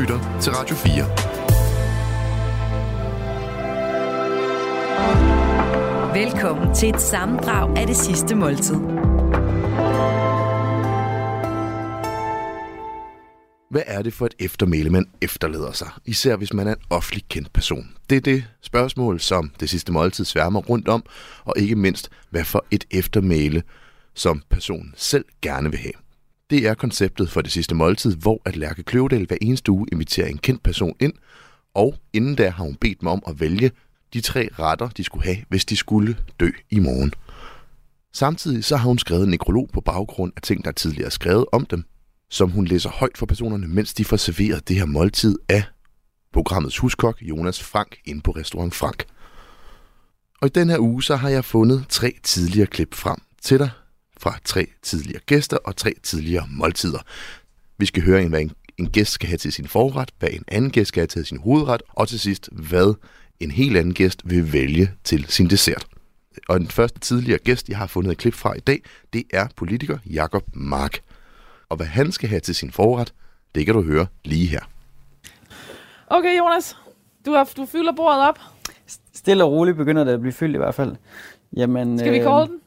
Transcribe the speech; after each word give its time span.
lytter 0.00 0.38
til 0.40 0.52
Radio 0.52 0.76
4. 0.76 1.04
Velkommen 6.14 6.74
til 6.74 6.88
et 6.88 7.00
sammendrag 7.00 7.78
af 7.78 7.86
det 7.86 7.96
sidste 7.96 8.34
måltid. 8.34 8.74
Hvad 13.70 13.82
er 13.86 14.02
det 14.02 14.12
for 14.12 14.26
et 14.26 14.34
eftermæle, 14.38 14.90
man 14.90 15.06
efterlader 15.22 15.72
sig? 15.72 15.88
Især 16.04 16.36
hvis 16.36 16.52
man 16.52 16.66
er 16.66 16.72
en 16.72 16.82
offentlig 16.90 17.24
kendt 17.28 17.52
person. 17.52 17.96
Det 18.10 18.16
er 18.16 18.20
det 18.20 18.44
spørgsmål, 18.62 19.20
som 19.20 19.52
det 19.60 19.70
sidste 19.70 19.92
måltid 19.92 20.24
sværmer 20.24 20.60
rundt 20.60 20.88
om, 20.88 21.04
og 21.44 21.54
ikke 21.56 21.76
mindst, 21.76 22.10
hvad 22.30 22.44
for 22.44 22.64
et 22.70 22.84
eftermæle, 22.90 23.62
som 24.14 24.42
personen 24.50 24.94
selv 24.96 25.24
gerne 25.42 25.70
vil 25.70 25.78
have. 25.78 26.03
Det 26.50 26.66
er 26.66 26.74
konceptet 26.74 27.30
for 27.30 27.40
det 27.40 27.52
sidste 27.52 27.74
måltid, 27.74 28.16
hvor 28.16 28.42
at 28.44 28.56
Lærke 28.56 28.82
Kløvedal 28.82 29.26
hver 29.26 29.36
eneste 29.42 29.72
uge 29.72 29.86
inviterer 29.92 30.26
en 30.26 30.38
kendt 30.38 30.62
person 30.62 30.96
ind, 31.00 31.12
og 31.74 31.94
inden 32.12 32.34
da 32.34 32.50
har 32.50 32.64
hun 32.64 32.74
bedt 32.74 33.00
dem 33.00 33.08
om 33.08 33.22
at 33.26 33.40
vælge 33.40 33.70
de 34.12 34.20
tre 34.20 34.48
retter, 34.58 34.88
de 34.88 35.04
skulle 35.04 35.24
have, 35.24 35.36
hvis 35.48 35.64
de 35.64 35.76
skulle 35.76 36.16
dø 36.40 36.50
i 36.70 36.78
morgen. 36.78 37.12
Samtidig 38.12 38.64
så 38.64 38.76
har 38.76 38.88
hun 38.88 38.98
skrevet 38.98 39.24
en 39.24 39.30
nekrolog 39.30 39.70
på 39.72 39.80
baggrund 39.80 40.32
af 40.36 40.42
ting, 40.42 40.64
der 40.64 40.72
tidligere 40.72 41.06
er 41.06 41.10
skrevet 41.10 41.46
om 41.52 41.66
dem, 41.66 41.84
som 42.30 42.50
hun 42.50 42.64
læser 42.64 42.90
højt 42.90 43.18
for 43.18 43.26
personerne, 43.26 43.68
mens 43.68 43.94
de 43.94 44.04
får 44.04 44.16
serveret 44.16 44.68
det 44.68 44.76
her 44.76 44.86
måltid 44.86 45.38
af 45.48 45.64
programmets 46.32 46.78
huskok 46.78 47.22
Jonas 47.22 47.62
Frank 47.62 47.96
ind 48.04 48.22
på 48.22 48.30
Restaurant 48.30 48.74
Frank. 48.74 49.04
Og 50.40 50.46
i 50.46 50.50
den 50.54 50.70
her 50.70 50.78
uge, 50.78 51.02
så 51.02 51.16
har 51.16 51.28
jeg 51.28 51.44
fundet 51.44 51.86
tre 51.88 52.14
tidligere 52.22 52.66
klip 52.66 52.94
frem 52.94 53.18
til 53.42 53.58
dig 53.58 53.70
fra 54.24 54.38
tre 54.44 54.66
tidligere 54.82 55.20
gæster 55.26 55.56
og 55.56 55.76
tre 55.76 55.94
tidligere 56.02 56.46
måltider. 56.50 56.98
Vi 57.78 57.86
skal 57.86 58.02
høre, 58.02 58.28
hvad 58.28 58.40
en, 58.40 58.52
en 58.78 58.90
gæst 58.90 59.12
skal 59.12 59.28
have 59.28 59.38
til 59.38 59.52
sin 59.52 59.68
forret, 59.68 60.10
hvad 60.18 60.28
en 60.32 60.44
anden 60.48 60.70
gæst 60.70 60.88
skal 60.88 61.00
have 61.00 61.06
til 61.06 61.26
sin 61.26 61.38
hovedret, 61.38 61.82
og 61.88 62.08
til 62.08 62.20
sidst, 62.20 62.48
hvad 62.52 62.94
en 63.40 63.50
helt 63.50 63.76
anden 63.76 63.94
gæst 63.94 64.22
vil 64.24 64.52
vælge 64.52 64.90
til 65.04 65.26
sin 65.28 65.50
dessert. 65.50 65.86
Og 66.48 66.60
den 66.60 66.68
første 66.68 67.00
tidligere 67.00 67.38
gæst, 67.38 67.68
jeg 67.68 67.78
har 67.78 67.86
fundet 67.86 68.12
et 68.12 68.18
klip 68.18 68.34
fra 68.34 68.54
i 68.54 68.60
dag, 68.60 68.82
det 69.12 69.24
er 69.32 69.46
politiker 69.56 69.98
Jakob 70.06 70.44
Mark. 70.52 71.00
Og 71.68 71.76
hvad 71.76 71.86
han 71.86 72.12
skal 72.12 72.28
have 72.28 72.40
til 72.40 72.54
sin 72.54 72.70
forret, 72.70 73.14
det 73.54 73.66
kan 73.66 73.74
du 73.74 73.82
høre 73.82 74.06
lige 74.24 74.46
her. 74.46 74.60
Okay, 76.06 76.38
Jonas. 76.38 76.76
Du, 77.26 77.32
har, 77.32 77.50
du 77.56 77.66
fylder 77.66 77.92
bordet 77.92 78.20
op. 78.28 78.38
Stille 79.14 79.44
og 79.44 79.52
roligt 79.52 79.76
begynder 79.76 80.04
det 80.04 80.12
at 80.12 80.20
blive 80.20 80.32
fyldt 80.32 80.54
i 80.54 80.58
hvert 80.58 80.74
fald. 80.74 80.96
Jamen, 81.56 81.98
Skal 81.98 82.12
vi 82.12 82.18
øh, 82.18 82.24
call 82.24 82.48
den? 82.48 82.60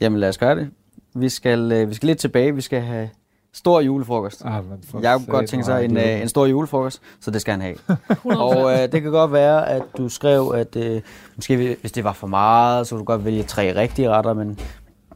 Jamen 0.00 0.20
lad 0.20 0.28
os 0.28 0.38
gøre 0.38 0.56
det. 0.56 0.70
Vi 1.14 1.28
skal, 1.28 1.72
øh, 1.72 1.88
vi 1.88 1.94
skal 1.94 2.06
lidt 2.06 2.18
tilbage. 2.18 2.54
Vi 2.54 2.60
skal 2.60 2.80
have 2.80 3.08
stor 3.52 3.80
julefrokost. 3.80 4.42
Ah, 4.44 4.64
men 4.70 4.78
for 4.90 5.00
Jeg 5.00 5.14
kunne 5.18 5.26
godt 5.26 5.48
tænke 5.48 5.64
sig 5.64 5.84
en, 5.84 5.96
øh, 5.96 6.22
en 6.22 6.28
stor 6.28 6.46
julefrokost, 6.46 7.02
så 7.20 7.30
det 7.30 7.40
skal 7.40 7.50
han 7.52 7.60
have. 7.60 7.74
100%. 8.10 8.36
Og 8.38 8.72
øh, 8.72 8.78
det 8.92 9.02
kan 9.02 9.10
godt 9.10 9.32
være, 9.32 9.68
at 9.68 9.82
du 9.98 10.08
skrev, 10.08 10.52
at 10.56 10.76
øh, 10.76 11.00
måske 11.36 11.56
vi- 11.56 11.76
hvis 11.80 11.92
det 11.92 12.04
var 12.04 12.12
for 12.12 12.26
meget, 12.26 12.86
så 12.86 12.94
kunne 12.94 12.98
du 13.00 13.04
godt 13.04 13.24
vælge 13.24 13.42
tre 13.42 13.76
rigtige 13.80 14.10
retter, 14.10 14.32
men, 14.34 14.58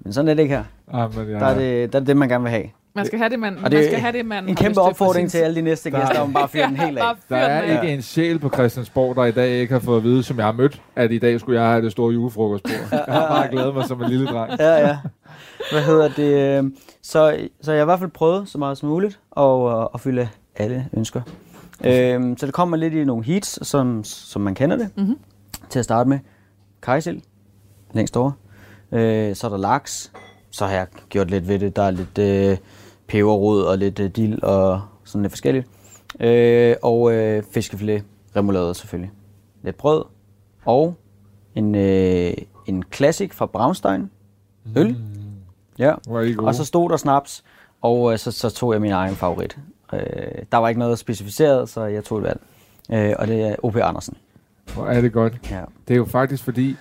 men 0.00 0.12
sådan 0.12 0.28
er 0.28 0.34
det 0.34 0.42
ikke 0.42 0.54
her. 0.56 0.64
Ah, 0.92 1.16
men 1.16 1.30
jeg, 1.30 1.40
Der 1.40 1.46
er 1.46 1.58
det, 1.58 1.92
der 1.92 2.00
er 2.00 2.04
det, 2.04 2.16
man 2.16 2.28
gerne 2.28 2.42
vil 2.42 2.50
have. 2.50 2.64
Man 2.98 3.06
skal 3.06 3.18
have 3.18 3.30
det, 3.30 3.38
man, 3.38 3.56
Og 3.56 3.62
man 3.62 3.72
det 3.72 3.84
skal 3.84 3.94
er 3.96 4.00
have 4.00 4.12
det, 4.12 4.26
man 4.26 4.42
En 4.44 4.48
har 4.48 4.54
kæmpe 4.54 4.80
opfordring 4.80 5.30
til 5.30 5.38
alle 5.38 5.56
de 5.56 5.62
næste 5.62 5.90
Der- 5.90 6.00
gæster, 6.00 6.20
om 6.20 6.32
bare 6.32 6.44
at 6.44 6.50
fyre 6.50 6.66
den 6.66 6.76
helt 6.76 6.98
af. 6.98 7.14
Der 7.28 7.36
er 7.36 7.62
ikke 7.82 7.94
en 7.94 8.02
sjæl 8.02 8.38
på 8.38 8.48
Christiansborg, 8.54 9.16
der 9.16 9.24
i 9.24 9.32
dag 9.32 9.48
ikke 9.50 9.72
har 9.72 9.80
fået 9.80 9.96
at 9.96 10.04
vide, 10.04 10.22
som 10.22 10.36
jeg 10.36 10.44
har 10.44 10.52
mødt, 10.52 10.82
at 10.96 11.12
i 11.12 11.18
dag 11.18 11.40
skulle 11.40 11.60
jeg 11.60 11.70
have 11.70 11.82
det 11.82 11.92
store 11.92 12.12
julefrokostbord. 12.12 12.72
Jeg 12.92 13.04
har 13.08 13.28
bare 13.28 13.48
glædet 13.50 13.74
mig 13.74 13.84
som 13.84 14.02
en 14.02 14.10
lille 14.10 14.26
dreng. 14.26 14.52
Ja, 14.60 14.88
ja. 14.88 14.98
Hvad 15.72 15.82
hedder 15.82 16.08
det? 16.08 16.58
øh, 16.64 16.70
Så, 17.02 17.36
så 17.62 17.72
jeg 17.72 17.78
har 17.78 17.84
i 17.84 17.84
hvert 17.84 17.98
fald 17.98 18.10
prøvet 18.10 18.48
så 18.48 18.58
meget 18.58 18.78
som 18.78 18.88
muligt 18.88 19.20
at, 19.36 19.88
at 19.94 20.00
fylde 20.00 20.28
alle 20.56 20.86
ønsker. 20.96 21.20
Øhm, 21.84 22.36
så 22.36 22.46
det 22.46 22.54
kommer 22.54 22.76
lidt 22.76 22.94
i 22.94 23.04
nogle 23.04 23.24
heats, 23.24 23.66
som, 23.68 24.04
som 24.04 24.42
man 24.42 24.54
kender 24.54 24.76
det. 24.76 24.88
Mhm. 24.96 25.18
Til 25.70 25.78
at 25.78 25.84
starte 25.84 26.08
med. 26.08 26.18
Kajsild, 26.82 27.20
længst 27.92 28.16
over. 28.16 28.32
Øh, 28.92 29.34
så 29.36 29.46
er 29.46 29.50
der 29.50 29.56
laks. 29.58 30.12
Så 30.50 30.66
har 30.66 30.72
jeg 30.72 30.86
gjort 31.08 31.30
lidt 31.30 31.48
ved 31.48 31.58
det. 31.58 31.76
Der 31.76 31.82
er 31.82 31.90
lidt 31.90 32.18
øh, 32.18 32.56
peberrod 33.08 33.62
og 33.62 33.78
lidt 33.78 34.00
øh, 34.00 34.10
dild 34.10 34.42
og 34.42 34.82
sådan 35.04 35.22
lidt 35.22 35.32
forskelligt. 35.32 35.66
Øh, 36.20 36.76
og 36.82 37.12
øh, 37.12 37.42
fiskefilet, 37.52 38.04
remoulade 38.36 38.74
selvfølgelig. 38.74 39.10
Lidt 39.62 39.76
brød. 39.76 40.04
Og 40.64 40.94
en, 41.54 41.74
øh, 41.74 42.32
en 42.66 42.84
classic 42.92 43.32
fra 43.34 43.46
Braunstein. 43.46 44.10
Øl. 44.76 44.96
Ja. 45.78 45.94
Hvor 46.06 46.18
er 46.18 46.22
I 46.22 46.32
gode. 46.32 46.48
Og 46.48 46.54
så 46.54 46.64
stod 46.64 46.90
der 46.90 46.96
snaps, 46.96 47.44
og 47.80 48.12
øh, 48.12 48.18
så, 48.18 48.30
så 48.30 48.50
tog 48.50 48.72
jeg 48.72 48.80
min 48.80 48.92
egen 48.92 49.14
favorit. 49.16 49.58
Øh, 49.92 50.00
der 50.52 50.58
var 50.58 50.68
ikke 50.68 50.78
noget 50.78 50.98
specificeret, 50.98 51.68
så 51.68 51.84
jeg 51.84 52.04
tog 52.04 52.18
et 52.18 52.24
valg. 52.24 52.40
Øh, 52.92 53.14
og 53.18 53.26
det 53.26 53.42
er 53.42 53.56
O.P. 53.62 53.76
Andersen. 53.76 54.16
Hvor 54.74 54.86
er 54.86 55.00
det 55.00 55.12
godt. 55.12 55.50
Ja. 55.50 55.62
Det 55.88 55.94
er 55.94 55.98
jo 55.98 56.04
faktisk 56.04 56.44
fordi, 56.44 56.76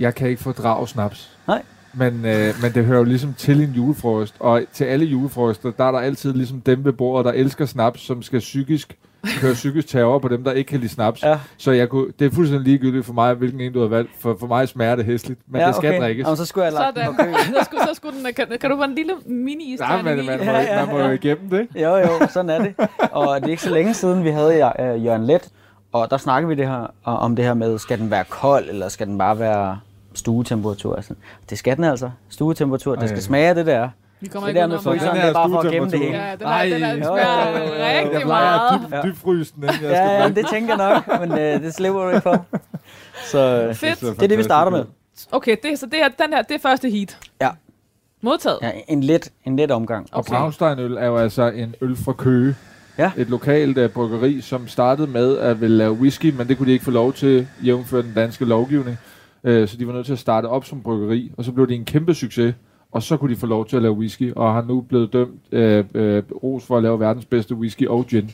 jeg 0.00 0.14
kan 0.14 0.28
ikke 0.28 0.42
fordrage 0.42 0.88
snaps. 0.88 1.38
Nej. 1.46 1.62
Men, 1.96 2.24
øh, 2.24 2.54
men 2.62 2.72
det 2.74 2.84
hører 2.84 2.98
jo 2.98 3.04
ligesom 3.04 3.34
til 3.34 3.60
en 3.62 3.70
julefrokost. 3.70 4.34
Og 4.40 4.62
til 4.72 4.84
alle 4.84 5.06
julefrokoster, 5.06 5.70
der 5.70 5.84
er 5.84 5.92
der 5.92 5.98
altid 5.98 6.32
ligesom 6.32 6.60
dem 6.60 6.84
ved 6.84 6.92
bordet, 6.92 7.24
der 7.24 7.32
elsker 7.32 7.66
snaps, 7.66 8.00
som 8.00 8.22
skal 8.22 8.38
psykisk 8.38 8.96
køre 9.40 9.52
psykisk 9.52 9.88
terror 9.88 10.18
på 10.18 10.28
dem, 10.28 10.44
der 10.44 10.52
ikke 10.52 10.68
kan 10.68 10.80
lide 10.80 10.92
snaps. 10.92 11.22
Ja. 11.22 11.38
Så 11.56 11.70
jeg 11.70 11.88
kunne, 11.88 12.12
det 12.18 12.26
er 12.26 12.30
fuldstændig 12.30 12.68
ligegyldigt 12.68 13.06
for 13.06 13.12
mig, 13.12 13.34
hvilken 13.34 13.60
en 13.60 13.72
du 13.72 13.80
har 13.80 13.88
valgt. 13.88 14.10
For, 14.18 14.36
for 14.40 14.46
mig 14.46 14.68
smager 14.68 14.96
det 14.96 15.04
hæsligt, 15.04 15.40
men 15.48 15.60
ja, 15.60 15.66
det 15.66 15.76
skal 15.76 15.90
okay. 15.90 16.00
drikkes. 16.00 16.24
Jamen, 16.24 16.36
så 16.36 16.44
skulle 16.44 16.64
jeg 16.64 16.72
lagt 16.72 16.96
den 16.96 17.04
Sådan. 17.04 17.16
på 17.16 17.22
kø. 17.22 17.32
så, 17.58 17.64
skulle, 17.64 17.82
så 17.82 17.94
skulle 17.94 18.18
den, 18.18 18.34
kan, 18.34 18.46
kan 18.60 18.70
du 18.70 18.76
få 18.76 18.82
en 18.82 18.94
lille 18.94 19.12
mini 19.26 19.76
Nej, 19.80 20.02
men 20.02 20.16
man, 20.16 20.24
må, 20.24 20.32
Ja, 20.32 20.60
ja, 20.60 20.86
man 20.86 20.94
må 20.94 21.00
jo 21.00 21.10
igennem 21.10 21.50
det. 21.50 21.68
Jo, 21.82 21.96
jo, 21.96 22.08
sådan 22.30 22.50
er 22.50 22.58
det. 22.58 22.88
Og 23.12 23.40
det 23.40 23.46
er 23.46 23.50
ikke 23.50 23.62
så 23.62 23.70
længe 23.70 23.94
siden, 23.94 24.24
vi 24.24 24.30
havde 24.30 24.54
øh, 24.54 25.04
Jørgen 25.04 25.24
Let, 25.24 25.48
og 25.92 26.10
der 26.10 26.16
snakkede 26.16 26.48
vi 26.48 26.54
det 26.54 26.68
her, 26.68 26.86
om 27.04 27.36
det 27.36 27.44
her 27.44 27.54
med, 27.54 27.78
skal 27.78 27.98
den 27.98 28.10
være 28.10 28.24
kold, 28.24 28.68
eller 28.68 28.88
skal 28.88 29.06
den 29.06 29.18
bare 29.18 29.38
være 29.38 29.78
stuetemperatur? 30.16 30.96
Altså, 30.96 31.14
det 31.50 31.58
skal 31.58 31.76
den 31.76 31.84
altså. 31.84 32.10
Stuetemperatur, 32.28 32.94
det 32.94 33.08
skal 33.08 33.18
Ej. 33.18 33.22
smage 33.22 33.54
det 33.54 33.66
der. 33.66 33.88
Vi 34.20 34.28
kommer 34.28 34.46
Det 34.46 34.50
ikke 34.50 34.60
der 34.60 34.66
med 34.66 34.78
fryseren, 34.78 35.00
Den 35.00 35.14
det 35.14 35.22
her 35.22 35.28
er 35.28 35.32
bare 35.32 35.50
for 35.50 35.58
at 35.58 35.72
gemme 35.72 35.90
det 35.90 35.98
hele. 35.98 36.16
Ja, 36.16 36.36
den, 36.36 36.46
er, 36.46 36.64
den, 36.64 36.82
er, 36.82 36.92
den 36.92 37.02
jo, 37.02 37.08
jo, 37.08 37.14
jo. 37.16 37.74
Jeg 37.74 38.02
rigtig 38.04 38.22
plejer 38.22 38.70
meget. 38.70 38.92
at 38.92 39.04
dyb, 39.04 39.12
dybfryse 39.12 39.52
den, 39.54 39.62
inden 39.62 39.74
jeg 39.74 39.78
skal 39.80 39.90
Ja, 39.90 40.22
ja, 40.22 40.28
det 40.28 40.46
tænker 40.52 40.76
jeg 40.76 41.02
nok, 41.06 41.20
men 41.20 41.38
øh, 41.38 41.62
det 41.62 41.74
slipper 41.74 42.02
du 42.02 42.08
ikke 42.08 42.20
for. 42.20 42.46
Så 43.30 43.70
Fedt. 43.74 44.00
det 44.00 44.22
er 44.22 44.28
det, 44.28 44.38
vi 44.38 44.42
starter 44.42 44.70
med. 44.70 44.84
Okay, 45.32 45.56
det, 45.62 45.78
så 45.78 45.86
det 45.86 46.02
er, 46.02 46.08
den 46.08 46.32
her, 46.32 46.42
det 46.42 46.54
er 46.54 46.58
første 46.58 46.90
heat. 46.90 47.18
Ja. 47.40 47.48
Modtaget. 48.22 48.58
Ja, 48.62 48.70
en 48.88 49.02
let, 49.02 49.32
en 49.44 49.56
let 49.56 49.70
omgang. 49.70 50.06
Og 50.12 50.24
Braunsteinøl 50.24 50.96
er 50.96 51.06
jo 51.06 51.16
altså 51.16 51.42
en 51.42 51.74
øl 51.80 51.96
fra 51.96 52.12
Køge. 52.12 52.54
Ja. 52.98 53.10
Et 53.16 53.28
lokalt 53.30 53.78
uh, 53.78 53.90
bryggeri, 53.90 54.40
som 54.40 54.68
startede 54.68 55.06
med 55.06 55.38
at 55.38 55.60
ville 55.60 55.76
lave 55.76 55.92
whisky, 55.92 56.34
men 56.34 56.48
det 56.48 56.58
kunne 56.58 56.66
de 56.66 56.72
ikke 56.72 56.84
få 56.84 56.90
lov 56.90 57.12
til, 57.12 57.48
jævnfør 57.64 58.02
den 58.02 58.12
danske 58.14 58.44
lovgivning. 58.44 58.98
Uh, 59.46 59.68
så 59.68 59.76
de 59.76 59.86
var 59.86 59.92
nødt 59.92 60.06
til 60.06 60.12
at 60.12 60.18
starte 60.18 60.46
op 60.46 60.64
som 60.64 60.82
bryggeri, 60.82 61.32
og 61.36 61.44
så 61.44 61.52
blev 61.52 61.66
det 61.68 61.74
en 61.74 61.84
kæmpe 61.84 62.14
succes. 62.14 62.54
Og 62.90 63.02
så 63.02 63.16
kunne 63.16 63.34
de 63.34 63.36
få 63.38 63.46
lov 63.46 63.66
til 63.66 63.76
at 63.76 63.82
lave 63.82 63.94
whisky, 63.94 64.32
og 64.34 64.54
har 64.54 64.62
nu 64.62 64.80
blevet 64.80 65.12
dømt 65.12 65.40
uh, 65.52 65.60
uh, 65.60 66.42
ros 66.42 66.66
for 66.66 66.76
at 66.76 66.82
lave 66.82 67.00
verdens 67.00 67.24
bedste 67.24 67.54
whisky 67.54 67.88
og 67.88 68.06
gin. 68.06 68.30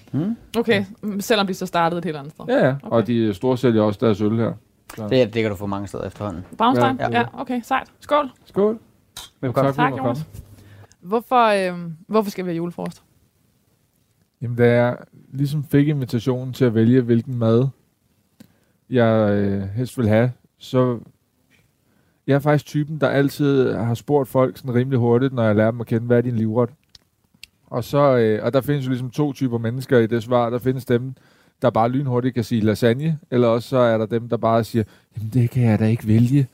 Okay, 0.59 0.85
mm, 1.03 1.21
selvom 1.21 1.47
de 1.47 1.55
så 1.55 1.67
startede 1.67 1.99
et 1.99 2.05
helt 2.05 2.17
andet 2.17 2.33
sted. 2.33 2.45
Ja, 2.49 2.67
ja. 2.67 2.75
Okay. 2.83 2.97
Og 2.97 3.07
de 3.07 3.35
store 3.35 3.59
sælger 3.59 3.83
også 3.83 3.99
deres 4.03 4.21
øl 4.21 4.37
her. 4.37 4.53
Det, 4.97 5.35
det 5.35 5.43
kan 5.43 5.51
du 5.51 5.57
få 5.57 5.67
mange 5.67 5.89
steder 5.89 6.05
efterhånden. 6.05 6.45
Braunstein? 6.59 6.97
Ja. 7.01 7.09
Ja. 7.11 7.19
ja. 7.19 7.41
okay, 7.41 7.61
sejt. 7.63 7.89
Skål. 8.01 8.31
Skål. 8.45 8.79
Velkommen. 9.41 9.75
Tak, 9.75 9.91
Jonas. 9.91 10.03
komme. 10.03 10.25
Hvorfor, 11.01 11.73
øh, 11.73 11.91
hvorfor 12.07 12.31
skal 12.31 12.45
vi 12.45 12.49
have 12.49 12.57
julefrokost? 12.57 13.03
Jamen, 14.43 14.57
da 14.57 14.73
jeg 14.73 14.97
ligesom 15.33 15.65
fik 15.65 15.89
invitationen 15.89 16.53
til 16.53 16.65
at 16.65 16.75
vælge, 16.75 17.01
hvilken 17.01 17.39
mad 17.39 17.69
jeg 18.91 19.31
øh, 19.31 19.63
helst 19.63 19.99
vil 19.99 20.09
have, 20.09 20.33
så 20.63 20.99
jeg 22.27 22.35
er 22.35 22.39
faktisk 22.39 22.67
typen, 22.67 23.01
der 23.01 23.09
altid 23.09 23.73
har 23.73 23.95
spurgt 23.95 24.29
folk 24.29 24.57
sådan 24.57 24.75
rimelig 24.75 24.99
hurtigt, 24.99 25.33
når 25.33 25.45
jeg 25.45 25.57
lærer 25.57 25.71
dem 25.71 25.81
at 25.81 25.87
kende, 25.87 26.07
hvad 26.07 26.17
er 26.19 26.23
din 26.23 26.37
livret? 26.37 26.71
Og, 27.67 27.85
så, 27.85 28.17
øh, 28.17 28.45
og 28.45 28.53
der 28.53 28.61
findes 28.61 28.85
jo 28.85 28.91
ligesom 28.91 29.11
to 29.11 29.33
typer 29.33 29.59
mennesker 29.59 29.99
i 29.99 30.07
det 30.07 30.23
svar. 30.23 30.51
Der 30.51 30.59
findes 30.59 30.85
dem, 30.85 31.15
der 31.63 31.71
bare 31.71 31.89
lynhurtigt 31.89 32.35
kan 32.35 32.45
sige 32.45 32.61
lasagne, 32.61 33.19
eller 33.31 33.49
også 33.49 33.69
så 33.69 33.77
er 33.77 33.99
der 33.99 34.07
dem, 34.07 34.29
der 34.29 34.37
bare 34.37 34.65
siger, 34.65 34.85
jamen 35.17 35.31
det 35.33 35.51
kan 35.51 35.63
jeg 35.63 35.79
da 35.79 35.87
ikke 35.87 36.07
vælge. 36.07 36.47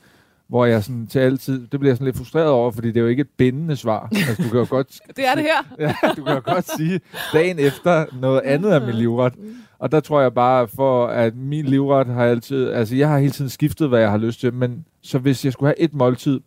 Hvor 0.49 0.65
jeg 0.65 0.83
sådan 0.83 1.07
til 1.07 1.19
altid, 1.19 1.67
det 1.67 1.79
bliver 1.79 1.91
jeg 1.91 1.97
sådan 1.97 2.05
lidt 2.05 2.17
frustreret 2.17 2.47
over, 2.49 2.71
fordi 2.71 2.87
det 2.87 2.97
er 2.97 3.01
jo 3.01 3.07
ikke 3.07 3.21
et 3.21 3.29
bindende 3.37 3.75
svar. 3.75 4.09
Altså, 4.11 4.43
du 4.43 4.49
kan 4.49 4.59
jo 4.59 4.65
godt 4.69 4.99
Det 5.17 5.27
er 5.27 5.35
det 5.35 5.43
her. 5.43 5.75
Ja, 5.85 5.93
du 6.17 6.23
kan 6.23 6.35
jo 6.35 6.41
godt 6.45 6.71
sige 6.77 7.01
dagen 7.33 7.59
efter 7.59 8.05
noget 8.21 8.41
andet 8.41 8.69
af 8.71 8.81
min 8.81 8.95
livret. 8.95 9.33
Og 9.79 9.91
der 9.91 9.99
tror 9.99 10.21
jeg 10.21 10.33
bare, 10.33 10.67
for 10.67 11.07
at 11.07 11.35
min 11.35 11.65
livret 11.65 12.07
har 12.07 12.25
altid... 12.25 12.69
Altså, 12.69 12.95
jeg 12.95 13.09
har 13.09 13.19
hele 13.19 13.31
tiden 13.31 13.49
skiftet, 13.49 13.89
hvad 13.89 13.99
jeg 13.99 14.11
har 14.11 14.17
lyst 14.17 14.39
til. 14.39 14.53
Men 14.53 14.85
så 15.01 15.19
hvis 15.19 15.45
jeg 15.45 15.53
skulle 15.53 15.67
have 15.67 15.79
et 15.79 15.93
måltid, 15.93 16.39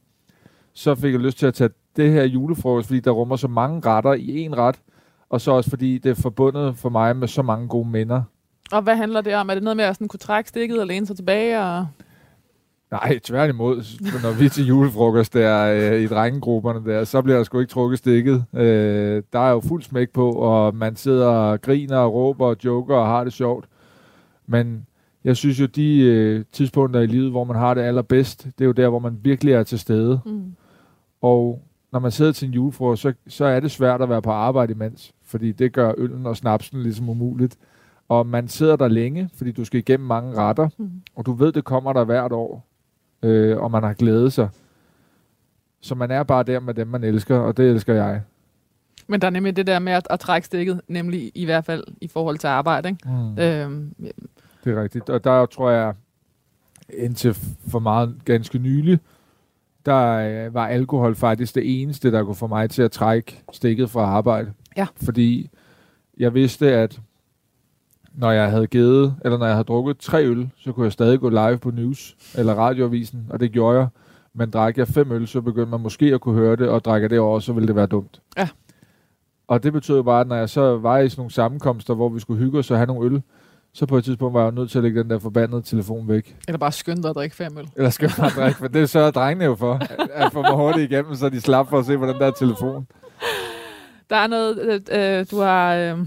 så 0.75 0.95
fik 0.95 1.13
jeg 1.13 1.21
lyst 1.21 1.39
til 1.39 1.47
at 1.47 1.55
tage 1.55 1.71
det 1.97 2.13
her 2.13 2.25
julefrokost, 2.25 2.87
fordi 2.87 3.01
der 3.01 3.11
rummer 3.11 3.37
så 3.37 3.49
mange 3.49 3.81
retter 3.87 4.13
i 4.13 4.47
én 4.47 4.55
ret. 4.57 4.77
Og 5.31 5.41
så 5.41 5.51
også 5.51 5.71
fordi 5.71 5.99
det 5.99 6.11
er 6.11 6.15
forbundet 6.23 6.77
for 6.77 6.89
mig 6.89 7.17
med 7.17 7.29
så 7.29 7.43
mange 7.43 7.69
gode 7.69 7.89
minder. 7.89 8.23
Og 8.73 8.83
hvad 8.83 8.97
handler 8.97 9.21
det 9.21 9.35
om? 9.35 9.49
Er 9.49 9.55
det 9.55 9.63
noget 9.63 9.77
med 9.77 9.85
at 9.85 9.95
sådan 9.95 10.09
kunne 10.09 10.19
trække 10.19 10.49
stikket 10.49 10.81
og 10.81 10.87
læne 10.87 11.07
sig 11.07 11.17
tilbage? 11.17 11.61
Og... 11.61 11.87
Nej, 12.93 13.19
tværtimod. 13.19 13.77
Når 14.23 14.39
vi 14.39 14.49
til 14.49 14.67
julefrokost 14.67 15.35
der 15.35 15.65
øh, 15.93 16.01
i 16.01 16.07
drengegrupperne 16.07 16.93
der, 16.93 17.05
så 17.05 17.23
bliver 17.23 17.37
der 17.37 17.45
sgu 17.45 17.59
ikke 17.61 17.71
trukket 17.71 17.99
stikket. 17.99 18.45
Øh, 18.55 19.23
der 19.33 19.39
er 19.39 19.51
jo 19.51 19.61
fuld 19.61 19.83
smæk 19.83 20.11
på, 20.11 20.33
og 20.33 20.75
man 20.77 20.97
sidder 20.97 21.27
og 21.27 21.61
griner 21.63 21.97
og 21.97 22.15
råber 22.15 22.47
og 22.47 22.57
joker 22.65 22.97
og 22.97 23.07
har 23.07 23.25
det 23.25 23.33
sjovt. 23.33 23.65
Men 24.47 24.87
jeg 25.25 25.37
synes 25.37 25.61
jo, 25.61 25.67
de 25.67 25.99
øh, 26.01 26.45
tidspunkter 26.53 27.01
i 27.01 27.07
livet, 27.07 27.31
hvor 27.31 27.45
man 27.45 27.57
har 27.57 27.75
det 27.75 27.81
allerbedst, 27.83 28.45
det 28.45 28.61
er 28.61 28.65
jo 28.65 28.73
der, 28.73 28.89
hvor 28.89 28.99
man 28.99 29.19
virkelig 29.23 29.55
er 29.55 29.63
til 29.63 29.79
stede. 29.79 30.21
Mm. 30.27 30.43
Og 31.23 31.63
når 31.93 31.99
man 32.01 32.11
sidder 32.11 32.33
til 32.33 32.49
en 32.49 32.55
julefrokost, 32.55 33.03
så, 33.03 33.13
så 33.27 33.45
er 33.45 33.61
det 33.61 33.71
svært 33.71 34.03
at 34.03 34.09
være 34.09 34.23
på 34.23 34.31
arbejde 34.31 34.73
imens, 34.73 35.13
fordi 35.25 35.53
det 35.53 35.73
gør 35.73 35.93
øllen 35.99 36.27
og 36.27 36.37
snapsen 36.37 36.83
ligesom 36.83 37.09
umuligt. 37.09 37.57
Og 38.09 38.27
man 38.27 38.49
sidder 38.49 38.77
der 38.77 38.89
længe, 38.89 39.31
fordi 39.35 39.53
du 39.53 39.65
skal 39.65 39.79
igennem 39.81 40.07
mange 40.07 40.35
retter, 40.37 40.69
Mm. 40.79 40.91
og 41.17 41.27
du 41.27 41.33
ved, 41.33 41.53
det 41.53 41.65
kommer 41.65 41.93
der 41.93 42.05
hvert 42.05 42.33
år, 42.33 42.67
øh, 43.23 43.59
og 43.59 43.71
man 43.71 43.83
har 43.83 43.93
glædet 43.93 44.33
sig. 44.33 44.49
Så 45.81 45.95
man 45.95 46.11
er 46.11 46.23
bare 46.23 46.43
der 46.43 46.61
med 46.61 46.75
dem, 46.75 46.87
man 46.87 47.05
elsker, 47.05 47.37
og 47.37 47.57
det 47.57 47.71
elsker 47.71 47.95
jeg. 47.95 48.23
Men 49.07 49.21
der 49.21 49.27
er 49.27 49.31
nemlig 49.31 49.57
det 49.57 49.67
der 49.67 49.79
med 49.79 49.93
at, 49.93 50.07
at 50.11 50.21
trække 50.21 50.47
stikket, 50.47 50.81
nemlig 50.89 51.33
i 51.35 51.45
hvert 51.45 51.65
fald 51.65 51.85
i 52.01 52.09
forhold 52.09 52.39
til 52.39 52.47
arbejde. 52.47 52.89
Ikke? 52.89 53.09
Mm. 53.09 53.39
Øhm, 53.39 53.95
Det 54.65 54.77
er 54.77 54.83
rigtigt. 54.83 55.11
Og 55.11 55.25
der 55.25 55.47
tror 55.47 55.71
jeg, 55.71 55.95
indtil 56.89 57.35
for 57.69 57.79
meget 57.79 58.15
ganske 58.25 58.59
nylig, 58.59 58.99
der 59.87 60.07
øh, 60.07 60.55
var 60.55 60.67
alkohol 60.67 61.15
faktisk 61.15 61.55
det 61.55 61.83
eneste, 61.83 62.13
der 62.13 62.25
kunne 62.25 62.35
få 62.35 62.47
mig 62.47 62.71
til 62.71 62.83
at 62.83 62.93
trække 62.93 63.43
stikket 63.53 63.91
fra 63.91 64.01
arbejde. 64.01 64.53
Ja. 64.77 64.87
Fordi 64.97 65.51
jeg 66.19 66.35
vidste, 66.35 66.73
at 66.73 67.01
når 68.15 68.31
jeg 68.31 68.51
havde 68.51 68.67
givet, 68.67 69.15
eller 69.25 69.39
når 69.39 69.47
jeg 69.47 69.55
havde 69.55 69.65
drukket 69.65 69.99
tre 69.99 70.25
øl, 70.27 70.51
så 70.59 70.73
kunne 70.73 70.85
jeg 70.85 70.93
stadig 70.93 71.21
gå 71.21 71.29
live 71.29 71.59
på 71.59 71.71
news 71.71 72.17
eller 72.35 72.55
radioavisen, 72.55 73.27
og 73.31 73.41
det 73.41 73.53
gjorde 73.53 73.79
jeg. 73.79 73.89
Men 74.35 74.51
drak 74.51 74.79
jeg 74.79 74.89
fem 74.89 75.13
øl, 75.13 75.27
så 75.27 75.41
begyndte 75.41 75.71
man 75.71 75.81
måske 75.81 76.07
at 76.15 76.21
kunne 76.21 76.35
høre 76.35 76.57
det, 76.57 76.69
og 76.69 76.85
drikker 76.85 77.09
det 77.09 77.19
over, 77.21 77.41
så 77.41 77.53
ville 77.53 77.67
det 77.67 77.77
være 77.77 77.87
dumt. 77.87 78.21
Ja. 78.39 78.49
Og 79.49 79.63
det 79.63 79.73
betød 79.73 79.97
jo 79.97 80.03
bare, 80.03 80.21
at 80.21 80.27
når 80.29 80.37
jeg 80.37 80.49
så 80.51 80.77
var 80.79 80.99
i 80.99 81.09
sådan 81.09 81.21
nogle 81.21 81.31
sammenkomster, 81.33 81.95
hvor 81.95 82.09
vi 82.09 82.21
skulle 82.21 82.45
hygge 82.45 82.59
os 82.59 82.71
og 82.71 82.77
have 82.77 82.87
nogle 82.87 83.07
øl, 83.15 83.23
så 83.75 83.87
på 83.87 83.97
et 83.97 84.05
tidspunkt 84.05 84.35
var 84.35 84.43
jeg 84.43 84.53
nødt 84.53 84.71
til 84.71 84.79
at 84.79 84.85
lægge 84.85 85.03
den 85.03 85.11
der 85.11 85.19
forbandede 85.19 85.63
telefon 85.63 86.09
væk. 86.09 86.37
eller 86.49 86.59
bare 86.59 86.73
skynde 86.73 87.03
dig 87.03 87.11
at 87.11 87.17
drikke 87.17 87.37
fem 87.37 87.59
øl. 87.59 87.69
Eller 87.77 87.91
skal 87.91 88.11
man 88.19 88.31
drikke, 88.37 88.59
for 88.59 88.69
det 88.69 88.91
sørger 88.91 89.11
drengene 89.11 89.45
jo 89.45 89.55
for, 89.55 89.75
at- 89.75 90.11
at 90.13 90.33
få 90.33 90.43
mig 90.43 90.53
hurtigt 90.53 90.93
igennem, 90.93 91.15
så 91.15 91.29
de 91.29 91.41
slap 91.41 91.69
for 91.69 91.79
at 91.79 91.87
se 91.87 91.99
på 91.99 92.07
den 92.07 92.15
der 92.15 92.31
telefon. 92.31 92.87
Der 94.11 94.17
er 94.17 94.27
noget, 94.27 94.59
øh, 94.93 95.19
øh, 95.19 95.27
du 95.31 95.39
har... 95.41 95.75
Øh, 95.75 95.99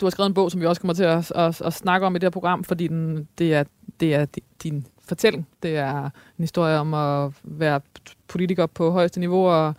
du 0.00 0.06
har 0.06 0.10
skrevet 0.10 0.28
en 0.28 0.34
bog, 0.34 0.50
som 0.50 0.60
vi 0.60 0.66
også 0.66 0.80
kommer 0.80 0.94
til 0.94 1.04
at, 1.04 1.32
at, 1.34 1.62
at 1.62 1.72
snakke 1.72 2.06
om 2.06 2.16
i 2.16 2.18
det 2.18 2.24
her 2.24 2.30
program, 2.30 2.64
fordi 2.64 2.86
den, 2.86 3.28
det, 3.38 3.54
er, 3.54 3.64
det 4.00 4.14
er 4.14 4.26
di- 4.36 4.44
din 4.62 4.86
fortælling. 5.08 5.48
Det 5.62 5.76
er 5.76 6.04
en 6.04 6.10
historie 6.42 6.78
om 6.78 6.94
at 6.94 7.32
være 7.42 7.80
politiker 8.28 8.66
på 8.66 8.90
højeste 8.90 9.20
niveau 9.20 9.46
og, 9.48 9.74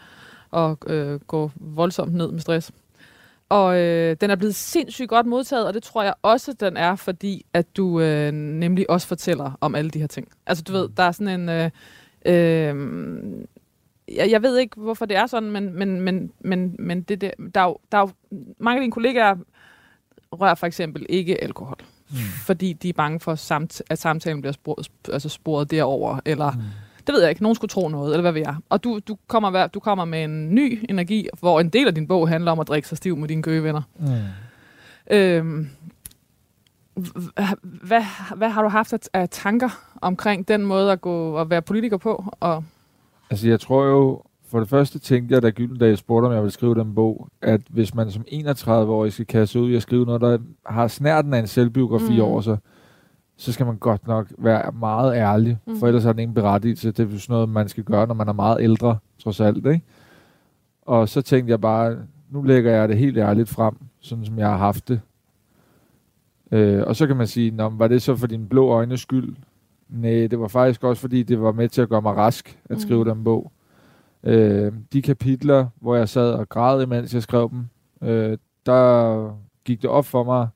og 0.51 0.77
øh, 0.88 1.19
gå 1.19 1.51
voldsomt 1.56 2.13
ned 2.13 2.31
med 2.31 2.39
stress. 2.39 2.71
Og 3.50 3.80
øh, 3.80 4.15
den 4.21 4.30
er 4.30 4.36
blevet 4.36 4.56
sindssygt 4.56 5.09
godt 5.09 5.25
modtaget, 5.25 5.68
og 5.68 5.74
det 5.74 5.83
tror 5.83 6.03
jeg 6.03 6.13
også, 6.21 6.53
den 6.53 6.77
er, 6.77 6.95
fordi 6.95 7.45
at 7.53 7.77
du 7.77 8.00
øh, 8.01 8.31
nemlig 8.31 8.89
også 8.89 9.07
fortæller 9.07 9.57
om 9.62 9.75
alle 9.75 9.91
de 9.91 10.00
her 10.00 10.07
ting. 10.07 10.27
Altså 10.45 10.63
du 10.63 10.71
ved, 10.71 10.89
der 10.97 11.03
er 11.03 11.12
sådan 11.12 11.39
en... 11.39 11.50
Øh, 11.50 11.69
øh, 12.25 13.45
jeg, 14.15 14.31
jeg 14.31 14.41
ved 14.41 14.57
ikke, 14.57 14.80
hvorfor 14.80 15.06
det 15.06 15.18
er 15.18 15.27
sådan, 15.27 15.51
men, 15.51 15.74
men, 15.74 16.01
men, 16.01 16.31
men, 16.39 16.75
men 16.80 17.01
det, 17.01 17.21
det, 17.21 17.31
der, 17.56 17.62
er 17.62 17.65
jo, 17.65 17.77
der 17.91 17.97
er 17.97 18.01
jo, 18.01 18.09
mange 18.59 18.80
af 18.80 18.81
dine 18.81 18.91
kollegaer 18.91 19.36
rører 20.31 20.55
for 20.55 20.67
eksempel 20.67 21.05
ikke 21.09 21.43
alkohol, 21.43 21.77
mm. 22.09 22.17
fordi 22.45 22.73
de 22.73 22.89
er 22.89 22.93
bange 22.93 23.19
for, 23.19 23.35
samt, 23.35 23.81
at 23.89 23.99
samtalen 23.99 24.41
bliver 24.41 24.53
sporet, 24.53 24.87
altså 25.13 25.29
sporet 25.29 25.71
derover 25.71 26.19
eller 26.25 26.51
mm. 26.51 26.61
det 27.07 27.13
ved 27.13 27.21
jeg 27.21 27.29
ikke, 27.29 27.43
nogen 27.43 27.55
skulle 27.55 27.69
tro 27.69 27.87
noget, 27.87 28.13
eller 28.13 28.21
hvad 28.21 28.31
ved 28.31 28.41
jeg. 28.41 28.55
Og 28.69 28.83
du, 28.83 28.99
du, 29.07 29.17
kommer, 29.27 29.67
du 29.67 29.79
kommer 29.79 30.05
med 30.05 30.23
en 30.23 30.55
ny 30.55 30.85
energi, 30.89 31.27
hvor 31.39 31.59
en 31.59 31.69
del 31.69 31.87
af 31.87 31.95
din 31.95 32.07
bog 32.07 32.29
handler 32.29 32.51
om 32.51 32.59
at 32.59 32.67
drikke 32.67 32.87
sig 32.87 32.97
stiv 32.97 33.17
med 33.17 33.27
dine 33.27 33.41
gøgevenner. 33.41 33.81
Mm. 33.99 35.15
Øhm, 35.15 35.69
hvad, 37.63 38.03
hvad 38.35 38.49
har 38.49 38.61
du 38.61 38.69
haft 38.69 38.93
af, 38.93 38.99
af 39.13 39.29
tanker 39.29 39.69
omkring 40.01 40.47
den 40.47 40.65
måde 40.65 40.91
at 40.91 41.01
gå 41.01 41.31
og 41.31 41.49
være 41.49 41.61
politiker 41.61 41.97
på? 41.97 42.33
Og, 42.39 42.63
Altså, 43.29 43.47
jeg 43.47 43.59
tror 43.59 43.85
jo, 43.85 44.21
for 44.50 44.60
det 44.60 44.69
første 44.69 45.00
tænkte 45.00 45.34
jeg, 45.36 45.42
da 45.42 45.50
Gyldendal 45.50 45.98
spurgte, 45.98 46.25
om 46.28 46.31
jeg 46.34 46.42
ville 46.42 46.51
skrive 46.51 46.75
den 46.75 46.96
bog, 46.96 47.28
at 47.42 47.62
hvis 47.69 47.96
man 47.96 48.12
som 48.12 48.24
31-årig 48.31 49.13
skal 49.13 49.25
kaste 49.25 49.60
ud 49.62 49.69
i 49.69 49.75
at 49.75 49.81
skrive 49.81 50.06
noget, 50.06 50.22
der 50.22 50.38
har 50.66 50.88
snærten 50.88 51.34
af 51.34 51.40
en 51.40 51.48
selvbiografi 51.48 52.10
Mm. 52.10 52.16
mm. 52.16 52.22
over 52.22 52.42
sig, 52.42 52.57
så 53.38 53.51
skal 53.51 53.66
man 53.66 53.78
godt 53.78 54.07
nok 54.07 54.28
være 54.38 54.72
meget 54.72 55.16
ærlig, 55.16 55.57
Mm. 55.66 55.74
mm. 55.74 55.80
for 55.80 55.88
ellers 55.88 56.04
har 56.04 56.12
den 56.13 56.19
ingen 56.19 56.36
berettigelse. 56.36 56.92
Det 56.92 57.13
er 57.13 57.18
sådan 57.18 57.34
noget, 57.34 57.50
man 57.50 57.68
skal 57.69 57.84
gøre, 57.84 58.07
når 58.07 58.13
man 58.13 58.28
er 58.28 58.34
meget 58.34 58.57
ældre, 58.62 58.98
trods 59.24 59.40
alt, 59.40 59.57
ikke? 59.66 59.81
Og 60.81 61.10
så 61.10 61.22
tænkte 61.22 61.51
jeg 61.51 61.62
bare, 61.62 61.98
nu 62.30 62.42
lægger 62.42 62.72
jeg 62.72 62.90
det 62.90 62.98
helt 62.98 63.18
ærligt 63.18 63.50
frem, 63.50 63.75
sådan 64.00 64.25
som 64.25 64.40
jeg 64.40 64.48
har 64.50 64.57
haft 64.57 64.88
det. 64.88 65.01
Øh, 66.51 66.84
og 66.88 66.96
så 66.96 67.07
kan 67.07 67.18
man 67.18 67.28
sige, 67.28 67.51
Nå, 67.51 67.69
var 67.69 67.88
det 67.88 68.01
så 68.01 68.16
for 68.16 68.28
din 68.28 68.48
blå 68.48 68.69
øjnes 68.69 69.01
skyld? 69.01 69.36
Nej, 69.90 70.28
det 70.28 70.40
var 70.40 70.48
faktisk 70.48 70.84
også, 70.84 71.01
fordi 71.01 71.24
det 71.24 71.42
var 71.42 71.51
med 71.51 71.69
til 71.69 71.81
at 71.81 71.90
gøre 71.90 72.01
mig 72.01 72.16
rask 72.18 72.57
at 72.69 72.75
Mm. 72.75 72.80
skrive 72.80 73.06
den 73.06 73.24
bog. 73.24 73.51
Øh, 74.24 74.74
de 74.94 75.01
kapitler, 75.01 75.68
hvor 75.81 75.95
jeg 75.95 76.10
sad 76.10 76.33
og 76.33 76.50
græd, 76.50 76.81
imens 76.83 77.13
jeg 77.13 77.24
skrev 77.24 77.50
dem, 77.50 77.68
øh, 78.10 78.38
der 78.66 79.38
gik 79.66 79.81
det 79.81 79.89
op 79.89 80.06
for 80.06 80.24
mig, 80.24 80.48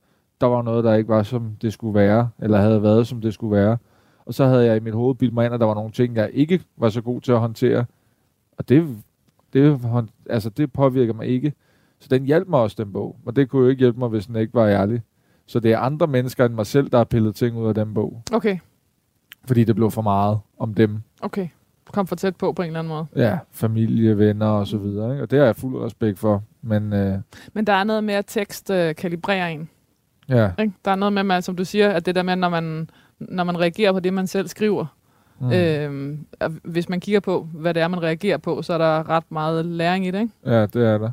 der 0.42 0.48
var 0.48 0.62
noget, 0.62 0.84
der 0.84 0.94
ikke 0.94 1.10
var, 1.10 1.24
som 1.24 1.56
det 1.62 1.74
skulle 1.74 1.94
være, 1.94 2.30
eller 2.40 2.58
havde 2.58 2.84
været, 2.84 3.08
som 3.08 3.22
det 3.22 3.34
skulle 3.34 3.56
være. 3.56 3.78
Og 4.26 4.34
så 4.34 4.46
havde 4.46 4.66
jeg 4.66 4.78
i 4.78 4.80
mit 4.80 4.94
hoved 4.94 5.16
bildt 5.16 5.34
mig 5.34 5.46
ind, 5.46 5.54
at 5.54 5.60
der 5.60 5.66
var 5.66 5.74
nogle 5.74 5.92
ting, 5.92 6.16
jeg 6.16 6.30
ikke 6.34 6.62
var 6.78 6.90
så 6.90 7.02
god 7.02 7.22
til 7.22 7.32
at 7.32 7.40
håndtere. 7.40 7.86
Og 8.58 8.70
det, 8.70 8.98
det, 9.54 9.80
altså, 10.30 10.50
det 10.50 10.74
påvirker 10.74 11.14
mig 11.14 11.28
ikke. 11.28 11.54
Så 12.00 12.08
den 12.12 12.26
hjalp 12.26 12.48
mig 12.48 12.60
også, 12.60 12.84
den 12.84 12.94
bog. 12.94 13.16
Og 13.26 13.36
det 13.36 13.50
kunne 13.50 13.64
jo 13.64 13.70
ikke 13.70 13.80
hjælpe 13.80 14.00
mig, 14.00 14.10
hvis 14.10 14.26
den 14.28 14.36
ikke 14.36 14.54
var 14.54 14.68
ærlig. 14.68 15.02
Så 15.46 15.60
det 15.60 15.72
er 15.72 15.80
andre 15.80 16.08
mennesker 16.08 16.46
end 16.46 16.54
mig 16.54 16.66
selv, 16.66 16.90
der 16.90 16.98
har 16.98 17.04
pillet 17.06 17.36
ting 17.36 17.58
ud 17.58 17.68
af 17.68 17.76
den 17.76 17.94
bog. 17.94 18.22
okay, 18.34 18.58
Fordi 19.46 19.64
det 19.64 19.76
blev 19.76 19.92
for 19.92 20.02
meget 20.02 20.40
om 20.58 20.74
dem. 20.74 21.02
okay. 21.22 21.48
Kom 21.94 22.08
for 22.08 22.16
tæt 22.16 22.36
på 22.36 22.52
på 22.54 22.62
en 22.62 22.68
eller 22.68 22.80
anden 22.80 22.90
måde. 22.94 23.06
Ja, 23.16 23.38
familie, 23.52 24.18
venner 24.18 24.46
og 24.48 24.68
så 24.68 24.78
videre. 24.78 25.12
Ikke? 25.12 25.24
Og 25.24 25.32
det 25.32 25.40
har 25.40 25.46
jeg 25.46 25.56
fuld 25.56 25.86
respekt 25.86 26.20
for. 26.20 26.44
Men 26.62 26.94
øh, 26.94 27.18
Men 27.54 27.68
der 27.68 27.74
er 27.74 27.84
noget 27.84 28.04
med, 28.04 28.14
at 28.14 28.26
tekst 28.28 28.70
øh, 28.70 28.96
kalibrerer 28.96 29.48
en. 29.48 29.70
ja, 30.30 30.52
Ikke? 30.60 30.74
Der 30.86 30.92
er 30.92 30.96
noget 30.96 31.14
med, 31.14 31.24
man, 31.24 31.42
som 31.42 31.56
du 31.56 31.66
siger, 31.66 31.90
at 31.90 32.06
det 32.06 32.16
der 32.16 32.24
med, 32.24 32.36
når 32.36 32.50
man, 32.50 32.90
når 33.20 33.44
man 33.44 33.60
reagerer 33.60 33.92
på 33.92 34.00
det, 34.00 34.14
man 34.14 34.28
selv 34.28 34.48
skriver. 34.48 34.86
mm. 35.40 36.26
At 36.40 36.52
hvis 36.64 36.90
man 36.90 37.00
kigger 37.00 37.20
på, 37.20 37.48
hvad 37.54 37.74
det 37.74 37.84
er, 37.84 37.88
man 37.88 38.04
reagerer 38.04 38.38
på, 38.38 38.62
så 38.62 38.74
er 38.74 38.78
der 38.78 39.10
ret 39.10 39.32
meget 39.32 39.66
læring 39.66 40.08
i 40.08 40.12
det, 40.12 40.20
ikke? 40.22 40.34
ja, 40.46 40.62
det 40.66 40.76
er 40.88 40.98
der. 40.98 41.10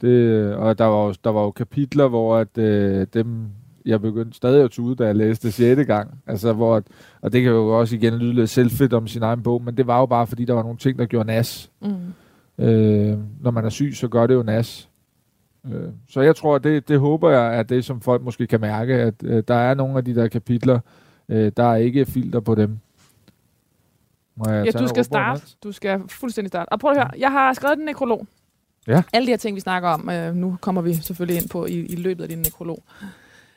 Det, 0.00 0.54
og 0.54 0.78
der 0.78 0.84
var, 0.84 1.04
jo, 1.06 1.14
der 1.24 1.30
var 1.30 1.42
jo 1.42 1.50
kapitler, 1.50 2.08
hvor 2.08 2.36
at, 2.36 2.58
øh, 2.58 3.06
dem, 3.14 3.46
jeg 3.86 4.00
begyndte 4.00 4.36
stadig 4.36 4.64
at 4.64 4.70
tude, 4.70 4.96
da 4.96 5.06
jeg 5.06 5.16
læste 5.16 5.46
det 5.48 5.54
6. 5.54 5.86
gang. 5.86 6.18
Altså, 6.26 6.52
hvor, 6.52 6.82
og 7.20 7.32
det 7.32 7.42
kan 7.42 7.52
jo 7.52 7.78
også 7.78 7.96
igen 7.96 8.14
lyde 8.14 8.32
lidt 8.32 8.50
selvfedt 8.50 8.92
om 8.92 9.06
sin 9.06 9.22
egen 9.22 9.42
bog, 9.42 9.62
men 9.62 9.76
det 9.76 9.86
var 9.86 9.98
jo 9.98 10.06
bare, 10.06 10.26
fordi 10.26 10.44
der 10.44 10.54
var 10.54 10.62
nogle 10.62 10.78
ting, 10.78 10.98
der 10.98 11.06
gjorde 11.06 11.26
nas. 11.26 11.70
Mm. 11.80 12.64
Øh, 12.64 13.18
når 13.40 13.50
man 13.50 13.64
er 13.64 13.68
syg, 13.68 13.92
så 13.94 14.08
gør 14.08 14.26
det 14.26 14.34
jo 14.34 14.42
nas. 14.42 14.88
Øh, 15.66 15.88
så 16.08 16.20
jeg 16.20 16.36
tror, 16.36 16.58
det, 16.58 16.88
det 16.88 16.98
håber 16.98 17.30
jeg, 17.30 17.52
at 17.52 17.68
det, 17.68 17.84
som 17.84 18.00
folk 18.00 18.22
måske 18.22 18.46
kan 18.46 18.60
mærke, 18.60 18.94
at 18.94 19.14
øh, 19.24 19.42
der 19.48 19.54
er 19.54 19.74
nogle 19.74 19.98
af 19.98 20.04
de 20.04 20.14
der 20.14 20.28
kapitler, 20.28 20.80
øh, 21.28 21.52
der 21.56 21.64
er 21.64 21.76
ikke 21.76 22.06
filter 22.06 22.40
på 22.40 22.54
dem. 22.54 22.78
Må 24.36 24.50
jeg 24.50 24.64
Ja, 24.64 24.70
du 24.70 24.88
skal 24.88 25.04
starte. 25.04 25.42
Du 25.64 25.72
skal 25.72 26.00
fuldstændig 26.08 26.48
starte. 26.48 26.68
Og 26.68 26.80
prøv 26.80 26.90
at 26.90 26.96
høre, 26.96 27.10
jeg 27.18 27.32
har 27.32 27.52
skrevet 27.52 27.78
en 27.78 27.84
nekrolog. 27.84 28.26
Ja. 28.86 29.02
Alle 29.12 29.26
de 29.26 29.32
her 29.32 29.36
ting, 29.36 29.56
vi 29.56 29.60
snakker 29.60 29.88
om, 29.88 30.10
øh, 30.10 30.34
nu 30.34 30.56
kommer 30.60 30.82
vi 30.82 30.94
selvfølgelig 30.94 31.42
ind 31.42 31.48
på 31.48 31.66
i, 31.66 31.86
i 31.86 31.96
løbet 31.96 32.22
af 32.22 32.28
din 32.28 32.38
nekrolog. 32.38 32.82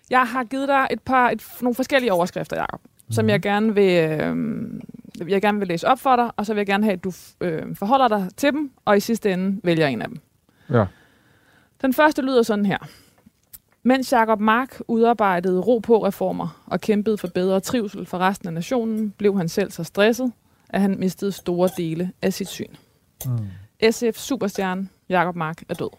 Jeg 0.09 0.21
har 0.27 0.43
givet 0.43 0.67
dig 0.67 0.87
et 0.91 1.01
par, 1.01 1.29
et, 1.29 1.43
nogle 1.61 1.75
forskellige 1.75 2.13
overskrifter, 2.13 2.57
Jacob, 2.57 2.81
mm. 2.83 3.11
som 3.11 3.25
Mhm. 3.25 3.29
jeg 3.29 3.41
gerne 3.41 3.73
vil, 3.75 4.09
øh, 4.09 5.29
jeg 5.31 5.41
gerne 5.41 5.59
vil 5.59 5.67
læse 5.67 5.87
op 5.87 5.99
for 5.99 6.15
dig, 6.15 6.31
og 6.37 6.45
så 6.45 6.53
vil 6.53 6.59
jeg 6.59 6.67
gerne 6.67 6.83
have, 6.83 6.93
at 6.93 7.03
du 7.03 7.11
øh, 7.41 7.75
forholder 7.75 8.07
dig 8.07 8.27
til 8.37 8.51
dem, 8.51 8.71
og 8.85 8.97
i 8.97 8.99
sidste 8.99 9.33
ende 9.33 9.59
vælger 9.63 9.87
en 9.87 10.01
af 10.01 10.07
dem. 10.07 10.19
Ja. 10.69 10.85
Den 11.81 11.93
første 11.93 12.21
lyder 12.21 12.43
sådan 12.43 12.65
her. 12.65 12.77
Mens 13.83 14.13
Jacob 14.13 14.39
Mark 14.39 14.81
udarbejdede 14.87 15.59
ro 15.59 15.79
på 15.79 16.05
reformer 16.05 16.63
og 16.67 16.81
kæmpede 16.81 17.17
for 17.17 17.27
bedre 17.27 17.59
trivsel 17.59 18.05
for 18.05 18.17
resten 18.17 18.47
af 18.47 18.53
nationen, 18.53 19.11
blev 19.17 19.37
han 19.37 19.49
selv 19.49 19.71
så 19.71 19.83
stresset, 19.83 20.31
at 20.69 20.81
han 20.81 20.99
mistede 20.99 21.31
store 21.31 21.69
dele 21.77 22.11
af 22.21 22.33
sit 22.33 22.47
syn. 22.47 22.75
Mm. 23.25 23.37
SF 23.91 24.17
superstjerne 24.17 24.89
Jacob 25.09 25.35
Mark 25.35 25.63
er 25.69 25.73
død. 25.73 25.89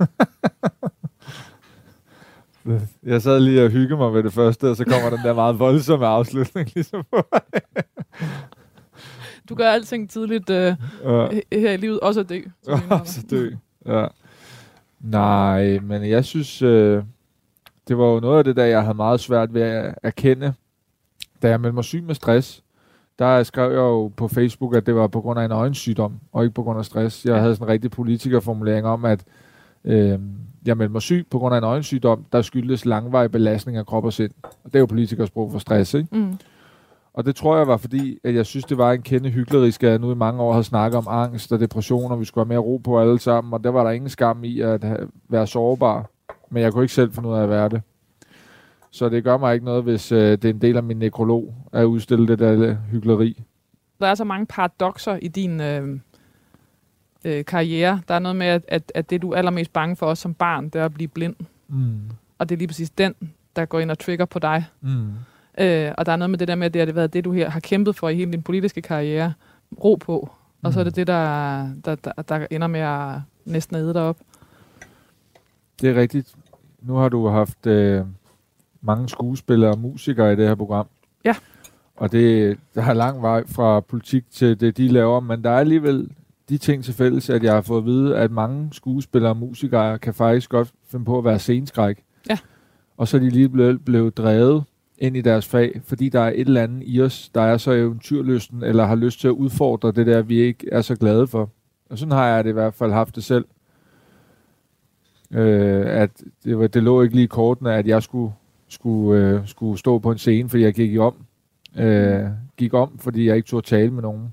Jeg 3.02 3.22
sad 3.22 3.40
lige 3.40 3.64
og 3.64 3.70
hyggede 3.70 3.96
mig 3.96 4.14
ved 4.14 4.22
det 4.22 4.32
første, 4.32 4.70
og 4.70 4.76
så 4.76 4.84
kommer 4.84 5.10
den 5.10 5.18
der 5.24 5.34
meget 5.34 5.58
voldsomme 5.58 6.06
afslutning. 6.06 6.74
Ligesom 6.74 7.04
på. 7.10 7.22
Du 9.48 9.54
gør 9.54 9.68
alting 9.70 10.10
tidligt 10.10 10.50
øh, 10.50 10.74
Ja. 11.04 11.28
her 11.52 11.72
i 11.72 11.76
livet, 11.76 12.00
også 12.00 12.20
at 12.20 12.28
dø. 12.28 12.40
så 12.62 12.70
det 12.70 12.82
er 12.90 13.04
så 13.04 13.22
dø. 13.30 13.50
Ja. 13.86 14.06
Nej, 15.00 15.78
men 15.78 16.04
jeg 16.10 16.24
synes, 16.24 16.62
øh, 16.62 17.02
det 17.88 17.98
var 17.98 18.04
jo 18.06 18.20
noget 18.20 18.38
af 18.38 18.44
det, 18.44 18.56
der 18.56 18.64
jeg 18.64 18.82
havde 18.82 18.94
meget 18.96 19.20
svært 19.20 19.54
ved 19.54 19.62
at 19.62 19.94
erkende, 20.02 20.54
da 21.42 21.48
jeg 21.48 21.60
meldte 21.60 21.74
mig 21.74 21.84
syg 21.84 22.02
med 22.02 22.14
stress. 22.14 22.62
Der 23.18 23.42
skrev 23.42 23.70
jeg 23.70 23.78
jo 23.78 24.08
på 24.08 24.28
Facebook, 24.28 24.76
at 24.76 24.86
det 24.86 24.94
var 24.94 25.06
på 25.06 25.20
grund 25.20 25.40
af 25.40 25.44
en 25.44 25.52
øjensygdom, 25.52 26.20
og 26.32 26.44
ikke 26.44 26.54
på 26.54 26.62
grund 26.62 26.78
af 26.78 26.84
stress. 26.84 27.24
Jeg 27.24 27.40
havde 27.40 27.54
sådan 27.56 27.66
en 27.68 27.72
rigtig 27.72 27.90
politikerformulering 27.90 28.86
om, 28.86 29.04
at 29.04 29.24
øh, 29.86 30.18
jeg 30.66 30.76
meldte 30.76 30.92
mig 30.92 31.02
syg 31.02 31.26
på 31.30 31.38
grund 31.38 31.54
af 31.54 31.58
en 31.58 31.64
øjensygdom, 31.64 32.24
der 32.32 32.42
skyldes 32.42 32.84
langvarig 32.84 33.30
belastning 33.30 33.78
af 33.78 33.86
krop 33.86 34.04
og 34.04 34.12
sind. 34.12 34.30
Og 34.42 34.50
det 34.64 34.74
er 34.74 34.78
jo 34.78 34.86
politikersprog 34.86 35.52
for 35.52 35.58
stress, 35.58 35.94
ikke? 35.94 36.08
Mm. 36.12 36.38
Og 37.14 37.26
det 37.26 37.36
tror 37.36 37.56
jeg 37.56 37.66
var 37.66 37.76
fordi, 37.76 38.18
at 38.24 38.34
jeg 38.34 38.46
synes, 38.46 38.64
det 38.64 38.78
var 38.78 38.92
en 38.92 39.02
kende 39.02 39.30
hyklerisk, 39.30 39.82
at 39.82 39.90
jeg 39.90 39.98
nu 39.98 40.12
i 40.12 40.14
mange 40.14 40.42
år 40.42 40.52
havde 40.52 40.64
snakket 40.64 40.98
om 40.98 41.06
angst 41.08 41.52
og 41.52 41.60
depression, 41.60 42.12
og 42.12 42.20
vi 42.20 42.24
skulle 42.24 42.44
have 42.44 42.48
mere 42.48 42.58
ro 42.58 42.76
på 42.76 43.00
alle 43.00 43.18
sammen, 43.18 43.52
og 43.52 43.64
der 43.64 43.70
var 43.70 43.84
der 43.84 43.90
ingen 43.90 44.10
skam 44.10 44.44
i 44.44 44.60
at 44.60 44.84
være 45.28 45.46
sårbar. 45.46 46.10
Men 46.50 46.62
jeg 46.62 46.72
kunne 46.72 46.84
ikke 46.84 46.94
selv 46.94 47.12
finde 47.12 47.28
ud 47.28 47.34
af 47.34 47.42
at 47.42 47.48
være 47.48 47.68
det. 47.68 47.82
Så 48.90 49.08
det 49.08 49.24
gør 49.24 49.36
mig 49.36 49.54
ikke 49.54 49.64
noget, 49.66 49.82
hvis 49.82 50.12
øh, 50.12 50.32
det 50.32 50.44
er 50.44 50.48
en 50.48 50.60
del 50.60 50.76
af 50.76 50.82
min 50.82 50.96
nekrolog 50.96 51.54
at 51.72 51.84
udstille 51.84 52.28
det 52.28 52.38
der 52.38 52.76
hyggeleri. 52.90 53.42
Der 54.00 54.06
er 54.06 54.14
så 54.14 54.24
mange 54.24 54.46
paradoxer 54.46 55.18
i 55.22 55.28
din 55.28 55.60
øh, 55.60 55.98
øh, 57.24 57.44
karriere. 57.44 58.00
Der 58.08 58.14
er 58.14 58.18
noget 58.18 58.36
med, 58.36 58.46
at, 58.46 58.62
at, 58.68 58.92
at 58.94 59.10
det 59.10 59.22
du 59.22 59.30
er 59.30 59.36
allermest 59.36 59.72
bange 59.72 59.96
for 59.96 60.06
os 60.06 60.18
som 60.18 60.34
barn, 60.34 60.64
det 60.64 60.80
er 60.80 60.84
at 60.84 60.94
blive 60.94 61.08
blind. 61.08 61.36
Mm. 61.68 62.00
Og 62.38 62.48
det 62.48 62.54
er 62.54 62.58
lige 62.58 62.68
præcis 62.68 62.90
den, 62.90 63.14
der 63.56 63.64
går 63.64 63.80
ind 63.80 63.90
og 63.90 63.98
trigger 63.98 64.24
på 64.24 64.38
dig. 64.38 64.64
Mm. 64.80 65.08
Øh, 65.58 65.92
og 65.98 66.06
der 66.06 66.12
er 66.12 66.16
noget 66.16 66.30
med 66.30 66.38
det 66.38 66.48
der 66.48 66.54
med, 66.54 66.66
at 66.66 66.74
det 66.74 66.86
har 66.86 66.92
været 66.92 67.12
det, 67.12 67.24
du 67.24 67.32
her 67.32 67.50
har 67.50 67.60
kæmpet 67.60 67.96
for 67.96 68.08
i 68.08 68.14
hele 68.14 68.32
din 68.32 68.42
politiske 68.42 68.82
karriere. 68.82 69.32
Ro 69.84 69.94
på. 69.94 70.30
Og 70.62 70.72
så 70.72 70.80
er 70.80 70.84
det 70.84 70.92
Mm. 70.92 70.94
det, 70.94 71.06
der, 71.06 71.68
der, 71.84 71.94
der, 71.94 72.12
der 72.22 72.46
ender 72.50 72.66
med 72.66 72.80
at 72.80 73.10
næsten 73.44 73.76
æde 73.76 73.94
dig 73.94 74.02
op. 74.02 74.16
Det 75.80 75.90
er 75.90 75.94
rigtigt. 76.00 76.34
Nu 76.82 76.94
har 76.94 77.08
du 77.08 77.28
haft 77.28 77.66
øh, 77.66 78.04
mange 78.80 79.08
skuespillere 79.08 79.70
og 79.70 79.78
musikere 79.78 80.32
i 80.32 80.36
det 80.36 80.48
her 80.48 80.54
program. 80.54 80.86
Ja. 81.24 81.34
Og 81.96 82.12
det, 82.12 82.58
der 82.74 82.82
er 82.82 82.94
lang 82.94 83.22
vej 83.22 83.46
fra 83.46 83.80
politik 83.80 84.24
til 84.30 84.60
det, 84.60 84.76
de 84.76 84.88
laver, 84.88 85.20
men 85.20 85.44
der 85.44 85.50
er 85.50 85.58
alligevel 85.58 86.10
de 86.48 86.58
ting 86.58 86.84
til 86.84 86.94
fælles, 86.94 87.30
at 87.30 87.42
jeg 87.42 87.52
har 87.52 87.60
fået 87.60 87.78
at 87.78 87.86
vide, 87.86 88.16
at 88.16 88.30
mange 88.30 88.68
skuespillere 88.72 89.32
og 89.32 89.36
musikere 89.36 89.98
kan 89.98 90.14
faktisk 90.14 90.50
godt 90.50 90.72
finde 90.88 91.04
på 91.04 91.18
at 91.18 91.24
være 91.24 91.38
sceneskræk. 91.38 92.04
Ja. 92.30 92.38
Og 92.96 93.08
så 93.08 93.16
er 93.16 93.20
de 93.20 93.30
lige 93.30 93.48
blevet, 93.48 93.84
blevet 93.84 94.16
drevet 94.16 94.64
ind 94.98 95.16
i 95.16 95.20
deres 95.20 95.46
fag, 95.46 95.80
fordi 95.84 96.08
der 96.08 96.20
er 96.20 96.28
et 96.34 96.40
eller 96.40 96.62
andet 96.62 96.82
i 96.86 97.00
os, 97.00 97.30
der 97.34 97.40
er 97.40 97.56
så 97.56 97.72
eventyrlysten, 97.72 98.62
eller 98.62 98.84
har 98.84 98.94
lyst 98.94 99.20
til 99.20 99.28
at 99.28 99.32
udfordre 99.32 99.92
det 99.92 100.06
der, 100.06 100.22
vi 100.22 100.38
ikke 100.38 100.68
er 100.72 100.82
så 100.82 100.96
glade 100.96 101.26
for. 101.26 101.50
Og 101.90 101.98
sådan 101.98 102.12
har 102.12 102.26
jeg 102.26 102.44
det 102.44 102.50
i 102.50 102.52
hvert 102.52 102.74
fald 102.74 102.92
haft 102.92 103.16
det 103.16 103.24
selv. 103.24 103.44
Øh, 105.30 105.86
at 105.86 106.10
det, 106.44 106.58
var, 106.58 106.66
det 106.66 106.82
lå 106.82 107.02
ikke 107.02 107.14
lige 107.14 107.24
i 107.24 107.26
kortene, 107.26 107.74
at 107.74 107.86
jeg 107.86 108.02
skulle, 108.02 108.32
skulle, 108.68 109.20
øh, 109.20 109.48
skulle 109.48 109.78
stå 109.78 109.98
på 109.98 110.10
en 110.10 110.18
scene, 110.18 110.48
fordi 110.48 110.62
jeg 110.62 110.74
gik 110.74 110.98
om. 110.98 111.14
Øh, 111.76 112.24
gik 112.56 112.74
om, 112.74 112.98
fordi 112.98 113.26
jeg 113.26 113.36
ikke 113.36 113.46
turde 113.46 113.66
tale 113.66 113.90
med 113.90 114.02
nogen. 114.02 114.32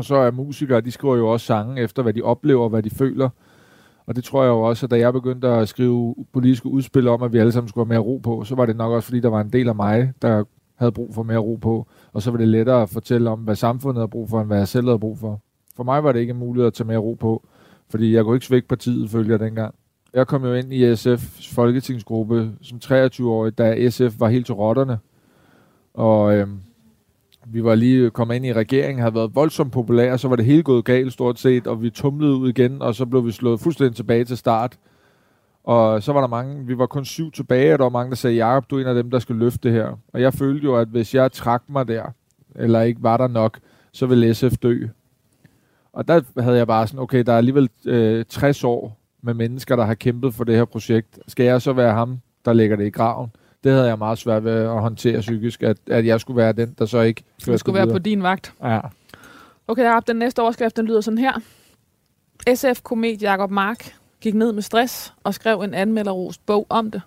Og 0.00 0.04
så 0.04 0.14
er 0.14 0.30
musikere, 0.30 0.80
de 0.80 0.90
skriver 0.90 1.16
jo 1.16 1.28
også 1.28 1.46
sange 1.46 1.82
efter, 1.82 2.02
hvad 2.02 2.12
de 2.12 2.22
oplever, 2.22 2.68
hvad 2.68 2.82
de 2.82 2.90
føler. 2.90 3.28
Og 4.06 4.16
det 4.16 4.24
tror 4.24 4.42
jeg 4.42 4.50
jo 4.50 4.60
også, 4.60 4.86
at 4.86 4.90
da 4.90 4.98
jeg 4.98 5.12
begyndte 5.12 5.48
at 5.48 5.68
skrive 5.68 6.14
politiske 6.32 6.68
udspil 6.68 7.08
om, 7.08 7.22
at 7.22 7.32
vi 7.32 7.38
alle 7.38 7.52
sammen 7.52 7.68
skulle 7.68 7.86
have 7.86 7.88
mere 7.88 8.06
ro 8.06 8.18
på, 8.18 8.44
så 8.44 8.54
var 8.54 8.66
det 8.66 8.76
nok 8.76 8.92
også, 8.92 9.06
fordi 9.06 9.20
der 9.20 9.28
var 9.28 9.40
en 9.40 9.52
del 9.52 9.68
af 9.68 9.74
mig, 9.74 10.12
der 10.22 10.44
havde 10.76 10.92
brug 10.92 11.14
for 11.14 11.22
mere 11.22 11.38
ro 11.38 11.56
på. 11.56 11.86
Og 12.12 12.22
så 12.22 12.30
var 12.30 12.38
det 12.38 12.48
lettere 12.48 12.82
at 12.82 12.88
fortælle 12.88 13.30
om, 13.30 13.38
hvad 13.38 13.54
samfundet 13.54 14.00
har 14.00 14.06
brug 14.06 14.28
for, 14.30 14.40
end 14.40 14.46
hvad 14.46 14.58
jeg 14.58 14.68
selv 14.68 14.86
havde 14.86 14.98
brug 14.98 15.18
for. 15.18 15.40
For 15.76 15.84
mig 15.84 16.04
var 16.04 16.12
det 16.12 16.20
ikke 16.20 16.34
muligt 16.34 16.66
at 16.66 16.74
tage 16.74 16.86
mere 16.86 16.98
ro 16.98 17.14
på, 17.14 17.46
fordi 17.90 18.14
jeg 18.14 18.24
kunne 18.24 18.36
ikke 18.36 18.46
svække 18.46 18.68
partiet, 18.68 19.10
følger 19.10 19.32
jeg 19.32 19.40
dengang. 19.40 19.74
Jeg 20.14 20.26
kom 20.26 20.44
jo 20.44 20.54
ind 20.54 20.72
i 20.72 20.92
SF's 20.92 21.54
folketingsgruppe 21.54 22.50
som 22.62 22.80
23-årig, 22.84 23.58
da 23.58 23.90
SF 23.90 24.20
var 24.20 24.28
helt 24.28 24.46
til 24.46 24.54
rotterne. 24.54 24.98
Og 25.94 26.34
øhm, 26.34 26.60
vi 27.52 27.64
var 27.64 27.74
lige 27.74 28.10
kommet 28.10 28.34
ind 28.34 28.46
i 28.46 28.52
regeringen, 28.52 29.00
havde 29.00 29.14
været 29.14 29.34
voldsomt 29.34 29.72
populære, 29.72 30.18
så 30.18 30.28
var 30.28 30.36
det 30.36 30.44
hele 30.44 30.62
gået 30.62 30.84
galt 30.84 31.12
stort 31.12 31.38
set, 31.38 31.66
og 31.66 31.82
vi 31.82 31.90
tumlede 31.90 32.34
ud 32.34 32.48
igen, 32.48 32.82
og 32.82 32.94
så 32.94 33.06
blev 33.06 33.26
vi 33.26 33.32
slået 33.32 33.60
fuldstændig 33.60 33.96
tilbage 33.96 34.24
til 34.24 34.36
start. 34.36 34.78
Og 35.64 36.02
så 36.02 36.12
var 36.12 36.20
der 36.20 36.28
mange, 36.28 36.66
vi 36.66 36.78
var 36.78 36.86
kun 36.86 37.04
syv 37.04 37.30
tilbage, 37.30 37.72
og 37.72 37.78
der 37.78 37.84
var 37.84 37.90
mange, 37.90 38.10
der 38.10 38.16
sagde, 38.16 38.36
Jacob, 38.36 38.70
du 38.70 38.76
er 38.76 38.80
en 38.80 38.86
af 38.86 38.94
dem, 38.94 39.10
der 39.10 39.18
skal 39.18 39.36
løfte 39.36 39.68
det 39.68 39.72
her. 39.72 39.98
Og 40.12 40.20
jeg 40.20 40.34
følte 40.34 40.64
jo, 40.64 40.76
at 40.76 40.88
hvis 40.88 41.14
jeg 41.14 41.32
trak 41.32 41.62
mig 41.68 41.88
der, 41.88 42.04
eller 42.56 42.80
ikke 42.80 43.02
var 43.02 43.16
der 43.16 43.28
nok, 43.28 43.58
så 43.92 44.06
ville 44.06 44.34
SF 44.34 44.56
dø. 44.62 44.86
Og 45.92 46.08
der 46.08 46.40
havde 46.40 46.56
jeg 46.56 46.66
bare 46.66 46.86
sådan, 46.86 47.00
okay, 47.00 47.22
der 47.26 47.32
er 47.32 47.38
alligevel 47.38 47.68
øh, 47.86 48.24
60 48.24 48.64
år 48.64 49.00
med 49.22 49.34
mennesker, 49.34 49.76
der 49.76 49.84
har 49.84 49.94
kæmpet 49.94 50.34
for 50.34 50.44
det 50.44 50.56
her 50.56 50.64
projekt. 50.64 51.18
Skal 51.28 51.46
jeg 51.46 51.62
så 51.62 51.72
være 51.72 51.92
ham, 51.92 52.18
der 52.44 52.52
lægger 52.52 52.76
det 52.76 52.86
i 52.86 52.90
graven? 52.90 53.30
Det 53.64 53.72
havde 53.72 53.86
jeg 53.86 53.98
meget 53.98 54.18
svært 54.18 54.44
ved 54.44 54.52
at 54.52 54.80
håndtere 54.80 55.20
psykisk, 55.20 55.62
at, 55.62 55.76
at 55.86 56.06
jeg 56.06 56.20
skulle 56.20 56.36
være 56.36 56.52
den, 56.52 56.74
der 56.78 56.86
så 56.86 57.00
ikke 57.00 57.22
førte 57.42 57.58
skulle 57.58 57.78
være 57.78 57.90
på 57.92 57.98
din 57.98 58.22
vagt. 58.22 58.54
Ja. 58.62 58.80
Okay, 59.68 59.84
Jacob, 59.84 60.06
den 60.06 60.16
næste 60.16 60.42
overskrift, 60.42 60.76
den 60.76 60.86
lyder 60.86 61.00
sådan 61.00 61.18
her. 61.18 61.32
SF-komet 62.54 63.22
Jacob 63.22 63.50
Mark 63.50 63.94
gik 64.20 64.34
ned 64.34 64.52
med 64.52 64.62
stress 64.62 65.14
og 65.24 65.34
skrev 65.34 65.60
en 65.60 65.74
anmelderrost 65.74 66.46
bog 66.46 66.66
om 66.68 66.90
det. 66.90 67.02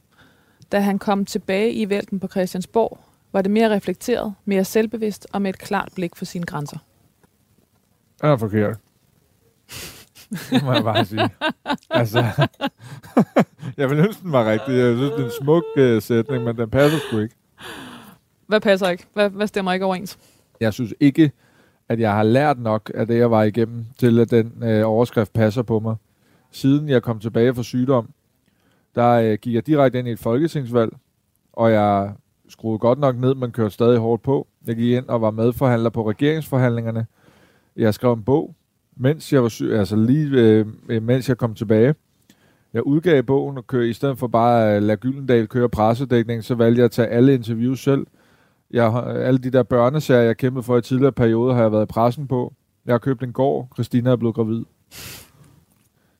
Da 0.71 0.79
han 0.79 0.99
kom 0.99 1.25
tilbage 1.25 1.73
i 1.73 1.89
vælten 1.89 2.19
på 2.19 2.27
Christiansborg, 2.27 2.99
var 3.31 3.41
det 3.41 3.51
mere 3.51 3.69
reflekteret, 3.69 4.33
mere 4.45 4.63
selvbevidst 4.63 5.27
og 5.31 5.41
med 5.41 5.49
et 5.49 5.59
klart 5.59 5.89
blik 5.95 6.15
for 6.15 6.25
sine 6.25 6.45
grænser. 6.45 6.77
Er 8.23 8.37
forkert. 8.37 8.77
Det 10.49 10.63
må 10.63 10.73
jeg 10.73 10.83
bare 10.83 11.05
sige. 11.05 11.29
altså, 11.89 12.23
jeg 13.77 13.89
vil 13.89 13.99
ønske, 13.99 14.23
den 14.23 14.31
var 14.31 14.51
rigtig. 14.51 14.73
Jeg 14.73 14.95
synes, 14.97 15.11
det 15.11 15.21
er 15.21 15.25
en 15.25 15.31
smuk 15.41 15.63
uh, 15.77 16.01
sætning, 16.01 16.43
men 16.43 16.57
den 16.57 16.69
passer 16.69 16.99
sgu 16.99 17.19
ikke. 17.19 17.35
Hvad 18.47 18.61
passer 18.61 18.89
ikke? 18.89 19.05
Hvad, 19.13 19.29
hvad 19.29 19.47
stemmer 19.47 19.73
ikke 19.73 19.85
overens? 19.85 20.17
Jeg 20.59 20.73
synes 20.73 20.93
ikke, 20.99 21.31
at 21.89 21.99
jeg 21.99 22.13
har 22.13 22.23
lært 22.23 22.59
nok 22.59 22.91
af 22.95 23.07
det, 23.07 23.17
jeg 23.17 23.31
var 23.31 23.43
igennem, 23.43 23.85
til 23.97 24.19
at 24.19 24.31
den 24.31 24.63
øh, 24.63 24.87
overskrift 24.87 25.33
passer 25.33 25.61
på 25.61 25.79
mig. 25.79 25.95
Siden 26.51 26.89
jeg 26.89 27.03
kom 27.03 27.19
tilbage 27.19 27.55
fra 27.55 27.63
sygdom, 27.63 28.09
der 28.95 29.09
øh, 29.09 29.37
gik 29.41 29.53
jeg 29.53 29.67
direkte 29.67 29.99
ind 29.99 30.07
i 30.07 30.11
et 30.11 30.19
folketingsvalg, 30.19 30.91
og 31.53 31.71
jeg 31.71 32.13
skruede 32.49 32.79
godt 32.79 32.99
nok 32.99 33.17
ned, 33.17 33.35
men 33.35 33.51
kørte 33.51 33.73
stadig 33.73 33.99
hårdt 33.99 34.23
på. 34.23 34.47
Jeg 34.67 34.75
gik 34.75 34.91
ind 34.91 35.07
og 35.07 35.21
var 35.21 35.31
medforhandler 35.31 35.89
på 35.89 36.09
regeringsforhandlingerne. 36.09 37.05
Jeg 37.75 37.93
skrev 37.93 38.13
en 38.13 38.23
bog, 38.23 38.55
mens 38.95 39.33
jeg 39.33 39.43
var 39.43 39.49
syg, 39.49 39.71
altså 39.71 39.95
lige 39.95 40.29
øh, 40.31 40.65
øh, 40.89 41.03
mens 41.03 41.29
jeg 41.29 41.37
kom 41.37 41.55
tilbage. 41.55 41.95
Jeg 42.73 42.87
udgav 42.87 43.23
bogen 43.23 43.57
og 43.57 43.67
kørte, 43.67 43.89
i 43.89 43.93
stedet 43.93 44.17
for 44.17 44.27
bare 44.27 44.69
øh, 44.69 44.75
at 44.75 44.83
lade 44.83 44.97
Gyldendal 44.97 45.47
køre 45.47 45.69
pressedækning, 45.69 46.43
så 46.43 46.55
valgte 46.55 46.79
jeg 46.79 46.85
at 46.85 46.91
tage 46.91 47.07
alle 47.07 47.33
interviews 47.33 47.83
selv. 47.83 48.07
Jeg 48.71 48.91
har, 48.91 49.01
alle 49.01 49.37
de 49.37 49.49
der 49.49 49.63
børneserier, 49.63 50.23
jeg 50.23 50.37
kæmpede 50.37 50.63
for 50.63 50.77
i 50.77 50.81
tidligere 50.81 51.11
perioder, 51.11 51.53
har 51.53 51.61
jeg 51.61 51.71
været 51.71 51.83
i 51.83 51.93
pressen 51.93 52.27
på. 52.27 52.53
Jeg 52.85 52.93
har 52.93 52.99
købt 52.99 53.23
en 53.23 53.33
gård. 53.33 53.67
Christina 53.73 54.11
er 54.11 54.15
blevet 54.15 54.35
gravid. 54.35 54.63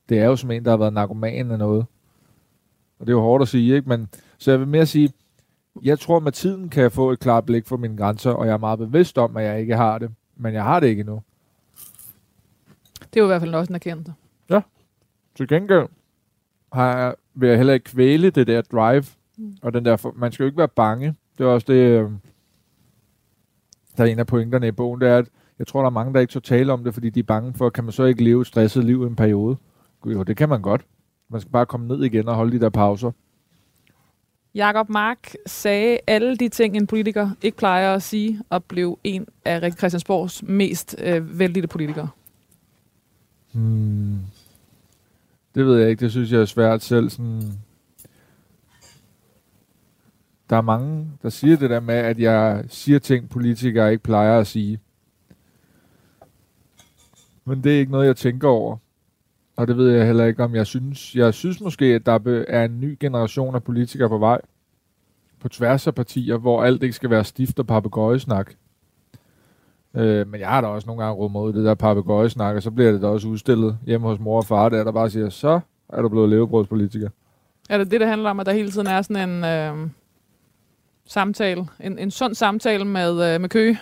Det 0.10 0.20
er 0.20 0.25
jo 0.25 0.36
som 0.36 0.51
en, 0.51 0.65
der 0.65 0.72
har 0.72 0.77
været 0.77 0.94
narkoman 0.94 1.46
eller 1.46 1.58
noget. 1.58 1.86
Og 3.00 3.08
det 3.08 3.10
er 3.10 3.18
jo 3.18 3.22
hårdt 3.22 3.42
at 3.42 3.48
sige, 3.48 3.75
ikke? 3.75 3.89
Men, 3.89 4.08
så 4.38 4.51
jeg 4.51 4.60
vil 4.60 4.68
mere 4.68 4.86
sige, 4.86 5.13
jeg 5.84 6.00
tror, 6.00 6.20
med 6.20 6.32
tiden 6.32 6.70
kan 6.70 6.84
jeg 6.84 6.92
få 6.92 7.12
et 7.12 7.20
klart 7.20 7.46
blik 7.46 7.68
for 7.68 7.77
mine 7.77 7.98
grænser, 7.98 8.32
og 8.32 8.46
jeg 8.46 8.53
er 8.53 8.58
meget 8.58 8.80
bevidst 8.80 9.18
om, 9.18 9.38
at 9.38 9.44
jeg 9.44 9.62
ikke 9.62 9.75
har 9.75 9.98
det. 9.98 10.12
Men 10.38 10.53
jeg 10.53 10.63
har 10.63 10.80
det 10.80 10.88
ikke 10.88 11.00
endnu. 11.00 11.22
Det 13.13 13.20
er 13.20 13.22
jo 13.22 13.25
i 13.25 13.27
hvert 13.27 13.41
fald 13.41 13.55
også 13.55 13.72
en 13.72 13.75
erkendelse. 13.75 14.13
Til 15.36 15.48
gengæld 15.48 15.88
har 16.74 16.98
jeg, 16.98 17.15
vil 17.34 17.50
jeg 17.50 17.58
heller 17.58 17.74
ikke 17.74 17.84
kvæle 17.84 18.29
det 18.29 18.48
der 18.48 18.62
drive, 18.62 19.03
Mm. 19.38 19.58
og 19.62 19.74
den 19.74 19.86
der, 19.86 20.12
man 20.15 20.32
skal 20.32 20.43
jo 20.43 20.48
ikke 20.48 20.58
være 20.58 20.67
bange. 20.67 21.15
Det 21.38 21.43
er 21.43 21.48
også 21.48 21.65
det, 21.70 21.74
øh, 21.74 22.10
der 23.98 24.03
er 24.03 24.08
en 24.08 24.20
af 24.20 24.27
pointerne 24.27 24.67
i 24.67 24.72
bogen, 24.72 25.01
det 25.01 25.10
er, 25.10 25.17
at 25.17 25.27
jeg 25.60 25.67
tror, 25.67 25.79
der 25.82 25.86
er 25.86 25.89
mange, 25.91 26.13
der 26.13 26.20
ikke 26.20 26.34
så 26.34 26.39
tale 26.39 26.74
om 26.74 26.84
det, 26.84 26.93
fordi 26.93 27.10
de 27.10 27.20
er 27.20 27.24
bange 27.24 27.53
for, 27.53 27.70
kan 27.70 27.84
man 27.84 27.91
så 27.93 28.03
ikke 28.03 28.24
leve 28.24 28.41
et 28.41 28.48
stresset 28.48 28.84
liv 28.86 29.03
i 29.03 29.05
en 29.05 29.15
periode? 29.15 29.58
Gud, 30.01 30.13
Jo, 30.13 30.24
det 30.24 30.38
kan 30.38 30.50
man 30.50 30.62
godt. 30.62 30.86
Man 31.29 31.41
skal 31.41 31.51
bare 31.51 31.65
komme 31.65 31.88
ned 31.88 32.03
igen 32.03 32.27
og 32.27 32.36
holde 32.36 32.51
de 32.51 32.60
der 32.60 32.70
pauser. 32.70 33.12
Jakob 34.55 34.89
Mark 34.89 35.34
sagde 35.46 35.98
alle 36.08 36.38
de 36.38 36.50
ting, 36.50 36.75
en 36.75 36.88
politiker 36.88 37.29
ikke 37.41 37.58
plejer 37.58 37.93
at 37.96 38.03
sige, 38.03 38.41
og 38.50 38.63
blev 38.63 39.00
en 39.03 39.27
af 39.46 39.74
Christiansborgs 39.74 40.43
mest 40.43 40.96
øh, 41.03 41.39
vældige 41.39 41.67
politikere. 41.67 42.10
Hmm. 43.53 44.19
Det 45.55 45.65
ved 45.65 45.79
jeg 45.79 45.89
ikke. 45.89 46.00
Det 46.00 46.12
synes 46.12 46.31
jeg 46.31 46.41
er 46.41 46.45
svært 46.45 46.81
selv. 46.81 47.10
Sådan... 47.10 47.41
Der 50.50 50.57
er 50.57 50.62
mange, 50.62 51.12
der 51.22 51.29
siger 51.29 51.57
det 51.57 51.69
der 51.69 51.79
med, 51.79 51.95
at 51.95 52.19
jeg 52.19 52.63
siger 52.67 53.00
ting, 53.00 53.29
politikere 53.29 53.91
ikke 53.91 54.03
plejer 54.03 54.39
at 54.39 54.48
sige. 54.48 54.79
Men 57.45 57.63
det 57.63 57.75
er 57.75 57.79
ikke 57.79 57.91
noget, 57.91 58.07
jeg 58.07 58.15
tænker 58.15 58.48
over. 58.48 58.77
Og 59.55 59.67
det 59.67 59.77
ved 59.77 59.91
jeg 59.91 60.05
heller 60.05 60.25
ikke, 60.25 60.43
om 60.43 60.55
jeg 60.55 60.67
synes. 60.67 61.15
Jeg 61.15 61.33
synes 61.33 61.62
måske, 61.62 61.86
at 61.86 62.05
der 62.05 62.43
er 62.48 62.65
en 62.65 62.79
ny 62.79 62.98
generation 63.00 63.55
af 63.55 63.63
politikere 63.63 64.10
på 64.10 64.17
vej. 64.17 64.41
På 65.39 65.50
tværs 65.50 65.88
af 65.88 65.95
partier, 65.95 66.38
hvor 66.38 66.63
alt 66.63 66.83
ikke 66.83 66.95
skal 66.95 67.10
være 67.10 67.24
stift 67.24 67.60
og 67.60 67.67
papegøjesnak. 67.67 68.53
Øh, 69.95 70.27
men 70.27 70.39
jeg 70.39 70.50
har 70.50 70.62
da 70.62 70.67
også 70.67 70.88
nogle 70.88 71.03
gange 71.03 71.15
råd 71.15 71.29
mod 71.29 71.53
det 71.53 71.65
der 71.65 71.73
papegøjesnak, 71.73 72.55
og 72.55 72.63
så 72.63 72.71
bliver 72.71 72.91
det 72.91 73.01
da 73.01 73.07
også 73.07 73.27
udstillet 73.27 73.77
hjemme 73.85 74.07
hos 74.07 74.19
mor 74.19 74.38
og 74.38 74.45
far, 74.45 74.69
der, 74.69 74.83
der 74.83 74.91
bare 74.91 75.09
siger, 75.09 75.29
så 75.29 75.59
er 75.89 76.01
du 76.01 76.09
blevet 76.09 76.29
levebrødspolitiker. 76.29 77.09
Er 77.69 77.77
det 77.77 77.91
det, 77.91 78.01
der 78.01 78.07
handler 78.07 78.29
om, 78.29 78.39
at 78.39 78.45
der 78.45 78.53
hele 78.53 78.71
tiden 78.71 78.88
er 78.88 79.01
sådan 79.01 79.29
en 79.29 79.43
øh, 79.43 79.89
samtale, 81.05 81.67
en, 81.79 82.00
en 82.00 82.12
sund 82.12 82.35
samtale 82.35 82.85
med, 82.85 83.33
øh, 83.33 83.41
med 83.41 83.50
Køge? 83.50 83.79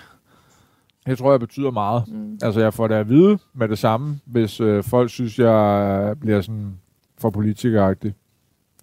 Jeg 1.08 1.18
tror, 1.18 1.32
jeg 1.32 1.40
betyder 1.40 1.72
meget. 1.72 2.04
Mm. 2.08 2.40
Altså, 2.42 2.60
jeg 2.62 2.74
får 2.74 2.88
det 2.88 2.96
at 2.96 3.10
vide 3.10 3.40
med 3.54 3.68
det 3.68 3.78
samme, 3.80 4.20
hvis 4.26 4.60
øh, 4.60 4.84
folk 4.84 5.10
synes, 5.10 5.40
jeg 5.40 6.16
bliver 6.20 6.42
sådan 6.42 6.80
for 7.18 7.30
politikeragtig. 7.30 8.14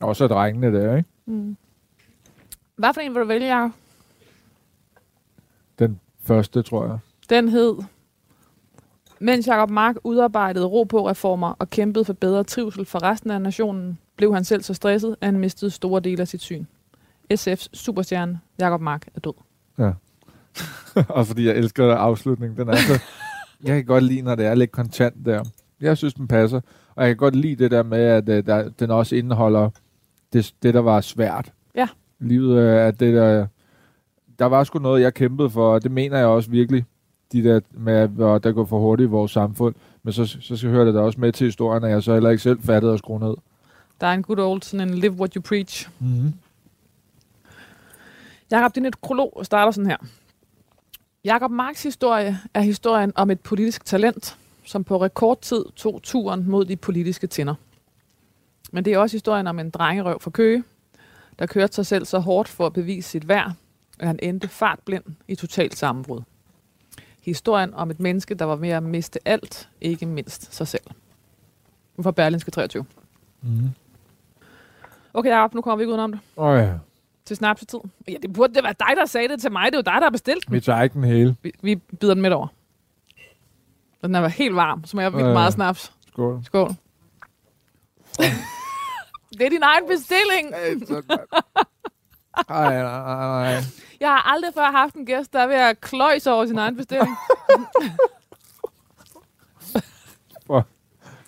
Og 0.00 0.16
så 0.16 0.24
er 0.24 0.28
drengene 0.28 0.78
der, 0.78 0.96
ikke? 0.96 1.08
Mm. 1.26 1.56
Hvad 2.76 2.94
for 2.94 3.00
en 3.00 3.14
vil 3.14 3.22
du 3.22 3.26
vælge, 3.26 3.56
Jacob? 3.56 3.70
Den 5.78 6.00
første, 6.22 6.62
tror 6.62 6.86
jeg. 6.86 6.98
Den 7.30 7.48
hed, 7.48 7.76
mens 9.20 9.46
Jacob 9.46 9.70
Mark 9.70 9.96
udarbejdede 10.04 10.64
ro 10.64 10.84
på 10.84 11.08
reformer 11.08 11.54
og 11.58 11.70
kæmpede 11.70 12.04
for 12.04 12.12
bedre 12.12 12.44
trivsel 12.44 12.84
for 12.84 13.02
resten 13.02 13.30
af 13.30 13.42
nationen, 13.42 13.98
blev 14.16 14.34
han 14.34 14.44
selv 14.44 14.62
så 14.62 14.74
stresset, 14.74 15.16
at 15.20 15.26
han 15.26 15.38
mistede 15.38 15.70
store 15.70 16.00
dele 16.00 16.20
af 16.20 16.28
sit 16.28 16.40
syn. 16.40 16.64
SF's 17.34 17.68
superstjerne, 17.72 18.40
Jacob 18.60 18.80
Mark, 18.80 19.06
er 19.14 19.20
død. 19.20 19.32
Ja. 19.78 19.92
og 21.18 21.26
fordi 21.26 21.46
jeg 21.46 21.56
elsker 21.56 21.94
afslutningen. 21.94 22.58
Den 22.58 22.68
er 22.68 22.76
så... 22.76 22.92
jeg 23.64 23.74
kan 23.74 23.84
godt 23.84 24.04
lide, 24.04 24.22
når 24.22 24.34
det 24.34 24.46
er 24.46 24.54
lidt 24.54 24.72
kontant 24.72 25.26
der. 25.26 25.44
Jeg 25.80 25.96
synes, 25.96 26.14
den 26.14 26.28
passer. 26.28 26.60
Og 26.94 27.04
jeg 27.04 27.10
kan 27.10 27.16
godt 27.16 27.36
lide 27.36 27.56
det 27.56 27.70
der 27.70 27.82
med, 27.82 27.98
at 27.98 28.28
uh, 28.28 28.46
der, 28.46 28.68
den 28.68 28.90
også 28.90 29.16
indeholder 29.16 29.70
det, 30.32 30.54
det, 30.62 30.74
der 30.74 30.80
var 30.80 31.00
svært. 31.00 31.52
Ja. 31.74 31.88
Livet 32.18 32.52
uh, 32.52 32.86
at 32.86 33.00
det 33.00 33.14
der... 33.14 33.46
Der 34.38 34.46
var 34.46 34.64
sgu 34.64 34.78
noget, 34.78 35.02
jeg 35.02 35.14
kæmpede 35.14 35.50
for, 35.50 35.74
og 35.74 35.82
det 35.82 35.90
mener 35.90 36.18
jeg 36.18 36.26
også 36.26 36.50
virkelig. 36.50 36.84
De 37.32 37.44
der 37.44 37.60
med, 37.70 37.94
at 37.94 38.44
der 38.44 38.52
går 38.52 38.64
for 38.64 38.78
hurtigt 38.78 39.06
i 39.06 39.10
vores 39.10 39.32
samfund. 39.32 39.74
Men 40.02 40.12
så, 40.12 40.26
så 40.40 40.56
skal 40.56 40.70
høre 40.70 40.86
det 40.86 40.94
da 40.94 41.00
også 41.00 41.20
med 41.20 41.32
til 41.32 41.44
historien, 41.44 41.84
at 41.84 41.90
jeg 41.90 42.02
så 42.02 42.12
heller 42.12 42.30
ikke 42.30 42.42
selv 42.42 42.62
fattede 42.62 42.92
at 42.92 42.98
skrue 42.98 43.20
ned. 43.20 43.34
Der 44.00 44.06
er 44.06 44.12
en 44.14 44.22
good 44.22 44.38
old 44.38 44.62
sådan 44.62 44.88
en 44.88 44.94
live 44.94 45.12
what 45.12 45.34
you 45.34 45.42
preach. 45.42 45.88
Mm-hmm. 45.98 46.34
Jakob, 48.50 48.74
din 48.74 48.92
prolog 49.02 49.40
starter 49.42 49.72
sådan 49.72 49.90
her. 49.90 49.96
Jakob 51.24 51.50
Marks 51.50 51.82
historie 51.82 52.38
er 52.54 52.60
historien 52.60 53.12
om 53.14 53.30
et 53.30 53.40
politisk 53.40 53.84
talent, 53.84 54.36
som 54.64 54.84
på 54.84 55.02
rekordtid 55.02 55.64
tog 55.76 56.00
turen 56.02 56.50
mod 56.50 56.64
de 56.64 56.76
politiske 56.76 57.26
tinder. 57.26 57.54
Men 58.72 58.84
det 58.84 58.92
er 58.92 58.98
også 58.98 59.16
historien 59.16 59.46
om 59.46 59.58
en 59.58 59.70
drengerøv 59.70 60.20
fra 60.20 60.30
Køge, 60.30 60.64
der 61.38 61.46
kørte 61.46 61.74
sig 61.74 61.86
selv 61.86 62.04
så 62.04 62.18
hårdt 62.18 62.48
for 62.48 62.66
at 62.66 62.72
bevise 62.72 63.10
sit 63.10 63.28
værd, 63.28 63.52
at 63.98 64.06
han 64.06 64.18
endte 64.22 64.48
fartblind 64.48 65.04
i 65.28 65.34
totalt 65.34 65.76
sammenbrud. 65.76 66.20
Historien 67.28 67.74
om 67.74 67.90
et 67.90 68.00
menneske, 68.00 68.34
der 68.34 68.44
var 68.44 68.56
ved 68.56 68.68
at 68.68 68.82
miste 68.82 69.18
alt, 69.24 69.68
ikke 69.80 70.06
mindst 70.06 70.54
sig 70.54 70.68
selv. 70.68 70.82
Nu 71.96 72.02
fra 72.02 72.10
Berlinske 72.10 72.50
23. 72.50 72.84
Mm-hmm. 73.42 73.70
Okay, 75.14 75.30
Jacob, 75.30 75.54
nu 75.54 75.60
kommer 75.60 75.76
vi 75.76 75.82
ikke 75.82 75.90
udenom 75.90 76.12
det. 76.12 76.20
Åh 76.36 76.46
oh, 76.48 76.58
ja. 76.58 76.72
Til 77.24 77.36
snapsetid. 77.36 77.78
Ja, 78.08 78.14
det 78.22 78.32
burde 78.32 78.54
det 78.54 78.64
være 78.64 78.74
dig, 78.78 78.96
der 78.96 79.06
sagde 79.06 79.28
det 79.28 79.40
til 79.40 79.52
mig. 79.52 79.66
Det 79.66 79.74
er 79.74 79.78
jo 79.78 79.82
dig, 79.82 79.94
der 79.94 80.02
har 80.02 80.10
bestilt 80.10 80.46
den. 80.46 80.54
Vi 80.54 80.60
tager 80.60 80.82
ikke 80.82 80.94
den 80.94 81.04
hele. 81.04 81.36
Vi, 81.42 81.52
vi 81.62 81.74
bider 81.76 82.14
den 82.14 82.22
midt 82.22 82.32
over. 82.32 82.46
Og 84.02 84.08
den 84.08 84.14
er 84.14 84.28
helt 84.28 84.54
varm, 84.56 84.84
så 84.84 84.96
må 84.96 85.00
jeg 85.00 85.12
vildt 85.12 85.26
Ja. 85.26 85.32
meget 85.32 85.52
snaps. 85.52 85.92
Skål. 86.08 86.40
Skål. 86.44 86.68
det 89.38 89.46
er 89.46 89.50
din 89.50 89.62
egen 89.62 89.84
bestilling. 89.88 90.54
Ej, 92.48 92.82
nej, 92.82 92.82
nej, 92.82 93.52
nej. 93.52 93.62
Jeg 94.00 94.08
har 94.08 94.32
aldrig 94.34 94.54
før 94.54 94.64
haft 94.70 94.94
en 94.94 95.06
gæst, 95.06 95.32
der 95.32 95.38
er 95.40 95.46
ved 95.46 95.54
at 95.56 95.80
kløjse 95.80 96.32
over 96.32 96.46
sin 96.46 96.58
egen 96.58 96.76
bestilling. 96.76 97.16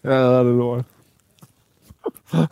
Jeg 0.04 0.12
hader 0.14 0.42
det 0.42 0.54
lort. 0.56 0.84
Så 2.30 2.46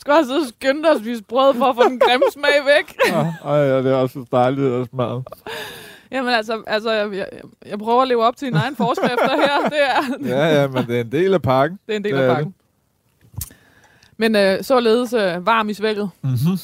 skal 0.00 0.12
jeg 0.12 0.24
sidde 0.24 0.38
og 0.40 0.46
skynde 0.48 0.82
dig 0.82 0.90
at 0.90 0.98
spise 1.00 1.22
brød 1.22 1.54
for 1.54 1.64
at 1.64 1.76
få 1.76 1.88
den 1.88 1.98
grimme 2.00 2.24
smag 2.32 2.52
væk. 2.66 2.96
Ej, 3.44 3.54
ja, 3.54 3.78
det 3.82 3.86
er 3.92 3.94
også 3.94 4.12
så 4.12 4.24
dejligt 4.32 4.72
at 4.72 4.88
smage. 4.94 5.24
Jamen 6.10 6.34
altså, 6.34 6.62
altså 6.66 6.90
jeg, 6.90 7.12
jeg, 7.12 7.28
jeg 7.66 7.78
prøver 7.78 8.02
at 8.02 8.08
leve 8.08 8.24
op 8.24 8.36
til 8.36 8.46
dine 8.48 8.58
egne 8.58 8.76
forskrifter 8.76 9.36
her. 9.36 9.68
Det 9.68 9.80
er, 9.82 10.36
Ja, 10.36 10.60
ja, 10.60 10.66
men 10.68 10.86
det 10.86 10.96
er 10.96 11.00
en 11.00 11.12
del 11.12 11.34
af 11.34 11.42
pakken. 11.42 11.78
det 11.86 11.92
er 11.92 11.96
en 11.96 12.04
del 12.04 12.14
Det 12.14 12.20
af 12.22 12.34
pakken. 12.34 12.54
Men 14.16 14.36
øh, 14.36 14.62
således 14.62 15.12
øh, 15.12 15.46
varm 15.46 15.68
i 15.68 15.74
svækket. 15.74 16.10
Mm-hmm. 16.22 16.58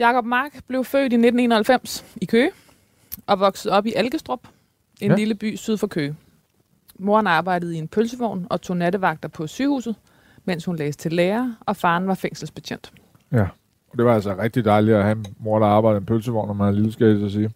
Jakob 0.00 0.24
Mark 0.24 0.60
blev 0.68 0.84
født 0.84 1.12
i 1.12 1.16
1991 1.16 2.04
i 2.20 2.24
Køge 2.24 2.50
og 3.26 3.40
voksede 3.40 3.74
op 3.74 3.86
i 3.86 3.92
Algestrup, 3.96 4.40
en 5.00 5.10
Ja. 5.10 5.16
lille 5.16 5.34
by 5.34 5.56
syd 5.56 5.76
for 5.76 5.86
Køge. 5.86 6.16
Moren 6.98 7.26
arbejdede 7.26 7.74
i 7.74 7.78
en 7.78 7.88
pølsevogn 7.88 8.46
og 8.50 8.60
tog 8.62 8.76
nattevagter 8.76 9.28
på 9.28 9.46
sygehuset, 9.46 9.94
mens 10.44 10.64
hun 10.64 10.76
læste 10.76 11.02
til 11.02 11.12
lærer, 11.12 11.52
og 11.66 11.76
faren 11.76 12.06
var 12.06 12.14
fængselsbetjent. 12.14 12.92
Ja. 13.32 13.46
Det 13.96 14.04
var 14.04 14.14
altså 14.14 14.36
rigtig 14.38 14.64
dejligt 14.64 14.96
at 14.96 15.02
have 15.02 15.16
en 15.16 15.26
mor, 15.38 15.58
der 15.58 15.66
arbejdede 15.66 15.98
i 15.98 16.00
en 16.00 16.06
pølsevogn, 16.06 16.46
når 16.46 16.54
man 16.54 16.68
er 16.68 16.72
lille, 16.72 16.92
skal 16.92 17.06
jeg 17.06 17.18
så 17.18 17.28
sige. 17.34 17.50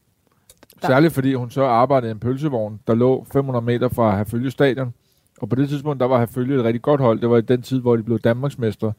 Der- 0.83 0.89
Særligt 0.89 1.13
fordi 1.13 1.35
hun 1.35 1.51
så 1.51 1.65
arbejdede 1.65 2.11
i 2.11 2.15
en 2.15 2.19
pølsevogn, 2.21 2.81
der 2.87 2.95
lå 2.95 3.27
500 3.33 3.65
meter 3.65 3.89
fra 3.89 4.17
Herfølge 4.17 4.51
Stadion. 4.51 4.95
Og 5.41 5.49
på 5.49 5.57
det 5.57 5.69
tidspunkt, 5.69 6.01
der 6.01 6.07
var 6.07 6.19
Herfølge 6.19 6.59
et 6.59 6.65
rigtig 6.65 6.83
godt 6.83 7.01
hold. 7.01 7.21
Det 7.21 7.31
var 7.31 7.37
i 7.37 7.41
den 7.41 7.63
tid, 7.63 7.81
hvor 7.81 7.97
de 7.97 8.03
blev 8.03 8.19
Danmarksmestre. 8.19 8.93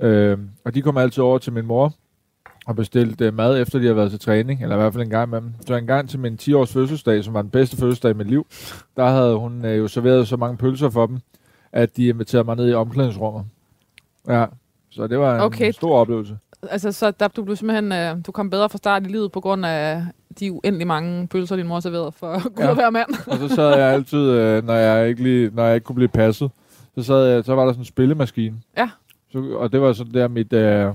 Øh, 0.00 0.38
og 0.64 0.74
de 0.74 0.82
kom 0.82 0.96
altid 0.96 1.22
over 1.22 1.38
til 1.38 1.52
min 1.52 1.66
mor 1.66 1.92
og 2.66 2.76
bestilte 2.76 3.24
øh, 3.26 3.34
mad, 3.34 3.60
efter 3.60 3.78
de 3.78 3.84
havde 3.84 3.96
været 3.96 4.10
til 4.10 4.20
træning, 4.20 4.62
eller 4.62 4.76
i 4.76 4.78
hvert 4.78 4.92
fald 4.92 5.02
en 5.04 5.10
gang 5.10 5.30
med 5.30 5.40
dem. 5.40 5.54
Så 5.66 5.74
en 5.74 5.86
gang 5.86 6.08
til 6.08 6.18
min 6.18 6.38
10-års 6.42 6.72
fødselsdag, 6.72 7.24
som 7.24 7.34
var 7.34 7.42
den 7.42 7.50
bedste 7.50 7.76
fødselsdag 7.76 8.10
i 8.10 8.14
mit 8.14 8.26
liv, 8.30 8.46
der 8.96 9.06
havde 9.08 9.36
hun 9.36 9.64
øh, 9.64 9.78
jo 9.78 9.88
serveret 9.88 10.28
så 10.28 10.36
mange 10.36 10.56
pølser 10.56 10.90
for 10.90 11.06
dem, 11.06 11.18
at 11.72 11.96
de 11.96 12.06
inviterede 12.08 12.44
mig 12.44 12.56
ned 12.56 12.70
i 12.70 12.74
omklædningsrummet. 12.74 13.44
Ja, 14.28 14.46
så 14.90 15.06
det 15.06 15.18
var 15.18 15.34
en 15.34 15.40
Okay. 15.40 15.72
stor 15.72 15.96
oplevelse. 15.98 16.38
Altså, 16.70 16.92
så 16.92 17.10
der, 17.10 17.28
du 17.28 17.44
blev 17.44 17.56
simpelthen, 17.56 17.92
øh, 17.92 18.16
du 18.26 18.32
kom 18.32 18.50
bedre 18.50 18.68
fra 18.68 18.78
start 18.78 19.02
i 19.06 19.08
livet 19.08 19.32
på 19.32 19.40
grund 19.40 19.66
af 19.66 20.04
de 20.40 20.52
uendelig 20.52 20.86
mange 20.86 21.26
pølser, 21.28 21.56
din 21.56 21.66
mor 21.66 21.80
serverede 21.80 22.12
for 22.12 22.32
Gud 22.48 22.52
Ja. 22.58 22.64
ja. 22.64 22.70
at 22.70 22.76
være 22.76 22.90
mand. 22.92 23.08
Og 23.26 23.36
så 23.38 23.48
sad 23.54 23.68
jeg 23.78 23.92
altid, 23.92 24.18
øh, 24.18 24.64
når, 24.66 24.74
jeg 24.74 25.08
ikke 25.08 25.22
lige, 25.22 25.50
når 25.54 25.64
jeg 25.64 25.74
ikke 25.74 25.84
kunne 25.84 25.94
blive 25.96 26.08
passet, 26.08 26.50
så, 26.98 27.02
sad 27.02 27.26
jeg, 27.26 27.44
så 27.44 27.54
var 27.54 27.64
der 27.64 27.72
sådan 27.72 27.80
en 27.80 27.84
spillemaskine. 27.86 28.56
Ja. 28.76 28.90
Så, 29.32 29.38
og 29.58 29.72
det 29.72 29.80
var 29.80 29.92
sådan 29.92 30.14
der 30.14 30.28
mit, 30.28 30.52
øh, 30.52 30.92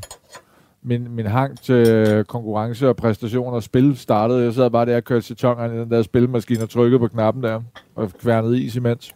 min, 0.86 1.15
min 1.15 1.26
hang 1.26 1.62
til 1.62 2.24
konkurrence 2.28 2.89
og 2.89 2.95
præstation 2.95 3.54
og 3.54 3.63
spil 3.63 3.98
startede. 3.98 4.43
Jeg 4.43 4.54
sad 4.54 4.69
bare 4.69 4.86
der 4.86 4.95
og 4.95 5.04
kørte 5.04 5.21
citongerne 5.21 5.76
i 5.76 5.80
den 5.80 5.91
der 5.91 6.02
spillemaskine 6.02 6.63
og 6.63 6.69
trykkede 6.69 7.00
på 7.00 7.08
knappen 7.08 7.43
der 7.43 7.62
og 7.95 8.12
kværnede 8.21 8.62
is 8.62 8.76
imens. 8.76 9.15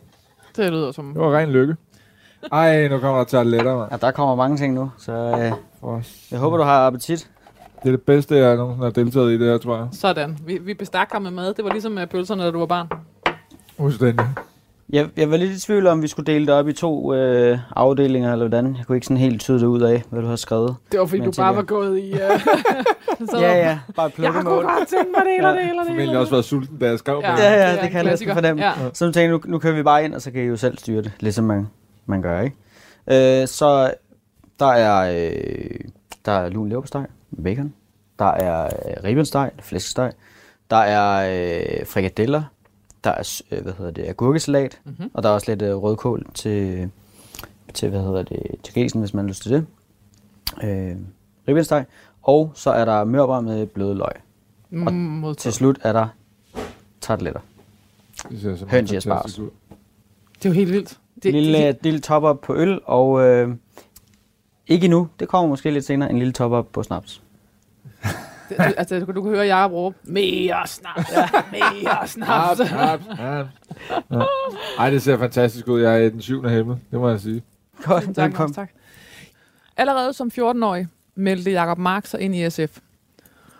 Det 0.55 0.71
lyder 0.71 0.91
som... 0.91 1.13
Det 1.13 1.21
var 1.21 1.37
ren 1.37 1.49
lykke. 1.49 1.75
Ej, 2.51 2.87
nu 2.87 2.99
kommer 2.99 3.17
der 3.17 3.25
tarteletter, 3.25 3.77
mand. 3.77 3.91
Ja, 3.91 3.97
der 3.97 4.11
kommer 4.11 4.35
mange 4.35 4.57
ting 4.57 4.73
nu, 4.73 4.91
så 4.97 5.11
øh, 5.11 5.51
For 5.79 6.01
jeg 6.31 6.39
håber, 6.39 6.57
du 6.57 6.63
har 6.63 6.87
appetit. 6.87 7.29
Det 7.83 7.87
er 7.87 7.91
det 7.91 8.01
bedste, 8.01 8.35
jeg 8.35 8.55
nogensinde 8.55 8.85
har 8.85 8.91
deltaget 8.91 9.31
i 9.31 9.37
det 9.39 9.47
her, 9.47 9.57
tror 9.57 9.77
jeg. 9.77 9.87
Sådan. 9.91 10.37
Vi, 10.45 10.57
vi 10.57 10.73
bestak 10.73 11.11
ham 11.11 11.21
med 11.21 11.31
mad. 11.31 11.53
Det 11.53 11.65
var 11.65 11.71
ligesom 11.71 11.91
med 11.91 12.07
pølserne, 12.07 12.43
da 12.43 12.51
du 12.51 12.59
var 12.59 12.65
barn. 12.65 12.87
Fuldstændig. 13.77 14.25
Jeg, 14.89 15.07
jeg 15.17 15.31
var 15.31 15.37
lidt 15.37 15.51
i 15.51 15.59
tvivl 15.59 15.87
om, 15.87 16.01
vi 16.01 16.07
skulle 16.07 16.33
dele 16.33 16.45
det 16.45 16.53
op 16.53 16.67
i 16.67 16.73
to 16.73 17.13
øh, 17.13 17.57
afdelinger, 17.75 18.31
eller 18.31 18.47
hvordan. 18.47 18.75
Jeg 18.77 18.85
kunne 18.85 18.95
ikke 18.97 19.05
sådan 19.07 19.17
helt 19.17 19.41
tyde 19.41 19.59
det 19.59 19.65
ud 19.65 19.81
af, 19.81 20.03
hvad 20.09 20.21
du 20.21 20.27
har 20.27 20.35
skrevet. 20.35 20.75
Det 20.91 20.99
var 20.99 21.05
fordi, 21.05 21.19
Men 21.21 21.31
du 21.31 21.41
bare 21.41 21.49
det. 21.49 21.57
var 21.57 21.63
gået 21.63 21.99
i... 21.99 22.13
Uh, 23.21 23.41
Ja, 23.41 23.53
ja, 23.57 23.79
bare 23.95 24.03
Jeg 24.05 24.11
plukke 24.13 24.33
kunne 24.33 24.43
godt 24.55 24.87
tænke 24.87 25.11
mig 25.17 25.25
det 25.25 25.35
ene 25.39 25.47
og 25.49 25.55
det 25.55 25.79
og 25.79 25.97
det 25.97 26.03
ene. 26.09 26.19
også 26.19 26.31
været 26.31 26.45
sulten, 26.45 26.77
da 26.77 26.89
jeg 26.89 26.99
skrev 26.99 27.19
Ja. 27.23 27.29
Ja, 27.31 27.35
det. 27.35 27.41
ja, 27.43 27.71
det 27.75 27.83
en 27.83 27.89
kan 27.89 27.93
jeg 27.97 28.03
næsten 28.03 28.33
fornemme. 28.33 28.63
Ja. 28.65 28.71
Så 28.93 29.05
nu 29.05 29.11
tænkte 29.11 29.19
jeg, 29.21 29.29
nu, 29.29 29.41
nu 29.45 29.59
kører 29.59 29.73
vi 29.75 29.83
bare 29.83 30.03
ind, 30.05 30.13
og 30.13 30.21
så 30.21 30.31
kan 30.31 30.41
I 30.43 30.45
jo 30.45 30.57
selv 30.57 30.77
styre 30.77 31.01
det, 31.01 31.11
ligesom 31.19 31.45
man, 31.45 31.67
man 32.05 32.21
gør, 32.21 32.41
ikke? 32.41 32.55
Øh, 33.41 33.47
så 33.47 33.91
der 34.59 34.65
er, 34.71 35.25
øh, 35.29 35.79
der 36.25 36.31
er 36.31 36.49
lun 36.49 36.69
leverpostej 36.69 37.05
med 37.31 37.43
bacon. 37.43 37.73
Der 38.19 38.25
er 38.31 38.63
øh, 38.65 39.03
ribbensteg, 39.03 39.51
flæskesteg. 39.61 40.11
Der 40.71 40.77
er 40.77 41.29
øh, 41.79 41.85
frikadeller. 41.87 42.43
Der 43.03 43.09
er, 43.11 43.41
øh, 43.51 43.61
hvad 43.63 43.73
hedder 43.73 43.91
det, 43.91 44.05
agurkesalat. 44.07 44.79
Mhm. 44.85 45.11
Og 45.13 45.23
der 45.23 45.29
er 45.29 45.33
også 45.33 45.51
lidt 45.51 45.61
øh, 45.61 45.75
rødkål 45.75 46.25
til, 46.33 46.89
til, 47.73 47.89
hvad 47.89 48.01
hedder 48.01 48.23
det, 48.23 48.41
til 48.63 48.73
grisen, 48.73 48.99
hvis 48.99 49.13
man 49.13 49.25
har 49.25 49.29
lyst 49.29 49.41
til 49.43 49.51
det. 49.51 49.65
Øh, 50.63 50.95
ribbensteg. 51.47 51.85
Og 52.21 52.51
så 52.55 52.71
er 52.71 52.85
der 52.85 53.03
mørbrad 53.03 53.41
med 53.41 53.65
bløde 53.65 53.95
løg. 53.95 54.11
Mm, 54.69 54.85
Til 54.87 54.93
modtaget. 54.95 55.53
slut 55.53 55.79
er 55.83 55.93
der 55.93 56.07
tarteletter. 57.01 57.41
Det 58.29 58.41
ser 58.41 58.55
simpelthen 58.55 58.69
Høns 58.69 58.91
i 58.91 58.95
asparges. 58.95 59.39
ud. 59.39 59.49
Det 60.35 60.45
er 60.45 60.49
jo 60.49 60.53
helt 60.53 60.71
vildt. 60.71 60.99
Det, 61.23 61.33
lille, 61.33 61.57
det, 61.67 61.77
lille 61.83 61.99
top-up 61.99 62.39
på 62.41 62.55
øl, 62.55 62.79
og 62.85 63.21
øh, 63.21 63.55
ikke 64.67 64.87
nu, 64.87 65.07
det 65.19 65.27
kommer 65.27 65.49
måske 65.49 65.71
lidt 65.71 65.85
senere, 65.85 66.09
en 66.09 66.17
lille 66.19 66.33
top-up 66.33 66.65
på 66.71 66.83
snaps. 66.83 67.21
det, 68.49 68.55
altså, 68.77 68.99
du, 68.99 69.11
du 69.11 69.21
kan 69.21 69.31
høre 69.31 69.45
Jacob 69.45 69.71
råbe, 69.71 69.97
mere 70.03 70.67
snaps, 70.67 71.11
ja, 71.11 71.29
mere 71.51 72.07
snaps. 72.07 72.57
Snaps, 72.57 72.69
snaps, 72.69 73.19
ja. 73.19 73.37
Ja. 74.11 74.23
Ej, 74.79 74.89
det 74.89 75.01
ser 75.01 75.17
fantastisk 75.17 75.67
ud. 75.67 75.81
Jeg 75.81 75.93
er 75.93 75.97
i 75.97 76.09
den 76.09 76.21
syvende 76.21 76.49
himmel, 76.49 76.77
det 76.91 76.99
må 76.99 77.09
jeg 77.09 77.19
sige. 77.19 77.43
Godt, 77.83 78.01
Tusind 78.01 78.15
tak, 78.15 78.29
velkommen. 78.29 78.53
tak. 78.53 78.69
Allerede 79.77 80.13
som 80.13 80.31
14-årig 80.33 80.87
meldte 81.15 81.51
Jakob 81.51 81.77
Mark 81.77 82.05
sig 82.05 82.19
ind 82.21 82.35
i 82.35 82.49
SF. 82.49 82.77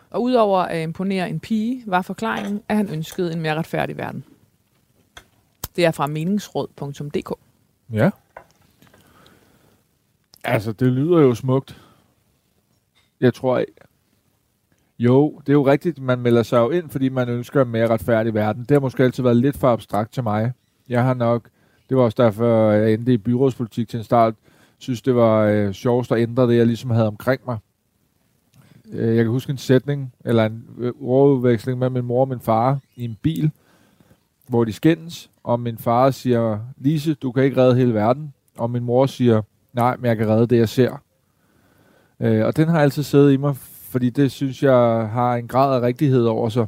Og 0.09 0.21
udover 0.23 0.59
at 0.59 0.83
imponere 0.83 1.29
en 1.29 1.39
pige, 1.39 1.83
var 1.87 2.01
forklaringen, 2.01 2.61
at 2.69 2.77
han 2.77 2.89
ønskede 2.89 3.33
en 3.33 3.41
mere 3.41 3.55
retfærdig 3.55 3.97
verden. 3.97 4.23
Det 5.75 5.85
er 5.85 5.91
fra 5.91 6.07
meningsråd.dk. 6.07 7.31
Ja. 7.93 8.09
Altså, 10.43 10.71
det 10.71 10.87
lyder 10.87 11.19
jo 11.19 11.35
smukt. 11.35 11.81
Jeg 13.21 13.33
tror... 13.33 13.63
Jo, 14.99 15.39
det 15.39 15.49
er 15.49 15.53
jo 15.53 15.67
rigtigt, 15.67 16.01
man 16.01 16.19
melder 16.19 16.43
sig 16.43 16.57
jo 16.57 16.69
ind, 16.69 16.89
fordi 16.89 17.09
man 17.09 17.29
ønsker 17.29 17.61
en 17.61 17.69
mere 17.69 17.87
retfærdig 17.87 18.33
verden. 18.33 18.61
Det 18.61 18.71
har 18.71 18.79
måske 18.79 19.03
altid 19.03 19.23
været 19.23 19.37
lidt 19.37 19.57
for 19.57 19.67
abstrakt 19.67 20.13
til 20.13 20.23
mig. 20.23 20.51
Jeg 20.89 21.03
har 21.03 21.13
nok... 21.13 21.49
Det 21.89 21.97
var 21.97 22.03
også 22.03 22.23
derfor, 22.23 22.71
jeg 22.71 22.93
endte 22.93 23.13
i 23.13 23.17
byrådspolitik 23.17 23.89
til 23.89 23.97
en 23.97 24.03
start. 24.03 24.33
synes, 24.77 25.01
det 25.01 25.15
var 25.15 25.41
øh, 25.43 25.71
sjovest 25.71 26.11
at 26.11 26.19
ændre 26.19 26.47
det, 26.47 26.57
jeg 26.57 26.65
ligesom 26.65 26.89
havde 26.89 27.07
omkring 27.07 27.41
mig. 27.45 27.57
Øh, 28.91 29.15
jeg 29.15 29.23
kan 29.23 29.31
huske 29.31 29.51
en 29.51 29.57
sætning, 29.57 30.13
eller 30.25 30.45
en 30.45 30.65
øh, 30.77 30.93
ordudveksling 31.01 31.79
med 31.79 31.89
min 31.89 32.05
mor 32.05 32.21
og 32.21 32.27
min 32.27 32.39
far 32.39 32.79
i 32.95 33.03
en 33.03 33.17
bil, 33.21 33.51
hvor 34.47 34.63
de 34.63 34.73
skændes, 34.73 35.29
og 35.43 35.59
min 35.59 35.77
far 35.77 36.11
siger, 36.11 36.59
Lise, 36.77 37.13
du 37.13 37.31
kan 37.31 37.43
ikke 37.43 37.57
redde 37.61 37.75
hele 37.75 37.93
verden. 37.93 38.33
Og 38.57 38.69
min 38.69 38.83
mor 38.83 39.05
siger, 39.05 39.41
nej, 39.73 39.97
men 39.97 40.05
jeg 40.05 40.17
kan 40.17 40.27
redde 40.27 40.47
det, 40.47 40.57
jeg 40.57 40.69
ser. 40.69 41.01
Øh, 42.19 42.45
og 42.45 42.57
den 42.57 42.67
har 42.67 42.81
altid 42.81 43.03
siddet 43.03 43.33
i 43.33 43.37
mig, 43.37 43.55
fordi 43.89 44.09
det 44.09 44.31
synes 44.31 44.63
jeg 44.63 45.09
har 45.11 45.35
en 45.35 45.47
grad 45.47 45.75
af 45.75 45.81
rigtighed 45.87 46.25
over 46.25 46.49
sig. 46.49 46.67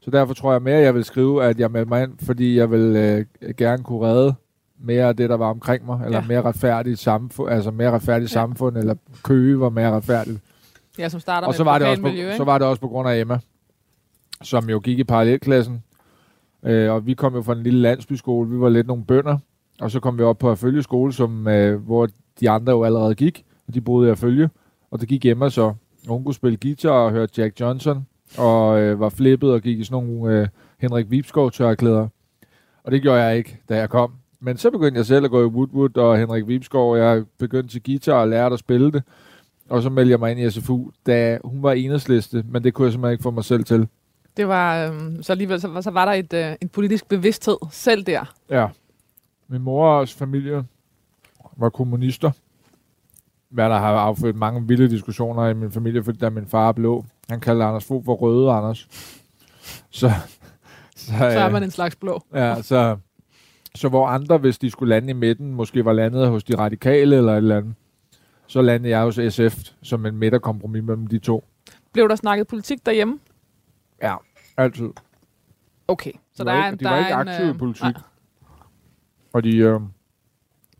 Så 0.00 0.10
derfor 0.10 0.34
tror 0.34 0.52
jeg 0.52 0.62
mere, 0.62 0.76
at 0.76 0.84
jeg 0.84 0.94
vil 0.94 1.04
skrive, 1.04 1.44
at 1.44 1.60
jeg 1.60 1.70
melder 1.70 1.88
mig 1.88 2.02
ind, 2.02 2.12
fordi 2.22 2.56
jeg 2.56 2.70
vil 2.70 2.80
øh, 3.40 3.54
gerne 3.56 3.82
kunne 3.82 4.06
redde 4.06 4.34
mere 4.80 5.04
af 5.04 5.16
det, 5.16 5.30
der 5.30 5.36
var 5.36 5.50
omkring 5.50 5.86
mig, 5.86 6.00
eller 6.04 6.18
Ja. 6.18 6.24
mere 6.28 6.42
retfærdigt 6.42 6.98
samfund, 6.98 7.50
altså 7.50 7.70
mere 7.70 7.90
retfærdigt 7.90 8.30
ja. 8.30 8.32
samfund, 8.32 8.76
eller 8.76 8.94
Køge 9.22 9.60
var 9.60 9.68
mere 9.68 9.90
retfærdigt. 9.90 10.38
Ja, 10.98 11.08
som 11.08 11.20
starter 11.20 11.46
Og 11.46 11.50
med 11.50 11.56
så 11.56 11.64
var, 11.64 11.78
det 11.78 11.88
også 11.88 12.02
på, 12.02 12.06
lokalmiljø, 12.08 12.26
ikke? 12.26 12.36
så 12.36 12.44
var 12.44 12.58
det 12.58 12.66
også 12.66 12.80
på 12.80 12.88
grund 12.88 13.08
af 13.08 13.20
Emma, 13.20 13.38
som 14.42 14.70
jo 14.70 14.78
gik 14.78 14.98
i 14.98 15.04
parallelklassen. 15.04 15.82
Øh, 16.64 16.92
og 16.92 17.06
vi 17.06 17.14
kom 17.14 17.34
jo 17.34 17.42
fra 17.42 17.52
en 17.52 17.62
lille 17.62 17.80
landsbyskole. 17.80 18.50
Vi 18.50 18.60
var 18.60 18.68
lidt 18.68 18.86
nogle 18.86 19.04
bønder. 19.04 19.38
Og 19.80 19.90
så 19.90 20.00
kom 20.00 20.18
vi 20.18 20.22
op 20.22 20.38
på 20.38 20.50
at 20.50 20.58
følge 20.58 20.82
skole, 20.82 21.12
som, 21.12 21.48
øh, 21.48 21.80
hvor 21.84 22.08
de 22.40 22.50
andre 22.50 22.72
jo 22.72 22.84
allerede 22.84 23.14
gik. 23.14 23.44
Og 23.68 23.74
de 23.74 23.80
boede 23.80 24.12
i 24.12 24.14
følge. 24.14 24.50
Og 24.90 25.00
det 25.00 25.08
gik 25.08 25.26
Emma 25.26 25.48
så. 25.48 25.74
Og 26.06 26.12
hun 26.12 26.24
kunne 26.24 26.34
spille 26.34 26.56
guitar 26.56 26.90
og 26.90 27.10
hørte 27.10 27.42
Jack 27.42 27.60
Johnson. 27.60 28.06
Og 28.38 28.80
øh, 28.80 29.00
var 29.00 29.08
flippet 29.08 29.52
og 29.52 29.60
gik 29.60 29.78
i 29.78 29.84
sådan 29.84 30.04
nogle 30.04 30.40
øh, 30.40 30.48
Henrik 30.78 31.10
Vibskov 31.10 31.50
tørklæder. 31.50 32.08
Og 32.84 32.92
det 32.92 33.02
gjorde 33.02 33.22
jeg 33.22 33.36
ikke, 33.36 33.58
da 33.68 33.76
jeg 33.76 33.90
kom. 33.90 34.12
Men 34.40 34.56
så 34.56 34.70
begyndte 34.70 34.98
jeg 34.98 35.06
selv 35.06 35.24
at 35.24 35.30
gå 35.30 35.42
i 35.42 35.46
Woodwood 35.46 35.96
og 35.96 36.18
Henrik 36.18 36.48
Vibskov. 36.48 36.92
Og 36.92 36.98
jeg 36.98 37.24
begyndte 37.38 37.74
til 37.74 37.82
guitar 37.82 38.20
og 38.20 38.28
lærte 38.28 38.52
at 38.52 38.58
spille 38.58 38.92
det. 38.92 39.02
Og 39.68 39.82
så 39.82 39.90
meldte 39.90 40.10
jeg 40.10 40.18
mig 40.18 40.30
ind 40.30 40.40
i 40.40 40.50
SFU, 40.50 40.90
da 41.06 41.38
hun 41.44 41.62
var 41.62 41.72
enhedsliste, 41.72 42.44
men 42.48 42.64
det 42.64 42.74
kunne 42.74 42.84
jeg 42.84 42.92
simpelthen 42.92 43.12
ikke 43.12 43.22
få 43.22 43.30
mig 43.30 43.44
selv 43.44 43.64
til. 43.64 43.88
Det 44.36 44.48
var, 44.48 44.86
øhm, 44.86 45.22
så 45.22 45.32
alligevel 45.32 45.60
så, 45.60 45.82
så 45.82 45.90
var 45.90 46.04
der 46.04 46.12
et, 46.12 46.32
øh, 46.32 46.56
en 46.60 46.68
politisk 46.68 47.08
bevidsthed 47.08 47.56
selv 47.70 48.02
der. 48.02 48.34
Ja. 48.50 48.66
Min 49.48 49.62
mors 49.62 50.14
familie 50.14 50.64
var 51.56 51.68
kommunister. 51.68 52.30
Hvad 53.56 53.70
der 53.70 53.78
har 53.78 53.94
affødt 53.94 54.36
mange 54.36 54.68
vilde 54.68 54.90
diskussioner 54.90 55.46
i 55.46 55.54
min 55.54 55.70
familie, 55.72 56.02
fordi 56.04 56.18
da 56.18 56.30
min 56.30 56.46
far 56.46 56.68
er 56.68 56.72
blå, 56.72 57.04
han 57.28 57.40
kaldte 57.40 57.64
Anders 57.64 57.84
Fogh 57.84 58.04
for 58.04 58.14
Røde 58.14 58.50
Anders. 58.52 58.88
Så, 59.90 60.10
så, 60.96 61.12
Så 61.18 61.24
er 61.24 61.46
øh, 61.46 61.52
man 61.52 61.62
en 61.62 61.70
slags 61.70 61.96
blå. 61.96 62.22
Ja, 62.34 62.62
så, 62.62 62.96
så 63.74 63.88
hvor 63.88 64.06
andre, 64.06 64.38
hvis 64.38 64.58
de 64.58 64.70
skulle 64.70 64.88
lande 64.94 65.10
i 65.10 65.12
midten, 65.12 65.54
måske 65.54 65.84
var 65.84 65.92
landet 65.92 66.28
hos 66.28 66.44
de 66.44 66.58
radikale 66.58 67.16
eller 67.16 67.32
et 67.32 67.36
eller 67.36 67.56
andet, 67.56 67.74
så 68.46 68.62
landede 68.62 68.96
jeg 68.96 69.02
hos 69.02 69.20
SF 69.34 69.58
som 69.82 70.06
en 70.06 70.16
midterkompromis 70.16 70.82
mellem 70.82 71.06
de 71.06 71.18
to. 71.18 71.44
Blev 71.92 72.08
der 72.08 72.16
snakket 72.16 72.46
politik 72.46 72.86
derhjemme? 72.86 73.18
Ja, 74.02 74.14
altid. 74.56 74.88
Okay. 75.88 76.12
Så 76.32 76.44
de 76.44 76.48
der 76.48 76.54
er, 76.54 76.66
ikke, 76.66 76.78
de 76.78 76.84
der 76.84 76.90
var 76.90 76.96
er 76.96 77.00
ikke 77.00 77.12
en, 77.12 77.28
aktive 77.28 77.46
i 77.46 77.50
øh, 77.50 77.58
politik. 77.58 77.82
nej. 77.82 77.92
Og 79.32 79.44
de 79.44 79.56
øh, 79.56 79.80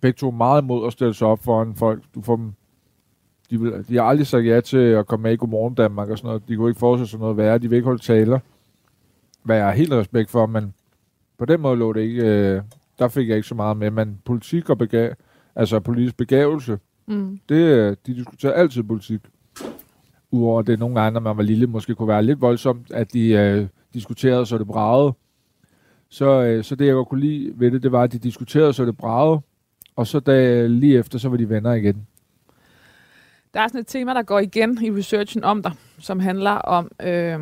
begge 0.00 0.16
to 0.16 0.30
meget 0.30 0.62
imod 0.62 0.86
at 0.86 0.92
stille 0.92 1.14
sig 1.14 1.26
op 1.26 1.44
foran 1.44 1.74
folk. 1.74 2.02
Du 2.14 2.22
får 2.22 2.36
dem, 2.36 2.52
de, 3.50 3.60
vil, 3.60 3.84
de 3.88 3.96
har 3.96 4.02
aldrig 4.02 4.26
sagt 4.26 4.46
ja 4.46 4.60
til 4.60 4.76
at 4.78 5.06
komme 5.06 5.22
med 5.22 5.32
i 5.32 5.36
Godmorgen 5.36 5.74
Danmark 5.74 6.08
og 6.10 6.18
sådan 6.18 6.28
noget. 6.28 6.48
De 6.48 6.56
kunne 6.56 6.70
ikke 6.70 6.78
forestille 6.78 7.08
sig 7.08 7.20
noget 7.20 7.36
værre. 7.36 7.58
De 7.58 7.68
vil 7.70 7.76
ikke 7.76 7.86
holde 7.86 8.02
taler. 8.02 8.38
Hvad 9.42 9.56
jeg 9.56 9.64
har 9.64 9.72
helt 9.72 9.92
respekt 9.92 10.30
for, 10.30 10.46
men 10.46 10.74
på 11.38 11.44
den 11.44 11.60
måde 11.60 11.76
lå 11.76 11.92
det 11.92 12.00
ikke... 12.00 12.22
Øh, 12.24 12.62
der 12.98 13.08
fik 13.08 13.28
jeg 13.28 13.36
ikke 13.36 13.48
så 13.48 13.54
meget 13.54 13.76
med. 13.76 13.90
Men 13.90 14.18
politik 14.24 14.70
og 14.70 14.76
bega- 14.82 15.14
altså 15.56 15.80
politisk 15.80 16.16
begavelse, 16.16 16.78
Mm. 17.08 17.38
det, 17.48 17.54
øh, 17.56 17.96
de 18.06 18.14
diskuterer 18.14 18.52
altid 18.52 18.82
politik. 18.82 19.20
Udover 20.30 20.62
det 20.62 20.78
nogle 20.78 21.00
gange, 21.00 21.14
når 21.14 21.20
man 21.20 21.36
var 21.36 21.42
lille, 21.42 21.66
måske 21.66 21.94
kunne 21.94 22.08
være 22.08 22.22
lidt 22.22 22.40
voldsomt, 22.40 22.90
at 22.90 23.12
de 23.12 23.28
øh, 23.32 23.66
diskuterede, 23.94 24.46
så 24.46 24.58
det 24.58 24.66
bragede. 24.66 25.12
Så, 26.08 26.42
øh, 26.42 26.64
så 26.64 26.74
det, 26.76 26.86
jeg 26.86 26.94
godt 26.94 27.08
kunne 27.08 27.20
lide 27.20 27.52
ved 27.54 27.70
det, 27.70 27.82
det 27.82 27.92
var, 27.92 28.02
at 28.02 28.12
de 28.12 28.18
diskuterede, 28.18 28.72
så 28.72 28.84
det 28.84 28.96
bragede. 28.96 29.40
Og 29.96 30.06
så 30.06 30.20
da, 30.20 30.66
lige 30.66 30.98
efter, 30.98 31.18
så 31.18 31.28
var 31.28 31.36
de 31.36 31.48
venner 31.48 31.72
igen. 31.72 32.06
Der 33.56 33.62
er 33.62 33.68
sådan 33.68 33.80
et 33.80 33.86
tema, 33.86 34.14
der 34.14 34.22
går 34.22 34.38
igen 34.38 34.84
i 34.84 34.90
researchen 34.90 35.44
om 35.44 35.62
dig, 35.62 35.72
som 35.98 36.20
handler 36.20 36.50
om 36.50 36.90
øh, 37.02 37.40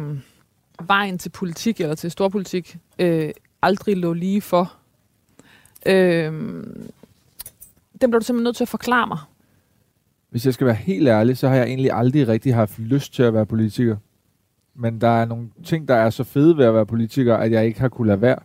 vejen 0.87 1.19
til 1.19 1.31
politik, 1.31 1.81
eller 1.81 1.95
til 1.95 2.11
storpolitik, 2.11 2.77
øh, 2.99 3.31
aldrig 3.63 3.97
lå 3.97 4.13
lige 4.13 4.41
for. 4.41 4.73
Øh, 5.87 6.33
den 8.01 8.11
bliver 8.11 8.19
du 8.19 8.25
simpelthen 8.25 8.45
nødt 8.45 8.57
til 8.57 8.65
at 8.65 8.69
forklare 8.69 9.07
mig. 9.07 9.19
Hvis 10.31 10.47
jeg 10.47 10.55
skal 10.55 10.67
være 10.67 10.77
helt 10.77 11.09
ærlig, 11.09 11.39
så 11.39 11.49
har 11.49 11.57
jeg 11.57 11.67
egentlig 11.67 11.91
aldrig 11.93 12.29
rigtig 12.29 12.55
haft 12.55 12.79
lyst 12.79 13.15
til 13.15 13.23
at 13.23 13.35
være 13.35 13.47
politiker. 13.47 13.97
Men 14.75 15.01
der 15.01 15.09
er 15.09 15.25
nogle 15.25 15.49
ting, 15.65 15.89
der 15.89 15.95
er 15.95 16.11
så 16.11 16.25
fede 16.25 16.57
ved 16.57 16.65
at 16.65 16.75
være 16.75 16.87
politiker, 16.87 17.37
at 17.37 17.53
jeg 17.53 17.67
ikke 17.67 17.81
har 17.81 17.89
kunnet 17.89 18.09
lade 18.09 18.21
være. 18.21 18.39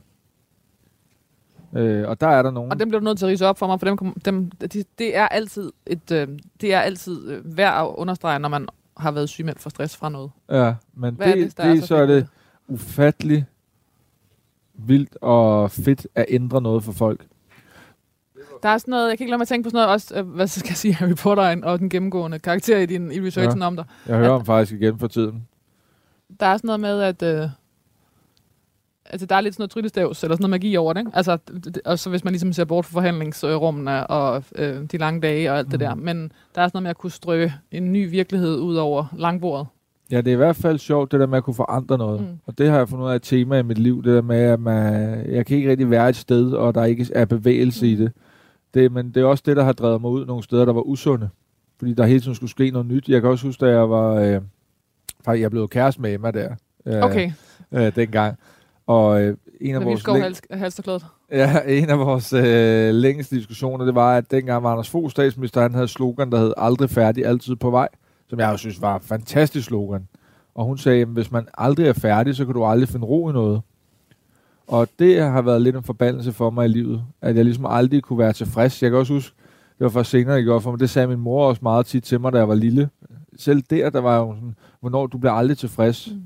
Øh, 1.74 2.08
og 2.08 2.22
der 2.22 2.28
er 2.28 2.42
der 2.42 2.52
nogen... 2.52 2.72
Og 2.72 2.80
dem 2.80 2.90
blev 2.90 3.00
du 3.02 3.04
nødt 3.06 3.20
til 3.20 3.26
at 3.26 3.32
rise 3.32 3.48
op 3.48 3.60
for 3.60 3.68
mig, 3.68 3.80
for 3.80 3.88
dem, 3.88 3.98
kom- 3.98 4.18
dem, 4.26 4.52
de, 4.52 4.84
det 4.98 5.16
er 5.18 5.28
altid, 5.28 5.72
et, 5.86 6.12
øh, 6.12 6.28
det 6.62 6.74
er 6.74 6.80
altid 6.80 7.30
øh, 7.30 7.58
værd 7.58 7.82
at 7.82 7.96
understrege, 7.96 8.40
når 8.40 8.50
man 8.50 8.68
har 8.98 9.12
været 9.12 9.30
sygemeldt 9.30 9.60
for 9.60 9.70
stress 9.70 9.98
fra 9.98 10.10
noget. 10.10 10.32
Ja, 10.52 10.74
men 10.94 11.16
Hvad 11.16 11.28
det, 11.28 11.42
er 11.42 11.44
det, 11.46 11.58
det, 11.58 11.66
er 11.66 11.82
så 11.82 11.88
så 11.88 11.96
er 11.96 12.06
det 12.06 12.28
ufattelig 12.68 13.46
vildt 14.74 15.18
og 15.22 15.72
fedt 15.72 16.08
at 16.16 16.26
ændre 16.30 16.62
noget 16.62 16.84
for 16.84 16.92
folk. 16.92 17.26
Der 18.64 18.70
er 18.70 18.78
sådan 18.78 18.92
noget, 18.92 19.10
jeg 19.10 19.18
kan 19.18 19.26
ikke 19.26 19.32
lade 19.32 19.38
mig 19.38 19.44
at 19.44 19.48
tænke 19.48 19.64
på 19.64 19.70
sådan 19.70 19.78
noget, 19.78 19.90
også, 19.90 20.16
øh, 20.16 20.28
hvad 20.28 20.48
skal 20.48 20.70
jeg 20.70 20.78
sige, 20.78 20.94
Harry 20.94 21.16
Potter 21.16 21.64
og 21.64 21.80
den 21.80 21.90
gennemgående 21.90 22.40
karakter 22.40 22.78
i, 22.78 22.86
din, 22.86 23.12
i 23.12 23.22
researchen 23.28 23.62
ja. 23.62 23.68
om 23.68 23.76
dig. 23.76 23.86
Jeg 24.08 24.18
hører 24.18 24.30
om 24.30 24.46
faktisk 24.46 24.82
igen 24.82 25.00
for 25.00 25.08
tiden. 25.08 25.48
Der 26.40 26.46
er 26.46 26.58
sådan 26.58 26.68
noget 26.68 26.80
med, 26.80 27.02
at 27.02 27.24
øh, 27.24 27.50
altså, 29.10 29.26
der 29.26 29.36
er 29.36 29.42
lidt 29.42 29.56
sådan 29.56 29.62
noget 29.62 29.72
tryllestavs, 29.72 30.24
eller 30.24 30.36
sådan 30.36 30.44
noget 30.44 30.50
magi 30.50 30.78
over 30.78 30.94
det. 30.94 31.00
Ikke? 31.00 31.12
Altså, 31.14 31.38
det- 31.64 31.82
og 31.86 32.00
så 32.00 32.10
hvis 32.10 32.24
man 32.24 32.34
ligesom 32.34 32.54
ser 32.54 32.66
bort 32.66 32.86
fra 32.86 32.94
forhandlingsrummene 32.94 34.08
og 34.08 34.44
øh, 34.56 34.84
de 34.92 34.98
lange 34.98 35.22
dage 35.22 35.52
og 35.52 35.58
alt 35.58 35.68
mm. 35.68 35.72
det 35.72 35.80
der. 35.80 35.96
Men 35.96 36.32
der 36.56 36.62
er 36.62 36.68
sådan 36.68 36.72
noget 36.74 36.84
med 36.84 36.90
at 36.90 36.98
kunne 36.98 37.12
strø 37.12 37.50
en 37.72 37.92
ny 37.94 38.10
virkelighed 38.10 38.58
ud 38.60 38.76
over 38.76 39.06
langbordet. 39.18 39.68
Ja, 40.12 40.18
det 40.18 40.28
er 40.28 40.32
i 40.34 40.36
hvert 40.36 40.56
fald 40.56 40.80
sjovt, 40.80 41.12
det 41.12 41.20
der 41.20 41.26
med 41.28 41.38
at 41.38 41.44
kunne 41.44 41.54
forandre 41.54 41.98
noget. 41.98 42.22
Mm. 42.22 42.28
Og 42.46 42.58
det 42.58 42.70
har 42.70 42.78
jeg 42.78 42.90
fundet 42.90 43.06
ud 43.06 43.12
af 43.12 43.16
et 43.16 43.22
tema 43.22 43.60
i 43.60 43.64
mit 43.64 43.78
liv, 43.78 44.04
det 44.04 44.14
der 44.16 44.22
med, 44.22 44.40
at 44.42 44.60
man, 44.60 44.94
jeg 45.32 45.46
kan 45.46 45.58
ikke 45.58 45.70
rigtig 45.70 45.90
være 45.90 46.10
et 46.10 46.16
sted, 46.16 46.52
og 46.52 46.76
der 46.76 46.84
ikke 46.86 47.08
er 47.16 47.26
bevægelse 47.26 47.86
mm. 47.86 47.92
i 47.92 47.96
det. 47.96 48.12
det. 48.74 48.92
Men 48.92 49.12
det 49.12 49.22
er 49.22 49.26
også 49.26 49.44
det, 49.46 49.58
der 49.58 49.64
har 49.64 49.74
drevet 49.74 50.02
mig 50.02 50.12
ud 50.12 50.26
nogle 50.26 50.44
steder, 50.44 50.66
der 50.66 50.74
var 50.74 50.82
usunde. 50.82 51.30
Fordi 51.80 51.94
der 51.94 52.06
hele 52.06 52.20
tiden 52.20 52.36
skulle 52.36 52.50
ske 52.50 52.72
noget 52.72 52.88
nyt. 52.88 53.10
Jeg 53.10 53.22
kan 53.22 53.30
også 53.30 53.48
huske, 53.48 53.66
da 53.66 53.72
jeg 53.72 53.90
var... 53.90 54.14
Øh, 54.16 54.42
faktisk, 55.26 55.42
jeg 55.42 55.52
blev 55.52 55.68
kæreste 55.70 56.02
med 56.02 56.14
Emma 56.14 56.32
der. 56.32 56.50
Øh, 56.86 57.02
Okay, 57.02 57.32
Øh, 57.72 57.96
dengang. 57.96 58.38
Og 58.90 59.22
øh, 59.22 59.38
en 59.62 59.76
af 59.76 59.86
vores... 59.86 60.08
Læng- 60.08 60.22
hals, 60.22 60.42
halsterklædet. 60.52 61.06
Ja, 61.32 61.60
en 61.80 61.90
af 61.90 62.00
vores 62.00 62.34
øh, 62.34 62.94
længste 62.94 63.36
diskussioner, 63.36 63.86
det 63.86 63.96
var, 63.96 64.18
at 64.18 64.32
dengang 64.32 64.64
var 64.64 64.72
Anders 64.72 64.90
Fogh 64.90 65.10
statsminister, 65.10 65.62
han 65.62 65.74
havde 65.74 65.88
slogan, 65.88 66.32
der 66.32 66.40
hed 66.40 66.54
aldrig 66.58 66.90
færdig, 66.90 67.26
altid 67.26 67.56
på 67.56 67.70
vej, 67.70 67.88
som 68.28 68.40
jeg 68.40 68.52
jo 68.52 68.58
synes 68.58 68.82
var 68.82 69.00
fantastisk 69.00 69.68
slogan. 69.68 70.08
Og 70.56 70.66
hun 70.66 70.78
sagde, 70.78 71.02
at 71.02 71.08
hvis 71.08 71.32
man 71.32 71.48
aldrig 71.58 71.88
er 71.88 71.94
færdig, 71.94 72.36
så 72.36 72.46
kan 72.46 72.54
du 72.54 72.66
aldrig 72.66 72.90
finde 72.90 73.06
ro 73.06 73.30
i 73.30 73.34
noget. 73.34 73.62
Og 74.68 74.88
det 75.00 75.22
har 75.22 75.42
været 75.42 75.62
lidt 75.62 75.76
en 75.76 75.84
forbandelse 75.84 76.32
for 76.32 76.50
mig 76.50 76.66
i 76.66 76.70
livet, 76.70 77.04
at 77.22 77.36
jeg 77.36 77.46
ligesom 77.46 77.66
aldrig 77.66 78.04
kunne 78.04 78.20
være 78.20 78.34
tilfreds. 78.34 78.84
Jeg 78.84 78.92
kan 78.92 79.00
også 79.00 79.14
huske, 79.14 79.36
det 79.78 79.84
var 79.84 79.90
først 79.90 80.10
senere, 80.10 80.36
det 80.36 80.44
gjorde 80.44 80.62
for 80.62 80.72
mig, 80.72 80.80
det 80.80 80.90
sagde 80.90 81.08
min 81.08 81.20
mor 81.20 81.48
også 81.48 81.60
meget 81.64 81.86
tit 81.86 82.04
til 82.04 82.22
mig, 82.22 82.34
da 82.34 82.38
jeg 82.38 82.48
var 82.48 82.56
lille. 82.56 82.90
Selv 83.38 83.62
der, 83.70 83.90
der 83.90 84.02
var 84.02 84.18
jo 84.18 84.36
sådan, 84.36 84.56
hvornår 84.80 85.08
du 85.08 85.18
bliver 85.18 85.34
aldrig 85.34 85.58
tilfreds. 85.58 86.12
Mm. 86.12 86.22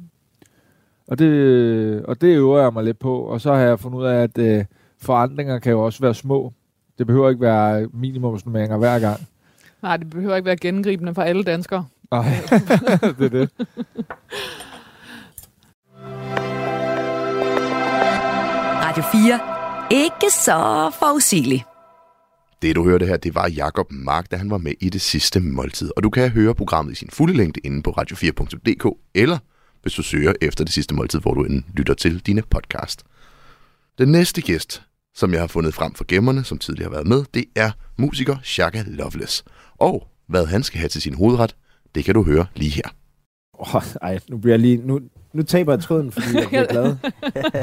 Og 1.08 1.20
det, 1.20 2.06
og 2.06 2.22
det 2.22 2.28
øver 2.28 2.62
jeg 2.62 2.74
mig 2.74 2.84
lidt 2.84 3.00
på. 3.00 3.20
Og 3.20 3.42
så 3.42 3.54
har 3.54 3.62
jeg 3.62 3.80
fundet 3.80 4.00
ud 4.00 4.06
af, 4.06 4.24
at 4.24 4.38
øh, 4.38 4.66
forandringer 5.02 5.60
kan 5.60 5.72
jo 5.72 5.86
også 5.86 6.00
være 6.02 6.14
små. 6.14 6.54
Det 6.98 7.08
behøver 7.08 7.30
ikke 7.30 7.42
være 7.42 7.88
minimumsnummeringer 7.94 8.78
hver 8.78 9.00
gang. 9.00 9.20
Nej, 9.82 9.98
det 9.98 10.10
behøver 10.10 10.36
ikke 10.36 10.46
være 10.46 10.58
gennemgribende 10.58 11.14
for 11.14 11.22
alle 11.22 11.44
danskere. 11.44 11.86
Nej, 12.12 12.24
det 13.20 13.26
er 13.26 13.30
det. 13.30 13.50
Radio 18.84 19.04
4. 19.12 19.40
Ikke 19.92 20.32
så 20.32 20.92
forudsigeligt. 21.00 21.64
Det, 22.62 22.76
du 22.76 22.84
hørte 22.84 23.06
her, 23.06 23.18
det 23.18 23.36
var 23.36 23.48
Jakob 23.48 23.92
Mark, 23.92 24.32
da 24.32 24.36
han 24.36 24.50
var 24.50 24.58
med 24.58 24.74
i 24.82 24.90
det 24.90 25.02
sidste 25.02 25.40
måltid. 25.40 25.92
Og 25.98 26.04
du 26.04 26.10
kan 26.10 26.30
høre 26.30 26.56
programmet 26.56 26.92
i 26.92 26.96
sin 26.96 27.10
fulde 27.10 27.34
længde 27.34 27.60
inde 27.64 27.84
på 27.84 27.90
radio4.dk, 27.90 28.98
eller 29.16 29.38
hvis 29.84 29.94
du 29.94 30.04
søger 30.04 30.34
efter 30.42 30.64
det 30.64 30.74
sidste 30.74 30.96
måltid, 30.96 31.20
hvor 31.20 31.34
du 31.34 31.44
end 31.44 31.64
lytter 31.74 31.94
til 31.94 32.20
dine 32.20 32.42
podcast. 32.42 33.04
Den 33.98 34.10
næste 34.10 34.42
gæst, 34.42 34.84
som 35.16 35.32
jeg 35.34 35.40
har 35.40 35.48
fundet 35.48 35.74
frem 35.74 35.94
for 35.94 36.06
gemmerne, 36.08 36.44
som 36.44 36.58
tidligere 36.58 36.90
har 36.90 36.92
været 36.92 37.08
med, 37.08 37.24
det 37.34 37.46
er 37.56 37.72
musiker 37.98 38.38
Shaka 38.44 38.84
Loveless. 38.88 39.44
Og 39.78 40.08
hvad 40.28 40.46
han 40.46 40.64
skal 40.64 40.80
have 40.80 40.90
til 40.90 41.02
sin 41.02 41.14
hovedret, 41.14 41.56
det 41.96 42.06
kan 42.06 42.14
du 42.14 42.24
høre 42.24 42.46
lige 42.56 42.72
her. 42.72 42.90
Oh, 43.54 43.82
ej, 44.02 44.20
nu 44.30 44.38
bliver 44.38 44.54
jeg 44.54 44.60
lige... 44.60 44.78
Nu, 44.78 45.00
nu 45.34 45.44
taber 45.44 45.74
jeg 45.74 45.82
tråden, 45.82 46.12
fordi 46.12 46.38
jeg 46.38 46.48
bliver 46.48 46.66
glad. 46.66 46.96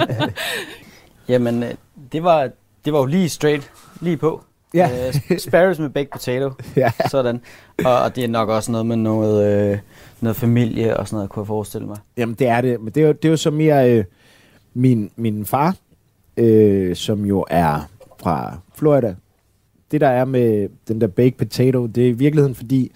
Jamen, 1.29 1.63
øh, 1.63 1.75
det 2.13 2.23
var, 2.23 2.51
det 2.85 2.93
var 2.93 2.99
jo 2.99 3.07
lige 3.07 3.29
straight, 3.29 3.73
lige 4.01 4.17
på. 4.17 4.45
Ja. 4.75 4.91
Øh, 5.31 5.39
sparrows 5.39 5.79
med 5.79 5.91
baked 5.91 6.11
potato. 6.13 6.51
ja. 6.77 6.93
Sådan. 7.11 7.41
Og, 7.85 8.01
og 8.03 8.17
det 8.17 8.25
er 8.25 8.29
nok 8.29 8.49
også 8.49 8.73
noget 8.73 8.87
med 8.87 8.97
noget, 8.97 9.71
øh, 9.73 9.79
noget 10.21 10.37
familie 10.37 10.97
og 10.97 11.09
sådan 11.09 11.17
noget, 11.17 11.31
kunne 11.31 11.41
jeg 11.41 11.47
forestille 11.47 11.87
mig. 11.87 11.97
Jamen, 12.17 12.35
det 12.35 12.47
er 12.49 12.61
det. 12.61 12.81
Men 12.81 12.93
det 12.93 13.03
er 13.03 13.07
jo, 13.07 13.13
det 13.13 13.25
er 13.25 13.31
jo 13.31 13.37
så 13.37 13.51
mere 13.51 13.91
øh, 13.99 14.05
min, 14.75 15.11
min 15.17 15.47
far, 15.47 15.77
øh, 16.37 16.97
som 16.97 17.25
jo 17.25 17.45
er 17.51 17.89
fra 18.23 18.59
Florida. 18.75 19.15
Det, 19.91 20.01
der 20.01 20.09
er 20.09 20.25
med 20.25 20.69
den 20.89 21.01
der 21.01 21.07
baked 21.07 21.33
potato, 21.39 21.87
det 21.87 22.05
er 22.05 22.09
i 22.09 22.13
virkeligheden, 22.13 22.55
fordi 22.55 22.93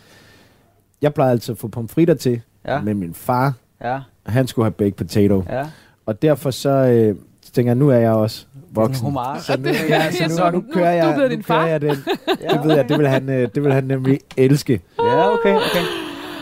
jeg 1.03 1.15
plejede 1.15 1.33
altid 1.33 1.53
at 1.53 1.59
få 1.59 1.69
pomfritter 1.69 2.15
til, 2.15 2.41
Ja, 2.67 2.81
men 2.81 2.99
min 2.99 3.15
far, 3.15 3.53
ja, 3.83 4.01
han 4.27 4.47
skulle 4.47 4.65
have 4.65 4.73
baked 4.73 4.93
potato. 4.93 5.43
ja. 5.49 5.67
Og 6.07 6.23
derfor 6.23 6.51
så, 6.51 6.71
øh, 6.71 7.17
så 7.41 7.53
tænker 7.53 7.71
jeg, 7.71 7.77
nu 7.77 7.89
er 7.89 7.97
jeg 7.97 8.13
også 8.13 8.47
voksen. 8.75 9.05
homage. 9.05 9.41
Så 9.41 9.57
nu, 9.57 9.65
Det- 9.65 9.89
ja, 9.89 10.11
så 10.13 10.35
så 10.37 10.45
nu, 10.45 10.51
nu- 10.51 10.57
nu 10.67 10.73
kører 10.73 10.91
nu 10.91 10.97
er 10.99 11.03
du 11.03 11.07
jeg, 11.09 11.15
blevet 11.15 11.31
nu 11.31 11.35
din 11.37 11.43
kører 11.43 11.61
far. 11.61 11.67
jeg 11.67 11.81
den. 11.81 11.91
Det 11.91 12.61
ved 12.65 12.75
jeg, 12.77 12.89
det 12.89 12.99
vil 12.99 13.09
han, 13.09 13.29
øh, 13.29 13.49
det 13.55 13.65
vil 13.65 13.73
han 13.73 13.85
nemlig 13.85 14.21
elske. 14.37 14.81
Ja, 14.99 15.33
okay, 15.33 15.55
okay. 15.55 15.83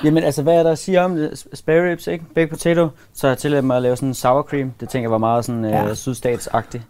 Jamen 0.05 0.23
altså, 0.25 0.43
hvad 0.43 0.55
er 0.55 0.63
der 0.63 0.71
at 0.73 0.79
sige 0.79 1.01
om 1.01 1.15
det? 1.17 1.47
Spare 1.55 1.91
ribs, 1.91 2.07
ikke? 2.07 2.25
Baked 2.35 2.49
potato. 2.49 2.89
Så 3.15 3.27
har 3.27 3.33
jeg 3.33 3.39
tilladt 3.39 3.65
mig 3.65 3.77
at 3.77 3.83
lave 3.83 3.97
sådan 3.97 4.09
en 4.09 4.15
sour 4.15 4.43
cream. 4.43 4.71
Det 4.81 4.89
tænker 4.89 5.05
jeg 5.05 5.11
var 5.11 5.19
meget 5.19 5.45
sådan 5.45 5.65
Ja. 5.65 5.89
øh, 5.89 5.95
sydstatsagtigt. 5.97 6.83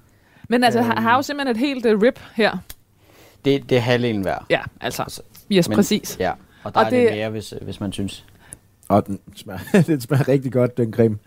Men 0.49 0.65
altså, 0.65 0.81
Øhm. 0.81 0.91
har, 0.91 1.17
jo 1.17 1.23
simpelthen 1.23 1.57
et 1.57 1.61
helt 1.61 1.87
uh, 1.87 2.03
rip 2.03 2.21
her. 2.35 2.57
Det, 3.45 3.71
det 3.71 3.77
er 3.77 3.83
halvdelen 3.83 4.25
værd. 4.25 4.45
Ja, 4.51 4.61
altså. 4.81 5.23
Yes, 5.53 5.69
men- 5.69 5.77
præcis. 5.77 6.17
Ja, 6.21 6.33
og 6.65 6.75
der 6.75 6.81
Og 6.81 6.87
er 6.87 6.91
det- 6.91 6.99
lidt 7.01 7.13
mere, 7.13 7.31
hvis, 7.31 7.55
hvis 7.63 7.81
man 7.81 7.93
synes. 7.93 8.25
Og 8.89 9.07
den 9.07 9.19
smager, 9.37 9.61
den 9.87 10.01
smager 10.01 10.29
rigtig 10.29 10.53
godt, 10.53 10.77
den 10.77 10.93
creme. 10.95 11.19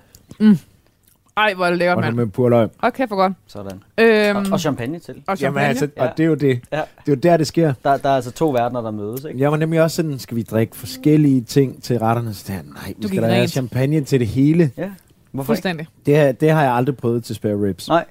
Ej, 1.38 1.54
hvor 1.54 1.66
er 1.66 1.70
det 1.70 1.78
lækkert, 1.78 1.98
mand. 2.00 2.16
med 2.16 2.28
purløg. 2.28 2.70
Okay, 2.80 3.08
for 3.08 3.16
godt. 3.16 3.34
Sådan. 3.48 3.80
Øhm, 3.98 4.38
Og, 4.38 4.46
og 4.52 4.60
champagne 4.60 5.00
til. 5.00 5.14
og 5.14 5.22
Jamen 5.28 5.38
champagne. 5.38 5.68
altså, 5.68 5.88
Ja. 5.98 6.04
og 6.08 6.18
det 6.18 6.24
er 6.24 6.28
jo 6.28 6.36
det. 6.36 6.62
Ja. 6.72 6.78
Det 6.78 6.82
er 6.82 6.86
jo 7.08 7.16
der, 7.16 7.38
det 7.38 7.48
sker. 7.48 7.74
Der, 7.84 7.98
der 7.98 8.10
er 8.10 8.16
altså 8.16 8.32
to 8.32 8.50
verdener, 8.50 8.82
der 8.82 8.92
mødes, 8.92 9.24
ikke? 9.24 9.40
Jeg 9.40 9.52
var 9.52 9.58
nemlig 9.58 9.82
også 9.82 9.96
sådan, 9.96 10.20
skal 10.20 10.38
vi 10.38 10.44
drikke 10.44 10.76
forskellige 10.76 11.42
ting 11.42 11.84
til 11.84 12.00
retterne? 12.00 12.34
Så 12.34 12.44
der, 12.48 12.54
nej, 12.74 12.88
vi 12.88 13.02
Du 13.04 13.08
skal 13.08 13.22
da 13.24 13.28
have 13.34 13.48
champagne 13.48 14.02
til 14.04 14.20
det 14.20 14.28
hele. 14.28 14.72
Ja. 14.78 14.90
Hvorfor 15.32 15.54
ikke? 15.54 15.88
Det, 16.06 16.18
har- 16.18 16.32
det 16.32 16.52
har 16.52 16.64
jeg 16.64 16.72
aldrig 16.74 16.98
prøvet 16.98 17.24
til 17.24 17.36
spare 17.36 17.54
ribs. 17.68 17.88
Nej, 17.88 18.06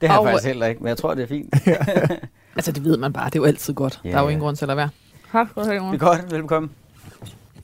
det 0.00 0.08
har 0.08 0.14
jeg 0.16 0.20
Og- 0.20 0.26
faktisk 0.26 0.46
heller 0.46 0.66
ikke, 0.66 0.80
men 0.80 0.88
jeg 0.88 0.96
tror, 0.96 1.14
det 1.14 1.22
er 1.22 1.26
fint. 1.28 1.54
Altså, 2.56 2.72
det 2.72 2.84
ved 2.84 2.96
man 2.96 3.12
bare. 3.12 3.24
Det 3.26 3.34
er 3.34 3.40
jo 3.40 3.44
altid 3.44 3.74
godt. 3.74 4.00
Ja, 4.04 4.08
Der 4.10 4.16
er 4.18 4.22
jo 4.22 4.28
ingen 4.28 4.40
grund 4.42 4.56
til 4.56 4.64
at 4.64 4.66
lade 4.68 4.76
være. 4.76 4.88
Tak 5.32 5.48
skal 5.50 5.62
du 5.62 5.68
have, 5.68 5.82
Det 5.92 5.94
er 5.94 5.98
godt, 5.98 6.32
velkommen. 6.32 6.70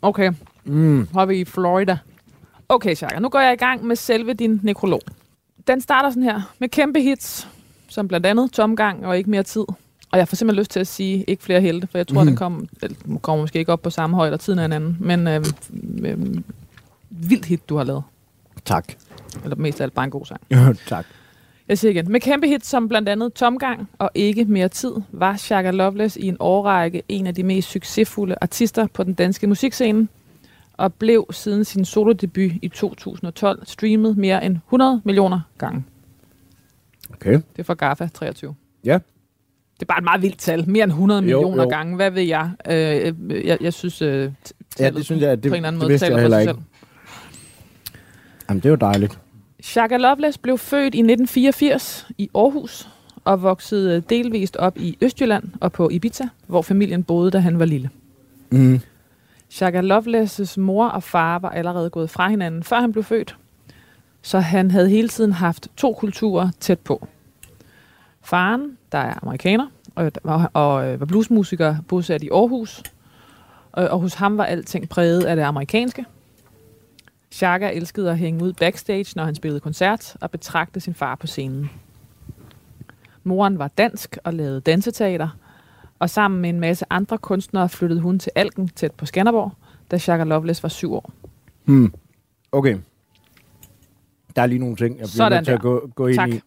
Okay, 0.03 0.33
Mm. 0.65 1.01
er 1.19 1.25
vi 1.27 1.37
i 1.41 1.45
Florida. 1.45 1.99
Okay, 2.69 2.95
Chaka, 2.95 3.19
nu 3.19 3.29
går 3.29 3.41
jeg 3.41 3.53
i 3.53 3.57
gang 3.57 3.85
med 3.85 3.97
selve 3.97 4.33
din 4.33 4.61
nekrolog. 4.63 5.01
Den 5.67 5.81
starter 5.81 6.11
sådan 6.11 6.23
her, 6.23 6.41
med 6.59 6.69
kæmpe 6.69 7.01
hits, 7.01 7.49
som 7.89 8.09
blandt 8.09 8.27
andet 8.27 8.53
Tomgang 8.53 9.07
og 9.07 9.19
Ikke 9.19 9.31
mere 9.31 9.43
tid. 9.43 9.65
Og 10.13 10.19
jeg 10.19 10.29
får 10.29 10.37
simpelthen 10.37 10.61
lyst 10.61 10.71
til 10.71 10.81
at 10.81 10.87
sige 10.87 11.25
ikke 11.29 11.43
flere 11.43 11.61
helte, 11.61 11.87
for 11.87 11.99
jeg 11.99 12.07
tror, 12.07 12.15
Mhm. 12.15 12.23
mm. 12.23 12.27
den 12.27 12.37
kom, 12.37 12.69
den 13.07 13.19
kommer 13.19 13.43
måske 13.43 13.59
ikke 13.59 13.73
op 13.73 13.83
på 13.83 13.91
samme 13.91 14.17
højde, 14.17 14.35
og 14.35 14.41
tiden 14.41 14.59
er 14.59 14.65
en 14.65 14.73
anden. 14.73 14.97
Men 15.01 15.27
øh, 15.29 15.45
øh, 16.03 16.19
vildt 17.11 17.45
hit, 17.45 17.69
du 17.69 17.77
har 17.77 17.85
lavet. 17.85 18.03
Tak. 18.65 18.93
Eller 19.45 19.57
mest 19.57 19.81
af 19.81 19.85
alt 19.85 19.95
bare 19.95 20.05
en 20.05 20.11
god 20.11 20.27
sang. 20.27 20.41
tak. 20.89 21.07
Jeg 21.69 21.79
siger 21.79 21.93
igen, 21.93 22.13
med 22.13 22.21
kæmpe 22.21 22.47
hits 22.49 22.69
som 22.69 22.89
blandt 22.89 23.09
andet 23.09 23.35
Tomgang 23.35 23.89
og 23.99 24.11
Ikke 24.15 24.45
mere 24.45 24.69
tid, 24.69 24.93
var 25.13 25.37
Shaka 25.37 25.71
Loveless 25.71 26.17
i 26.17 26.27
en 26.29 26.37
årrække 26.41 27.03
en 27.09 27.27
af 27.27 27.35
de 27.35 27.43
mest 27.43 27.71
succesfulde 27.71 28.35
artister 28.41 28.87
på 28.87 29.03
den 29.05 29.15
danske 29.15 29.47
musikscene, 29.47 30.09
og 30.73 30.95
blev 30.95 31.27
siden 31.31 31.65
sin 31.65 31.85
solodebut 31.85 32.51
i 32.63 32.69
2012 32.75 33.67
streamet 33.67 34.17
mere 34.17 34.45
end 34.45 34.57
100 34.57 35.01
millioner 35.05 35.41
gange. 35.59 35.85
Okay. 37.15 37.33
Det 37.33 37.43
er 37.59 37.63
fra 37.63 37.75
GAFA 37.75 38.09
23. 38.15 38.55
Ja. 38.85 38.99
Det 39.75 39.83
er 39.83 39.87
bare 39.87 39.99
et 39.99 40.05
meget 40.05 40.23
vildt 40.23 40.39
tal. 40.39 40.71
Mere 40.71 40.85
end 40.85 40.93
100 40.93 41.21
Jo, 41.21 41.25
millioner 41.25 41.63
jo. 41.63 41.69
gange. 41.69 41.97
Hvad 41.97 42.11
ved 42.11 42.23
jeg? 42.23 42.51
Øh, 42.71 43.15
øh, 43.31 43.47
jeg, 43.47 43.59
jeg 43.61 43.73
synes, 43.73 44.03
øh, 44.03 44.33
Ja, 44.79 44.91
det 44.91 45.05
synes 45.05 45.23
jeg, 45.23 45.43
det, 45.43 45.51
på 45.51 45.55
en 45.55 45.57
eller 45.57 45.69
anden 45.69 45.81
det 45.81 45.89
måde 45.89 45.99
taler 45.99 46.23
for 46.23 46.29
sig 46.29 46.41
ikke. 46.41 46.53
selv. 46.53 46.59
Jamen, 48.49 48.61
det 48.61 48.67
er 48.67 48.71
jo 48.71 48.77
dejligt. 48.77 49.19
Shaka 49.63 49.97
Loveless 49.97 50.39
blev 50.39 50.59
født 50.59 50.95
i 50.95 50.99
1984 50.99 52.07
i 52.19 52.31
Aarhus 52.35 52.89
og 53.25 53.43
voksede 53.43 54.01
delvist 54.01 54.57
op 54.57 54.79
i 54.79 54.99
Østjylland 55.01 55.45
og 55.61 55.73
på 55.73 55.89
Ibiza, 55.91 56.25
hvor 56.47 56.63
familien 56.63 57.05
boede, 57.05 57.31
da 57.31 57.39
han 57.39 57.59
var 57.59 57.65
lille. 57.65 57.91
Mm. 58.51 58.81
Shaka 59.53 59.81
Loveless' 59.81 60.61
mor 60.61 60.87
og 60.87 61.03
far 61.03 61.39
var 61.39 61.51
allerede 61.51 61.91
gået 61.91 62.11
fra 62.11 62.29
hinanden, 62.29 62.63
før 62.63 62.81
han 62.81 62.93
blev 62.93 63.05
født, 63.05 63.37
så 64.23 64.39
han 64.39 64.71
havde 64.71 64.89
hele 64.89 65.09
tiden 65.09 65.33
haft 65.33 65.69
to 65.77 65.93
kulturer 65.93 66.51
tæt 66.61 66.79
på. 66.81 67.09
Faren, 68.23 68.79
der 68.93 68.99
er 68.99 69.19
amerikaner 69.23 69.67
og, 69.95 70.13
og, 70.25 70.51
og 70.53 70.89
øh, 70.89 71.01
var 71.01 71.07
bluesmusiker 71.07 71.77
bosat 71.89 72.23
i 72.23 72.29
Aarhus, 72.29 72.83
og, 73.73 73.89
og 73.89 74.01
hos 74.01 74.15
ham 74.15 74.39
var 74.39 74.45
alting 74.45 74.89
præget 74.89 75.25
af 75.25 75.37
det 75.37 75.43
amerikanske. 75.43 76.05
Shaka 77.31 77.71
elskede 77.71 78.11
at 78.11 78.19
hænge 78.19 78.45
ud 78.45 78.53
backstage, 78.53 79.13
når 79.17 79.25
han 79.25 79.35
spillede 79.35 79.61
koncert, 79.61 80.17
og 80.21 80.31
betragte 80.31 80.81
sin 80.81 80.95
far 80.95 81.15
på 81.15 81.27
scenen. 81.27 81.71
Moren 83.25 83.59
var 83.59 83.69
dansk 83.69 84.19
og 84.25 84.35
lavede 84.35 84.61
danseteater, 84.61 85.29
og 86.03 86.11
sammen 86.11 86.41
med 86.41 86.51
en 86.51 86.61
masse 86.61 86.85
andre 86.91 87.19
kunstnere 87.19 87.69
flyttede 87.69 88.01
hun 88.01 88.19
til 88.19 88.33
Alken 88.35 88.69
tæt 88.69 88.93
på 88.93 89.07
Skanderborg, 89.07 89.53
da 89.91 89.99
Shaka 89.99 90.25
Loveless 90.25 90.63
var 90.63 90.69
syv 90.69 90.93
år. 90.95 91.13
Hmm. 91.65 91.95
Okay. 92.53 92.77
Der 94.37 94.43
er 94.43 94.47
lige 94.47 94.59
nogle 94.59 94.77
ting, 94.77 94.91
jeg 94.91 94.97
bliver 94.97 95.07
Sådan 95.09 95.33
nødt 95.37 95.45
til 95.45 95.53
at 95.53 95.57
der. 95.59 95.63
gå, 95.63 95.91
gå 95.95 96.07
ind 96.07 96.17
Tak. 96.17 96.29
i. 96.29 96.41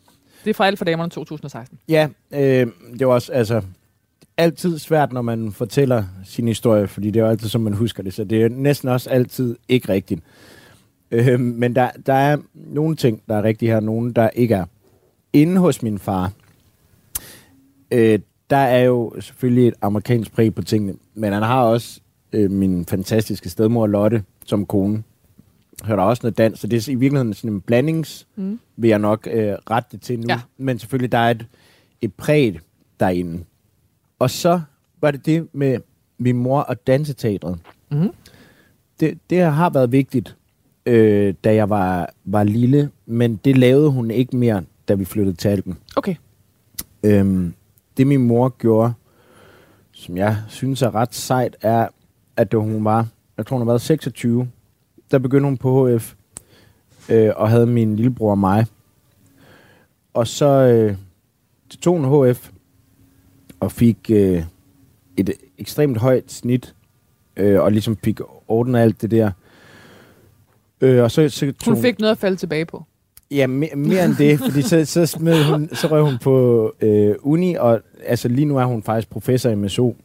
Det 0.43 0.49
er 0.49 0.53
fra 0.53 0.67
alt 0.67 0.77
for 0.77 0.85
damerne 0.85 1.09
2016. 1.09 1.79
Ja, 1.89 2.09
øh, 2.31 2.67
det 2.99 3.07
var 3.07 3.13
også 3.13 3.31
altså 3.31 3.61
altid 4.37 4.79
svært, 4.79 5.13
når 5.13 5.21
man 5.21 5.51
fortæller 5.51 6.03
sin 6.25 6.47
historie, 6.47 6.87
fordi 6.87 7.11
det 7.11 7.19
er 7.19 7.23
jo 7.23 7.29
altid, 7.29 7.49
som 7.49 7.61
man 7.61 7.73
husker 7.73 8.03
det, 8.03 8.13
så 8.13 8.23
det 8.23 8.43
er 8.43 8.49
næsten 8.49 8.89
også 8.89 9.09
altid 9.09 9.57
ikke 9.69 9.89
rigtigt. 9.89 10.21
Øh, 11.11 11.39
men 11.39 11.75
der, 11.75 11.89
der 12.05 12.13
er 12.13 12.37
nogle 12.53 12.95
ting, 12.95 13.21
der 13.27 13.35
er 13.35 13.43
rigtige 13.43 13.69
her, 13.69 13.75
og 13.75 13.83
nogle, 13.83 14.13
der 14.13 14.29
ikke 14.29 14.55
er. 14.55 14.65
Inde 15.33 15.57
hos 15.57 15.81
min 15.83 15.99
far, 15.99 16.31
øh, 17.91 18.19
der 18.49 18.57
er 18.57 18.83
jo 18.83 19.13
selvfølgelig 19.19 19.67
et 19.67 19.73
amerikansk 19.81 20.31
præg 20.33 20.55
på 20.55 20.61
tingene, 20.61 20.93
men 21.13 21.33
han 21.33 21.43
har 21.43 21.63
også 21.63 21.99
øh, 22.33 22.51
min 22.51 22.85
fantastiske 22.85 23.49
stedmor 23.49 23.87
Lotte 23.87 24.23
som 24.45 24.65
kone. 24.65 25.03
Hører 25.83 25.95
der 25.97 26.03
også 26.03 26.21
noget 26.23 26.37
dans, 26.37 26.59
så 26.59 26.67
det 26.67 26.87
er 26.87 26.91
i 26.91 26.95
virkeligheden 26.95 27.33
sådan 27.33 27.51
en 27.53 27.61
blandings, 27.61 28.27
Mm. 28.35 28.59
vil 28.77 28.87
jeg 28.87 28.99
nok 28.99 29.27
øh, 29.31 29.53
rette 29.71 29.89
det 29.91 30.01
til 30.01 30.19
nu. 30.19 30.25
Ja. 30.29 30.39
Men 30.57 30.79
selvfølgelig, 30.79 31.11
der 31.11 31.17
er 31.17 31.31
et, 31.31 31.45
et 32.01 32.13
præg 32.13 32.59
derinde. 32.99 33.43
Og 34.19 34.29
så 34.29 34.61
var 35.01 35.11
det 35.11 35.25
det 35.25 35.47
med 35.53 35.77
min 36.17 36.37
mor 36.37 36.59
og 36.61 36.87
danseteatret. 36.87 37.59
Mhm. 37.91 38.09
Det, 38.99 39.17
det 39.29 39.41
har 39.41 39.69
været 39.69 39.91
vigtigt, 39.91 40.35
øh, 40.85 41.33
da 41.43 41.55
jeg 41.55 41.69
var, 41.69 42.09
var 42.25 42.43
lille, 42.43 42.89
men 43.05 43.35
det 43.35 43.57
lavede 43.57 43.89
hun 43.91 44.11
ikke 44.11 44.37
mere, 44.37 44.63
da 44.87 44.93
vi 44.93 45.05
flyttede 45.05 45.35
til 45.37 45.47
Alpen. 45.49 45.77
Okay. 45.95 46.15
Øhm, 47.03 47.53
det 47.97 48.07
min 48.07 48.27
mor 48.27 48.49
gjorde, 48.49 48.93
som 49.91 50.17
jeg 50.17 50.37
synes 50.47 50.81
er 50.81 50.95
ret 50.95 51.15
sejt, 51.15 51.55
er, 51.61 51.87
at 52.37 52.51
da 52.51 52.57
hun 52.57 52.85
var, 52.85 53.07
jeg 53.37 53.45
tror 53.45 53.57
hun 53.57 53.67
har 53.67 53.71
været 53.71 53.81
26, 53.81 54.49
der 55.11 55.19
begyndte 55.19 55.45
hun 55.45 55.57
på 55.57 55.97
HF, 55.97 56.13
øh, 57.09 57.31
og 57.35 57.49
havde 57.49 57.67
min 57.67 57.95
lillebror 57.95 58.31
og 58.31 58.37
mig. 58.37 58.65
Og 60.13 60.27
så 60.27 60.45
øh, 60.45 60.97
tog 61.81 61.97
hun 61.99 62.31
HF, 62.31 62.49
og 63.59 63.71
fik 63.71 63.97
øh, 64.09 64.43
et 65.17 65.33
ekstremt 65.57 65.97
højt 65.97 66.31
snit, 66.31 66.75
øh, 67.37 67.61
og 67.61 67.71
ligesom 67.71 67.97
fik 67.97 68.19
ordnet 68.47 68.79
alt 68.79 69.01
det 69.01 69.11
der. 69.11 69.31
Øh, 70.81 71.03
og 71.03 71.11
så, 71.11 71.29
så 71.29 71.53
Hun 71.65 71.81
fik 71.81 71.99
noget 71.99 72.11
at 72.11 72.17
falde 72.17 72.37
tilbage 72.37 72.65
på. 72.65 72.83
Ja, 73.31 73.47
mere, 73.47 73.75
mere 73.75 74.05
end 74.05 74.15
det, 74.15 74.39
fordi 74.39 74.61
så, 74.61 74.85
så, 74.85 75.05
smed 75.05 75.43
hun, 75.43 75.69
så 75.73 75.87
røg 75.87 76.03
hun 76.03 76.17
på 76.17 76.71
øh, 76.81 77.15
uni, 77.19 77.55
og 77.55 77.81
altså 78.05 78.27
lige 78.27 78.45
nu 78.45 78.57
er 78.57 78.65
hun 78.65 78.83
faktisk 78.83 79.09
professor 79.09 79.49
i 79.49 79.55
MSO. 79.55 79.95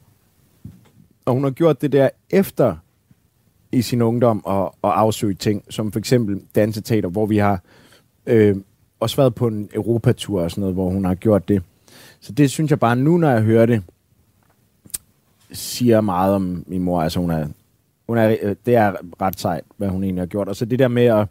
Og 1.24 1.34
hun 1.34 1.44
har 1.44 1.50
gjort 1.50 1.82
det 1.82 1.92
der 1.92 2.08
efter 2.30 2.76
i 3.72 3.82
sin 3.82 4.02
ungdom 4.02 4.44
og, 4.44 4.74
og 4.82 5.00
afsøge 5.00 5.34
ting, 5.34 5.64
som 5.70 5.92
for 5.92 5.98
eksempel 5.98 6.40
danseteater, 6.54 7.08
hvor 7.08 7.26
vi 7.26 7.36
har 7.36 7.62
øh, 8.26 8.56
også 9.00 9.16
været 9.16 9.34
på 9.34 9.46
en 9.46 9.68
Europatur 9.74 10.42
og 10.42 10.50
sådan 10.50 10.60
noget, 10.60 10.74
hvor 10.74 10.90
hun 10.90 11.04
har 11.04 11.14
gjort 11.14 11.48
det. 11.48 11.62
Så 12.20 12.32
det 12.32 12.50
synes 12.50 12.70
jeg 12.70 12.80
bare 12.80 12.96
nu, 12.96 13.16
når 13.16 13.30
jeg 13.30 13.42
hører 13.42 13.66
det, 13.66 13.82
siger 15.52 16.00
meget 16.00 16.34
om 16.34 16.64
min 16.66 16.82
mor. 16.82 17.02
Altså 17.02 17.20
hun 17.20 17.30
er, 17.30 17.46
hun 18.06 18.18
er, 18.18 18.36
øh, 18.42 18.56
det 18.66 18.74
er 18.74 18.92
ret 19.20 19.40
sejt, 19.40 19.64
hvad 19.76 19.88
hun 19.88 20.04
egentlig 20.04 20.22
har 20.22 20.26
gjort. 20.26 20.48
Og 20.48 20.56
så 20.56 20.64
det 20.64 20.78
der 20.78 20.88
med 20.88 21.04
at 21.04 21.26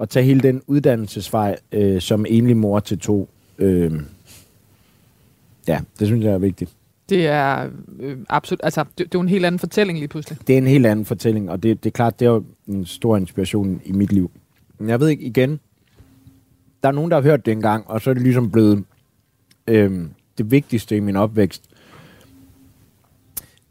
at 0.00 0.08
tage 0.08 0.24
hele 0.24 0.40
den 0.40 0.62
uddannelsesvej 0.66 1.56
øh, 1.72 2.00
som 2.00 2.26
enlig 2.28 2.56
mor 2.56 2.80
til 2.80 2.98
to. 2.98 3.28
Øh, 3.58 3.92
ja, 5.68 5.80
det 5.98 6.06
synes 6.06 6.24
jeg 6.24 6.32
er 6.32 6.38
vigtigt. 6.38 6.70
Det 7.08 7.26
er 7.26 7.70
øh, 8.00 8.18
absolut, 8.28 8.60
altså, 8.62 8.84
det, 8.84 8.98
det 8.98 9.04
er 9.04 9.08
jo 9.14 9.20
en 9.20 9.28
helt 9.28 9.44
anden 9.44 9.58
fortælling 9.58 9.98
lige 9.98 10.08
pludselig. 10.08 10.38
Det 10.46 10.52
er 10.52 10.58
en 10.58 10.66
helt 10.66 10.86
anden 10.86 11.04
fortælling, 11.04 11.50
og 11.50 11.62
det, 11.62 11.84
det 11.84 11.90
er 11.90 11.92
klart, 11.92 12.20
det 12.20 12.26
er 12.26 12.30
jo 12.30 12.44
en 12.66 12.86
stor 12.86 13.16
inspiration 13.16 13.80
i 13.84 13.92
mit 13.92 14.12
liv. 14.12 14.30
Men 14.78 14.88
jeg 14.88 15.00
ved 15.00 15.08
ikke, 15.08 15.24
igen, 15.24 15.60
der 16.82 16.88
er 16.88 16.92
nogen, 16.92 17.10
der 17.10 17.16
har 17.16 17.22
hørt 17.22 17.46
det 17.46 17.52
engang, 17.52 17.90
og 17.90 18.00
så 18.00 18.10
er 18.10 18.14
det 18.14 18.22
ligesom 18.22 18.50
blevet 18.50 18.84
øh, 19.66 20.06
det 20.38 20.50
vigtigste 20.50 20.96
i 20.96 21.00
min 21.00 21.16
opvækst. 21.16 21.62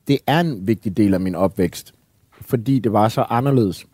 Det 0.08 0.20
er 0.28 0.40
en 0.40 0.68
vigtig 0.68 0.98
del 0.98 1.14
af 1.14 1.20
min 1.20 1.36
opvækst, 1.36 1.94
fordi 2.42 2.80
det 2.80 2.94
var 2.94 3.10
så 3.10 3.26
anderledes. 3.30 3.86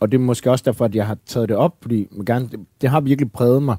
Og 0.00 0.12
det 0.12 0.18
er 0.18 0.22
måske 0.22 0.50
også 0.50 0.62
derfor, 0.66 0.84
at 0.84 0.94
jeg 0.94 1.06
har 1.06 1.18
taget 1.26 1.48
det 1.48 1.56
op, 1.56 1.76
fordi 1.82 2.08
gerne, 2.26 2.48
det, 2.48 2.60
det 2.80 2.90
har 2.90 3.00
virkelig 3.00 3.32
præget 3.32 3.62
mig. 3.62 3.76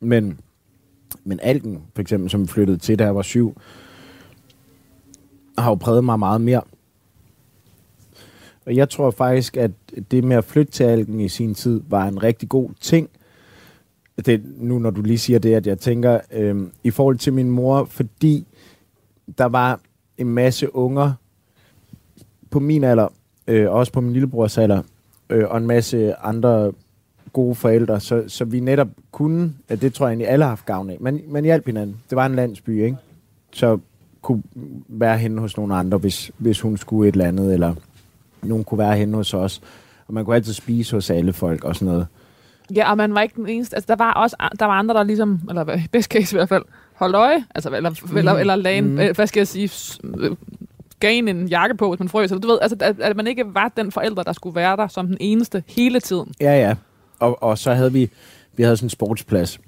Men, 0.00 0.40
men 1.24 1.40
Alken, 1.42 1.82
for 1.94 2.02
eksempel, 2.02 2.30
som 2.30 2.48
flyttede 2.48 2.78
til, 2.78 2.98
da 2.98 3.04
jeg 3.04 3.16
var 3.16 3.22
syv, 3.22 3.56
har 5.58 5.70
jo 5.70 5.74
præget 5.74 6.04
mig 6.04 6.18
meget 6.18 6.40
mere. 6.40 6.62
Og 8.66 8.76
jeg 8.76 8.90
tror 8.90 9.10
faktisk, 9.10 9.56
at 9.56 9.70
det 10.10 10.24
med 10.24 10.36
at 10.36 10.44
flytte 10.44 10.72
til 10.72 10.84
Alken 10.84 11.20
i 11.20 11.28
sin 11.28 11.54
tid, 11.54 11.82
var 11.88 12.08
en 12.08 12.22
rigtig 12.22 12.48
god 12.48 12.70
ting. 12.80 13.08
Det, 14.26 14.42
nu 14.56 14.78
når 14.78 14.90
du 14.90 15.02
lige 15.02 15.18
siger 15.18 15.38
det, 15.38 15.54
at 15.54 15.66
jeg 15.66 15.78
tænker, 15.78 16.20
øh, 16.32 16.66
i 16.84 16.90
forhold 16.90 17.18
til 17.18 17.32
min 17.32 17.50
mor, 17.50 17.84
fordi 17.84 18.46
der 19.38 19.44
var 19.44 19.80
en 20.18 20.26
masse 20.26 20.74
unger 20.74 21.12
på 22.50 22.60
min 22.60 22.84
alder, 22.84 23.08
øh, 23.46 23.70
også 23.72 23.92
på 23.92 24.00
min 24.00 24.12
lillebrors 24.12 24.58
alder, 24.58 24.82
øh, 25.30 25.44
og 25.48 25.58
en 25.58 25.66
masse 25.66 26.14
andre 26.14 26.72
gode 27.32 27.54
forældre, 27.54 28.00
så, 28.00 28.24
så 28.28 28.44
vi 28.44 28.60
netop 28.60 28.88
kunne, 29.12 29.52
at 29.68 29.82
det 29.82 29.94
tror 29.94 30.06
jeg 30.06 30.10
egentlig 30.10 30.28
alle 30.28 30.44
har 30.44 30.48
haft 30.50 30.66
gavn 30.66 30.90
af, 30.90 30.96
men 31.00 31.20
man 31.28 31.44
hjalp 31.44 31.66
hinanden. 31.66 31.96
Det 32.10 32.16
var 32.16 32.26
en 32.26 32.34
landsby, 32.34 32.84
ikke? 32.84 32.96
Så 33.52 33.78
kunne 34.22 34.42
være 34.88 35.18
henne 35.18 35.40
hos 35.40 35.56
nogle 35.56 35.74
andre, 35.74 35.98
hvis, 35.98 36.30
hvis 36.38 36.60
hun 36.60 36.76
skulle 36.76 37.08
et 37.08 37.12
eller 37.12 37.28
andet, 37.28 37.54
eller 37.54 37.74
nogen 38.42 38.64
kunne 38.64 38.78
være 38.78 38.96
henne 38.96 39.16
hos 39.16 39.34
os. 39.34 39.60
Og 40.08 40.14
man 40.14 40.24
kunne 40.24 40.36
altid 40.36 40.52
spise 40.52 40.96
hos 40.96 41.10
alle 41.10 41.32
folk 41.32 41.64
og 41.64 41.74
sådan 41.74 41.86
noget. 41.86 42.06
Ja, 42.74 42.90
og 42.90 42.96
man 42.96 43.14
var 43.14 43.20
ikke 43.22 43.34
den 43.36 43.48
eneste. 43.48 43.76
Altså, 43.76 43.86
der 43.88 43.96
var 43.96 44.12
også 44.12 44.36
der 44.58 44.66
var 44.66 44.72
andre, 44.72 44.94
der 44.94 45.02
ligesom, 45.02 45.40
eller 45.48 45.78
best 45.92 46.10
case 46.12 46.36
i 46.36 46.38
hvert 46.38 46.48
fald, 46.48 46.62
holdt 46.94 47.16
øje, 47.16 47.44
altså, 47.54 47.70
eller, 47.70 47.90
mm. 48.10 48.16
eller, 48.16 48.32
eller 48.32 48.56
lagde 48.56 48.78
en, 48.78 48.84
Mm. 48.92 48.98
øh, 48.98 49.14
hvad 49.14 49.26
skal 49.26 49.40
jeg 49.40 49.48
sige, 49.48 49.68
gav 51.02 51.18
en 51.18 51.48
jakke 51.48 51.76
på, 51.76 51.88
hvis 51.88 51.98
man 51.98 52.08
frøs. 52.08 52.30
Eller, 52.30 52.40
du 52.40 52.48
ved, 52.48 52.58
altså, 52.62 52.76
at, 52.80 53.00
at 53.00 53.16
man 53.16 53.26
ikke 53.26 53.44
var 53.54 53.72
den 53.76 53.92
forælder, 53.92 54.22
der 54.22 54.32
skulle 54.32 54.54
være 54.54 54.76
der 54.76 54.88
som 54.88 55.06
den 55.06 55.16
eneste 55.20 55.64
hele 55.66 56.00
tiden. 56.00 56.34
Ja, 56.40 56.60
ja. 56.60 56.74
Og, 57.18 57.42
og 57.42 57.58
så 57.58 57.74
havde 57.74 57.92
vi, 57.92 58.10
vi 58.56 58.62
havde 58.62 58.76
sådan 58.76 58.86
en 58.86 58.90
sportsplads, 58.90 59.60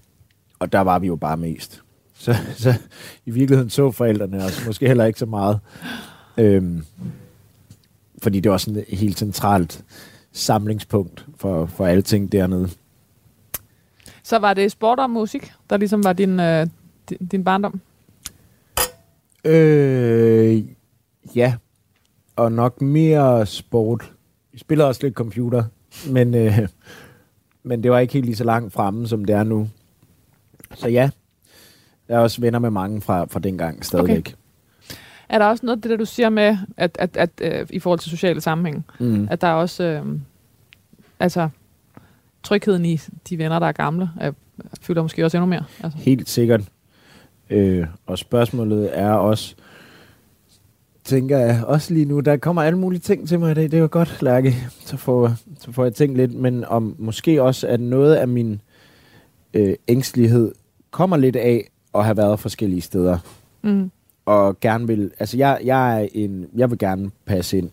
og 0.59 0.73
der 0.73 0.81
var 0.81 0.99
vi 0.99 1.07
jo 1.07 1.17
bare 1.17 1.37
mest. 1.37 1.83
Så, 2.15 2.35
så 2.57 2.75
i 3.27 3.31
virkeligheden 3.31 3.71
så 3.71 3.91
forældrene 3.91 4.45
os 4.45 4.67
måske 4.67 4.87
heller 4.87 5.05
ikke 5.05 5.19
så 5.19 5.27
meget. 5.27 5.61
Øhm, 6.39 6.85
fordi 8.23 8.41
det 8.41 8.51
var 8.51 8.59
sådan 8.59 8.85
et 8.89 8.99
helt 8.99 9.19
centralt 9.19 9.85
samlingspunkt 10.33 11.27
for, 11.37 11.67
for 11.67 11.87
alle 11.87 12.03
ting 12.03 12.33
dernede. 12.33 12.69
Så 14.23 14.39
var 14.39 14.55
det 14.55 14.73
sport 14.73 14.99
og 14.99 15.11
musik, 15.11 15.53
der 15.71 15.77
ligesom 15.77 16.05
var 16.05 16.13
din, 16.13 16.41
øh, 16.41 16.67
din, 17.09 17.27
din 17.27 17.45
barndom. 17.45 17.81
Øh, 19.45 20.63
ja, 21.37 21.55
og 22.37 22.53
nok 22.53 22.83
mere 22.83 23.47
sport. 23.47 24.13
Vi 24.53 24.59
spiller 24.59 24.85
også 24.85 25.01
lidt 25.03 25.15
computer, 25.15 25.65
men, 26.11 26.35
øh, 26.35 26.59
men 27.63 27.83
det 27.83 27.91
var 27.91 27.99
ikke 27.99 28.13
helt 28.13 28.27
lige 28.27 28.37
så 28.37 28.45
langt 28.45 28.73
fremme, 28.73 29.09
som 29.09 29.25
det 29.25 29.35
er 29.35 29.45
nu. 29.45 29.69
Så 30.75 30.89
ja, 30.89 31.11
jeg 32.09 32.15
er 32.15 32.19
også 32.19 32.41
venner 32.41 32.59
med 32.59 32.71
mange 32.71 33.01
fra, 33.01 33.25
fra 33.25 33.41
dengang 33.41 33.85
stadigvæk. 33.85 34.19
Okay. 34.19 34.33
Er 35.29 35.39
der 35.39 35.47
også 35.47 35.67
noget 35.67 35.77
af 35.79 35.83
det, 35.83 35.91
der 35.91 35.97
du 35.97 36.05
siger 36.05 36.29
med, 36.29 36.57
at, 36.77 36.97
at, 37.01 37.17
at 37.17 37.31
øh, 37.41 37.67
i 37.71 37.79
forhold 37.79 37.99
til 37.99 38.11
sociale 38.11 38.41
sammenhæng, 38.41 38.87
Mm. 39.01 39.29
at 39.31 39.41
der 39.41 39.49
er 39.49 39.53
også, 39.55 39.85
øh, 39.85 40.07
altså, 41.21 41.49
trygheden 42.43 42.85
i 42.85 43.01
de 43.29 43.39
venner, 43.39 43.59
der 43.59 43.67
er 43.67 43.73
gamle, 43.73 44.11
er, 44.21 44.33
fylder 44.81 45.03
måske 45.03 45.25
også 45.25 45.37
endnu 45.37 45.47
mere. 45.47 45.65
Altså. 45.83 45.99
Helt 45.99 46.29
sikkert. 46.29 46.61
Øh, 47.51 47.87
og 48.07 48.19
spørgsmålet 48.19 48.99
er 48.99 49.13
også, 49.13 49.55
tænker 51.05 51.39
jeg 51.39 51.65
også 51.67 51.95
lige 51.95 52.07
nu, 52.07 52.21
der 52.21 52.37
kommer 52.37 52.63
alle 52.63 52.79
mulige 52.79 53.01
ting 53.01 53.29
til 53.29 53.39
mig 53.41 53.51
i 53.51 53.55
dag. 53.55 53.71
Det 53.71 53.79
er 53.79 53.87
godt, 53.87 54.23
Lærke. 54.23 54.55
Så 54.81 54.97
får, 54.97 55.33
så 55.61 55.73
får 55.73 55.85
jeg 55.85 55.95
tænkt 55.95 56.17
lidt, 56.17 56.35
men 56.35 56.65
om 56.65 56.97
måske 56.99 57.43
også, 57.43 57.67
at 57.67 57.81
noget 57.81 58.15
af 58.15 58.29
min 58.29 58.61
øh, 59.55 59.75
ængstelighed 59.89 60.53
kommer 60.91 61.17
lidt 61.17 61.37
af 61.37 61.71
at 61.95 62.05
have 62.05 62.17
været 62.17 62.41
forskellige 62.41 62.81
steder. 62.81 63.19
Mm. 63.63 63.91
Og 64.27 64.61
gerne 64.61 64.87
vil, 64.87 65.11
altså 65.19 65.37
jeg, 65.37 65.61
jeg, 65.65 66.03
er 66.03 66.09
en, 66.13 66.47
jeg 66.57 66.71
vil 66.71 66.79
gerne 66.79 67.11
passe 67.27 67.59
ind. 67.59 67.71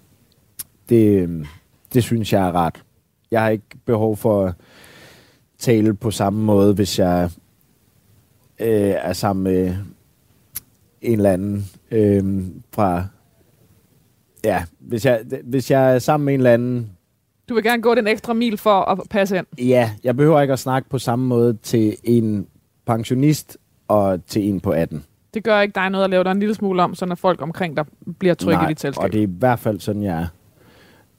Det, 0.89 1.29
øh, 1.29 1.45
det 1.93 2.03
synes 2.03 2.33
jeg 2.33 2.47
er 2.47 2.51
rart. 2.51 2.83
Jeg 3.31 3.41
har 3.41 3.49
ikke 3.49 3.77
behov 3.85 4.17
for 4.17 4.45
at 4.45 4.53
tale 5.57 5.93
på 5.93 6.11
samme 6.11 6.43
måde, 6.43 6.73
hvis 6.73 6.99
jeg 6.99 7.29
øh, 8.59 8.95
er 8.97 9.13
sammen 9.13 9.43
med 9.43 9.75
en 11.01 11.13
eller 11.17 11.31
anden 11.31 11.65
øh, 11.91 12.43
fra... 12.71 13.05
Ja, 14.43 14.63
hvis 14.79 15.05
jeg, 15.05 15.21
hvis 15.43 15.71
jeg 15.71 15.95
er 15.95 15.99
sammen 15.99 16.25
med 16.25 16.33
en 16.33 16.39
eller 16.39 16.53
anden... 16.53 16.91
Du 17.49 17.53
vil 17.53 17.63
gerne 17.63 17.81
gå 17.81 17.95
den 17.95 18.07
ekstra 18.07 18.33
mil 18.33 18.57
for 18.57 18.81
at 18.81 18.99
passe 19.09 19.37
ind. 19.37 19.45
Ja, 19.59 19.91
jeg 20.03 20.15
behøver 20.15 20.41
ikke 20.41 20.53
at 20.53 20.59
snakke 20.59 20.89
på 20.89 20.99
samme 20.99 21.25
måde 21.25 21.57
til 21.63 21.95
en 22.03 22.47
pensionist 22.85 23.57
og 23.87 24.25
til 24.25 24.49
en 24.49 24.59
på 24.59 24.71
18. 24.71 25.03
Det 25.33 25.43
gør 25.43 25.61
ikke 25.61 25.75
dig 25.75 25.89
noget 25.89 26.03
at 26.03 26.09
lave 26.09 26.23
dig 26.23 26.31
en 26.31 26.39
lille 26.39 26.55
smule 26.55 26.83
om, 26.83 26.95
så 26.95 27.05
når 27.05 27.15
folk 27.15 27.41
omkring 27.41 27.77
dig 27.77 27.85
bliver 28.19 28.33
trygge 28.33 28.63
i 28.63 28.67
dit 28.67 28.79
selskab. 28.79 29.03
og 29.03 29.11
det 29.11 29.19
er 29.19 29.23
i 29.23 29.31
hvert 29.39 29.59
fald 29.59 29.79
sådan, 29.79 30.03
jeg 30.03 30.21
er. 30.21 30.27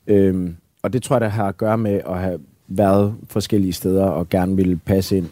Øhm, 0.07 0.57
og 0.83 0.93
det 0.93 1.03
tror 1.03 1.17
jeg, 1.17 1.21
der 1.21 1.29
har 1.29 1.49
at 1.49 1.57
gøre 1.57 1.79
med 1.79 2.01
at 2.07 2.19
have 2.19 2.39
været 2.69 3.15
forskellige 3.29 3.73
steder 3.73 4.05
og 4.05 4.29
gerne 4.29 4.57
ville 4.57 4.77
passe 4.77 5.17
ind. 5.17 5.29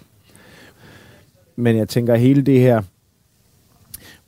Men 1.56 1.76
jeg 1.76 1.88
tænker, 1.88 2.14
hele 2.14 2.42
det 2.42 2.60
her, 2.60 2.82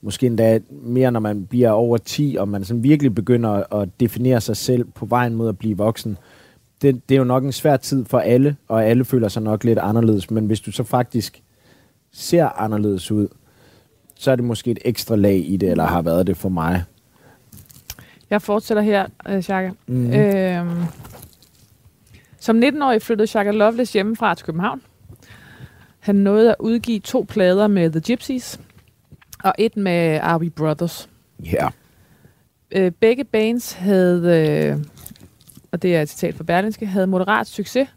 måske 0.03 0.27
endda 0.27 0.59
mere, 0.71 1.13
når 1.13 1.21
man 1.21 1.47
bliver 1.47 1.71
over 1.71 1.97
10, 1.99 2.37
og 2.39 2.49
man 2.49 2.65
sådan 2.65 2.83
virkelig 2.83 3.15
begynder 3.15 3.75
at 3.75 3.89
definere 4.01 4.41
sig 4.41 4.57
selv 4.57 4.85
på 4.85 5.07
vejen 5.07 5.35
mod 5.35 5.49
at 5.49 5.59
blive 5.59 5.77
voksen, 5.77 6.19
det, 6.83 7.09
det 7.09 7.15
er 7.15 7.19
jo 7.19 7.25
nok 7.25 7.45
en 7.45 7.53
svær 7.53 7.77
tid 7.77 8.05
for 8.05 8.19
alle, 8.19 8.57
og 8.69 8.85
alle 8.85 9.05
føler 9.05 9.29
sig 9.29 9.43
nok 9.43 9.65
lidt 9.65 9.79
anderledes. 9.79 10.31
Men 10.31 10.47
hvis 10.47 10.61
du 10.61 10.73
så 10.73 10.85
faktisk 10.85 11.43
ser 12.13 12.49
anderledes 12.49 13.11
ud, 13.11 13.29
så 14.15 14.31
er 14.31 14.37
det 14.37 14.45
måske 14.45 14.71
et 14.71 14.79
ekstra 14.85 15.17
lag 15.17 15.45
i 15.47 15.57
det, 15.57 15.71
eller 15.71 15.85
har 15.85 16.03
været 16.03 16.27
det 16.27 16.37
for 16.37 16.49
mig. 16.49 16.85
Jeg 18.31 18.43
fortsætter 18.43 18.83
her, 18.83 19.07
øh, 19.29 19.43
Shaka. 19.43 19.71
Mm. 19.87 20.13
Øhm, 20.13 20.83
som 22.41 22.59
19-årig 22.59 23.03
flyttede 23.03 23.27
Shaka 23.27 23.51
Loveless 23.51 23.93
hjemmefra 23.93 24.35
til 24.35 24.47
København. 24.47 24.81
Han 25.99 26.15
nåede 26.15 26.51
at 26.51 26.57
udgive 26.59 27.01
to 27.01 27.27
plader 27.29 27.67
med 27.67 27.91
The 27.91 28.01
Gypsies, 28.01 28.61
og 29.43 29.55
et 29.59 29.77
med 29.77 30.21
We 30.39 30.51
Brothers. 30.51 31.09
Ja. 31.45 31.69
Øh, 32.71 32.91
begge 32.91 33.25
bands 33.25 33.73
havde, 33.73 34.47
øh, 34.77 34.85
og 35.73 35.83
det 35.83 35.97
er 35.97 36.03
et 36.03 36.09
citat 36.09 36.35
fra 36.35 36.45
Berlinske, 36.45 36.87
havde 36.87 37.07
moderat 37.07 37.47
succes. 37.47 37.89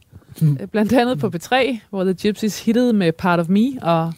Øh, 0.42 0.68
Blandt 0.68 0.94
andet 0.94 1.20
på 1.20 1.32
P3, 1.36 1.80
hvor 1.90 2.04
The 2.04 2.14
Gypsies 2.14 2.66
hittede 2.66 2.94
med 2.94 3.12
Part 3.12 3.40
of 3.40 3.48
Me, 3.50 3.82
og 3.82 4.14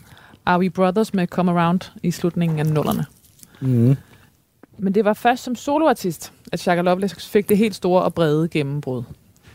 Are 0.45 0.59
We 0.59 0.69
Brothers 0.69 1.13
med 1.13 1.27
Come 1.27 1.51
Around 1.51 1.81
i 2.03 2.11
slutningen 2.11 2.59
af 2.59 2.65
nullerne. 2.65 3.05
Mm. 3.61 3.95
Men 4.77 4.95
det 4.95 5.05
var 5.05 5.13
først 5.13 5.43
som 5.43 5.55
soloartist, 5.55 6.33
at 6.51 6.59
Shaka 6.59 6.81
Loveless 6.81 7.29
fik 7.29 7.49
det 7.49 7.57
helt 7.57 7.75
store 7.75 8.03
og 8.03 8.13
brede 8.13 8.47
gennembrud. 8.47 9.03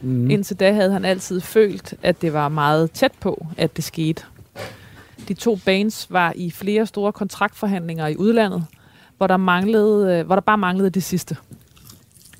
Mm. 0.01 0.09
Mm. 0.11 0.31
Indtil 0.31 0.61
da 0.61 0.73
havde 0.73 0.93
han 0.93 1.05
altid 1.05 1.41
følt, 1.41 1.95
at 2.03 2.23
det 2.23 2.33
var 2.33 2.49
meget 2.49 2.91
tæt 2.91 3.13
på, 3.21 3.47
at 3.57 3.77
det 3.77 3.85
skete. 3.85 4.23
De 5.29 5.35
to 5.35 5.59
bands 5.65 6.07
var 6.11 6.33
i 6.37 6.51
flere 6.51 6.87
store 6.87 7.13
kontraktforhandlinger 7.13 8.07
i 8.07 8.17
udlandet, 8.17 8.65
hvor 9.17 9.27
der, 9.27 9.37
manglede, 9.37 10.19
øh, 10.19 10.27
hvor 10.27 10.35
der 10.35 10.41
bare 10.41 10.59
manglede 10.59 10.91
det 10.91 11.03
sidste. 11.03 11.37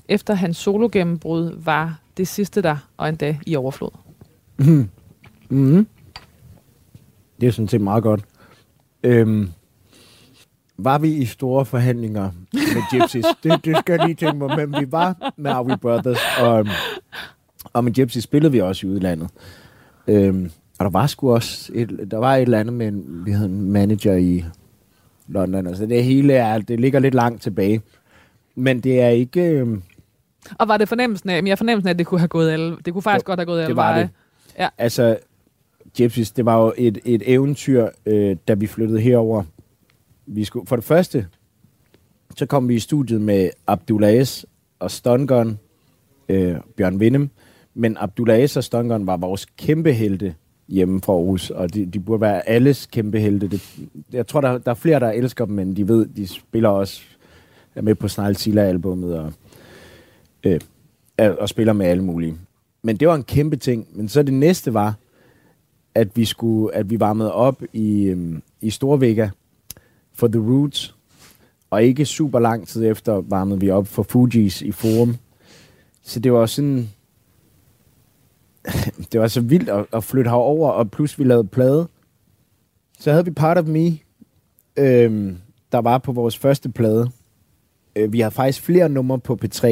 Efter 0.09 0.33
hans 0.33 0.57
sologennembrud 0.57 1.53
var 1.63 1.99
det 2.17 2.27
sidste 2.27 2.61
der, 2.61 2.77
og 2.97 3.09
endda 3.09 3.37
i 3.45 3.55
overflod. 3.55 3.89
Mm. 4.57 4.89
Mm. 5.49 5.87
Det 7.41 7.47
er 7.47 7.51
sådan 7.51 7.67
set 7.67 7.81
meget 7.81 8.03
godt. 8.03 8.21
Øhm, 9.03 9.49
var 10.77 10.97
vi 10.97 11.13
i 11.13 11.25
store 11.25 11.65
forhandlinger 11.65 12.31
med 12.53 12.91
Gypsies? 12.91 13.25
det, 13.43 13.65
det 13.65 13.77
skal 13.77 13.93
jeg 13.93 14.05
lige 14.05 14.15
tænke 14.15 14.37
mig, 14.37 14.57
men 14.57 14.81
vi 14.81 14.91
var 14.91 15.31
med 15.37 15.51
Are 15.51 15.65
We 15.65 15.77
Brothers, 15.77 16.19
og, 16.39 16.67
og 17.73 17.83
med 17.83 17.93
Gypsies 17.93 18.23
spillede 18.23 18.51
vi 18.51 18.61
også 18.61 18.87
i 18.87 18.89
udlandet. 18.89 19.29
Øhm, 20.07 20.51
og 20.85 20.93
der 20.93 20.99
var 20.99 21.07
sgu 21.07 21.33
også 21.33 21.71
et, 21.75 22.07
der 22.11 22.17
var 22.17 22.35
et 22.35 22.41
eller 22.41 22.59
andet 22.59 22.73
med 22.73 22.87
en, 22.87 23.21
vi 23.25 23.31
havde 23.31 23.49
en 23.49 23.71
manager 23.71 24.13
i 24.15 24.43
London, 25.27 25.67
altså 25.67 25.85
det 25.85 26.03
hele 26.03 26.33
er, 26.33 26.57
det 26.59 26.79
ligger 26.79 26.99
lidt 26.99 27.13
langt 27.13 27.41
tilbage. 27.41 27.81
Men 28.55 28.79
det 28.79 29.01
er 29.01 29.07
ikke, 29.09 29.41
øhm, 29.41 29.81
Og 30.59 30.67
var 30.67 30.77
det 30.77 30.89
fornemmelsen 30.89 31.29
af, 31.29 31.41
jeg 31.45 31.57
fornemmelsen 31.57 31.87
af, 31.87 31.93
at 31.93 31.99
det 31.99 32.07
kunne 32.07 32.19
have 32.19 32.27
gået 32.27 32.51
alle, 32.51 32.77
det 32.85 32.93
kunne 32.93 33.01
faktisk 33.01 33.27
Jo, 33.27 33.31
godt 33.31 33.39
have 33.39 33.45
gået 33.45 33.59
alle 33.59 33.67
det 33.67 33.75
var 33.75 33.91
veje. 33.91 34.01
det. 34.01 34.09
Ja. 34.59 34.69
Altså, 34.77 35.17
Gypsies, 35.97 36.31
det 36.31 36.45
var 36.45 36.57
jo 36.65 36.73
et, 36.77 36.97
et 37.05 37.21
eventyr, 37.25 37.87
øh, 38.05 38.35
da 38.47 38.53
vi 38.53 38.67
flyttede 38.67 38.99
herover. 38.99 39.43
Vi 40.25 40.43
skulle, 40.43 40.67
for 40.67 40.75
det 40.75 40.85
første, 40.85 41.27
Så 42.37 42.45
kom 42.45 42.69
vi 42.69 42.75
i 42.75 42.79
studiet 42.79 43.21
med 43.21 43.49
Abdulaziz 43.67 44.43
og 44.79 44.91
Stungun, 44.91 45.59
øh, 46.29 46.55
Bjørn 46.77 46.99
Vindem. 46.99 47.29
Men 47.73 47.97
Abdulaziz 47.99 48.57
og 48.57 48.63
Stungun 48.63 49.07
var 49.07 49.17
vores 49.17 49.45
kæmpe 49.45 49.93
helte 49.93 50.35
hjemme 50.67 51.01
fra 51.01 51.13
Aarhus, 51.13 51.49
og 51.49 51.73
de, 51.73 51.85
de 51.85 51.99
burde 51.99 52.21
være 52.21 52.49
alles 52.49 52.85
kæmpe 52.85 53.19
helte. 53.19 53.47
Det, 53.47 53.79
jeg 54.13 54.27
tror, 54.27 54.41
der, 54.41 54.57
der 54.57 54.71
er 54.71 54.75
flere, 54.75 54.99
der 54.99 55.11
elsker 55.11 55.45
dem, 55.45 55.55
men 55.55 55.75
de 55.75 55.87
ved, 55.87 56.05
de 56.05 56.27
spiller 56.27 56.69
også 56.69 57.01
er 57.75 57.81
med 57.81 57.95
på 57.95 58.07
Snarl 58.07 58.35
Silla-albummet 58.35 59.19
og, 59.19 59.33
øh, 60.43 60.59
og 61.39 61.49
spiller 61.49 61.73
med 61.73 61.85
alle 61.85 62.03
mulige. 62.03 62.37
Men 62.81 62.97
det 62.97 63.07
var 63.07 63.15
en 63.15 63.23
kæmpe 63.23 63.55
ting. 63.55 63.87
Men 63.91 64.09
så 64.09 64.23
det 64.23 64.33
næste 64.33 64.73
var, 64.73 64.95
at 65.95 66.17
vi 66.17 66.25
skulle, 66.25 66.75
at 66.75 66.89
vi 66.89 66.99
varmede 66.99 67.33
op 67.33 67.63
i, 67.73 68.03
øh, 68.03 68.39
i 68.61 68.69
Storvega 68.69 69.29
for 70.13 70.27
The 70.27 70.39
Roots, 70.39 70.95
og 71.69 71.83
ikke 71.83 72.05
super 72.05 72.39
lang 72.39 72.67
tid 72.67 72.85
efter 72.85 73.13
varmede 73.13 73.59
vi 73.59 73.69
op 73.69 73.87
for 73.87 74.03
Fugees 74.03 74.61
i 74.61 74.71
Forum. 74.71 75.15
Så 76.03 76.19
det 76.19 76.33
var 76.33 76.45
sådan 76.45 76.89
det 79.13 79.21
var 79.21 79.27
så 79.27 79.41
vildt 79.41 79.69
at, 79.69 79.85
at 79.93 80.03
flytte 80.03 80.29
herover, 80.29 80.69
og 80.69 80.91
pludselig 80.91 81.25
vi 81.25 81.29
lavede 81.29 81.47
plade. 81.47 81.87
Så 82.99 83.11
havde 83.11 83.25
vi 83.25 83.31
Part 83.31 83.57
of 83.57 83.65
Me, 83.65 83.97
øhm, 84.77 85.37
der 85.71 85.77
var 85.77 85.97
på 85.97 86.11
vores 86.11 86.37
første 86.37 86.69
plade. 86.69 87.09
Øh, 87.95 88.13
vi 88.13 88.19
har 88.19 88.29
faktisk 88.29 88.61
flere 88.61 88.89
numre 88.89 89.19
på 89.19 89.39
P3 89.45 89.67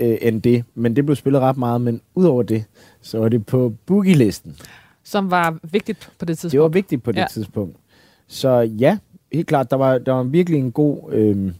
øh, 0.00 0.18
end 0.22 0.42
det, 0.42 0.64
men 0.74 0.96
det 0.96 1.06
blev 1.06 1.16
spillet 1.16 1.42
ret 1.42 1.56
meget. 1.56 1.80
Men 1.80 2.00
udover 2.14 2.42
det, 2.42 2.64
så 3.00 3.18
var 3.18 3.28
det 3.28 3.46
på 3.46 3.72
boogie-listen. 3.86 4.56
Som 5.02 5.30
var 5.30 5.58
vigtigt 5.62 6.10
på 6.18 6.24
det 6.24 6.38
tidspunkt. 6.38 6.52
Det 6.52 6.60
var 6.60 6.68
vigtigt 6.68 7.02
på 7.02 7.12
det 7.12 7.20
ja. 7.20 7.26
tidspunkt. 7.30 7.76
Så 8.26 8.60
ja, 8.60 8.98
helt 9.32 9.46
klart, 9.46 9.70
der 9.70 9.76
var, 9.76 9.98
der 9.98 10.12
var 10.12 10.22
virkelig 10.22 10.58
en 10.58 10.72
god 10.72 11.12
øh, 11.12 11.52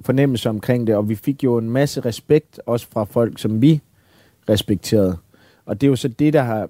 fornemmelse 0.00 0.48
omkring 0.48 0.86
det, 0.86 0.96
og 0.96 1.08
vi 1.08 1.14
fik 1.14 1.44
jo 1.44 1.58
en 1.58 1.70
masse 1.70 2.00
respekt, 2.00 2.60
også 2.66 2.86
fra 2.92 3.04
folk, 3.04 3.38
som 3.38 3.62
vi 3.62 3.80
respekterede. 4.48 5.16
Og 5.70 5.80
det 5.80 5.86
er 5.86 5.88
jo 5.88 5.96
så 5.96 6.08
det, 6.08 6.32
der 6.32 6.42
har 6.42 6.68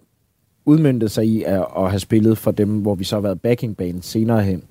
udmyndtet 0.64 1.10
sig 1.10 1.26
i 1.26 1.42
at, 1.42 1.66
at 1.76 1.90
have 1.90 2.00
spillet 2.00 2.38
for 2.38 2.50
dem, 2.50 2.68
hvor 2.78 2.94
vi 2.94 3.04
så 3.04 3.16
har 3.16 3.20
været 3.20 3.40
backing 3.40 3.76
band 3.76 4.02
senere 4.02 4.42
hen. 4.42 4.62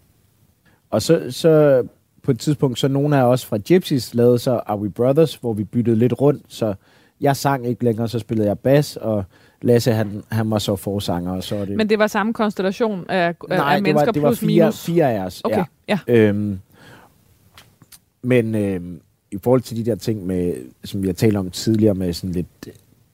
Og 0.90 1.02
så, 1.02 1.26
så 1.30 1.84
på 2.24 2.32
et 2.32 2.40
tidspunkt, 2.40 2.80
så 2.80 2.88
nogle 2.88 3.18
af 3.18 3.24
os 3.24 3.46
fra 3.46 3.58
Gypsies 3.58 4.14
lavede 4.14 4.40
så 4.40 4.52
Are 4.66 4.80
We 4.80 4.90
Brothers, 4.90 5.36
hvor 5.36 5.54
vi 5.54 5.64
byttede 5.64 5.96
lidt 5.96 6.22
rundt, 6.22 6.44
så 6.48 6.74
jeg 7.22 7.36
sang 7.36 7.68
ikke 7.68 7.84
længere, 7.84 8.08
så 8.08 8.20
spillede 8.20 8.48
jeg 8.48 8.60
bas, 8.60 8.96
og 8.98 9.24
Lasse, 9.62 9.92
han, 9.92 10.24
han 10.32 10.52
var 10.52 10.60
så 10.60 10.76
forsanger, 10.76 11.32
og 11.32 11.44
så 11.44 11.56
er 11.56 11.66
det... 11.66 11.78
Men 11.78 11.90
det 11.90 12.00
var 12.00 12.08
samme 12.08 12.34
konstellation 12.34 13.06
af, 13.10 13.28
af 13.28 13.36
Nej, 13.50 13.74
det 13.74 13.84
mennesker 13.84 14.06
var, 14.06 14.12
det 14.12 14.22
var 14.22 14.30
plus 14.30 14.40
fire, 14.40 14.48
minus? 14.48 14.86
fire 14.86 15.14
af 15.14 15.26
os. 15.26 15.42
Okay, 15.44 15.64
Ja. 15.88 16.00
ja. 16.08 16.14
Øhm, 16.28 16.60
men 18.22 18.56
øhm, 18.56 19.02
i 19.32 19.38
forhold 19.44 19.62
til 19.62 19.78
de 19.78 19.86
der 19.86 19.96
ting, 19.96 20.26
med, 20.26 20.54
som 20.84 21.02
vi 21.02 21.08
har 21.08 21.14
talt 21.14 21.38
om 21.38 21.52
tidligere, 21.52 21.94
med 21.96 22.14
sådan 22.14 22.32
lidt 22.32 22.68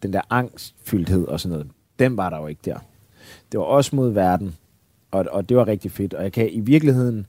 den 0.05 0.13
der 0.13 0.21
angstfyldthed 0.29 1.27
og 1.27 1.39
sådan 1.39 1.57
noget, 1.57 1.71
den 1.99 2.17
var 2.17 2.29
der 2.29 2.37
jo 2.37 2.47
ikke 2.47 2.61
der. 2.65 2.77
Det 3.51 3.59
var 3.59 3.65
også 3.65 3.95
mod 3.95 4.09
verden, 4.09 4.55
og, 5.11 5.25
og 5.31 5.49
det 5.49 5.57
var 5.57 5.67
rigtig 5.67 5.91
fedt. 5.91 6.13
Og 6.13 6.23
jeg 6.23 6.31
kan 6.31 6.49
i 6.51 6.59
virkeligheden 6.59 7.25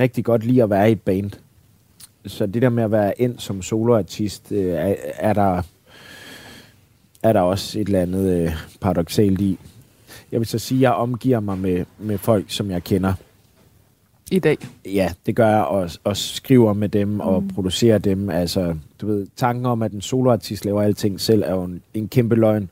rigtig 0.00 0.24
godt 0.24 0.44
lide 0.44 0.62
at 0.62 0.70
være 0.70 0.88
i 0.88 0.92
et 0.92 1.02
band. 1.02 1.30
Så 2.26 2.46
det 2.46 2.62
der 2.62 2.68
med 2.68 2.84
at 2.84 2.90
være 2.90 3.20
ind 3.20 3.38
som 3.38 3.62
soloartist, 3.62 4.52
øh, 4.52 4.74
er, 4.74 4.94
er 5.14 5.32
der 5.32 5.62
er 7.22 7.32
der 7.32 7.40
også 7.40 7.78
et 7.78 7.86
eller 7.86 8.02
andet 8.02 8.42
øh, 8.42 8.52
paradoxalt 8.80 9.40
i. 9.40 9.58
Jeg 10.32 10.40
vil 10.40 10.46
så 10.46 10.58
sige, 10.58 10.78
at 10.78 10.82
jeg 10.82 10.92
omgiver 10.92 11.40
mig 11.40 11.58
med, 11.58 11.84
med 11.98 12.18
folk, 12.18 12.44
som 12.48 12.70
jeg 12.70 12.84
kender. 12.84 13.14
I 14.30 14.38
dag. 14.38 14.58
Ja, 14.84 15.12
det 15.26 15.36
gør 15.36 15.48
jeg, 15.48 15.64
og, 15.64 15.90
og 16.04 16.16
skriver 16.16 16.72
med 16.72 16.88
dem 16.88 17.08
mm. 17.08 17.20
og 17.20 17.44
producerer 17.54 17.98
dem. 17.98 18.30
Altså, 18.30 18.74
du 19.00 19.06
ved, 19.06 19.26
tanken 19.36 19.66
om, 19.66 19.82
at 19.82 19.92
en 19.92 20.00
soloartist 20.00 20.64
laver 20.64 20.82
alting 20.82 21.20
selv, 21.20 21.42
er 21.46 21.50
jo 21.54 21.64
en, 21.64 21.82
en 21.94 22.08
kæmpe 22.08 22.34
løgn, 22.34 22.68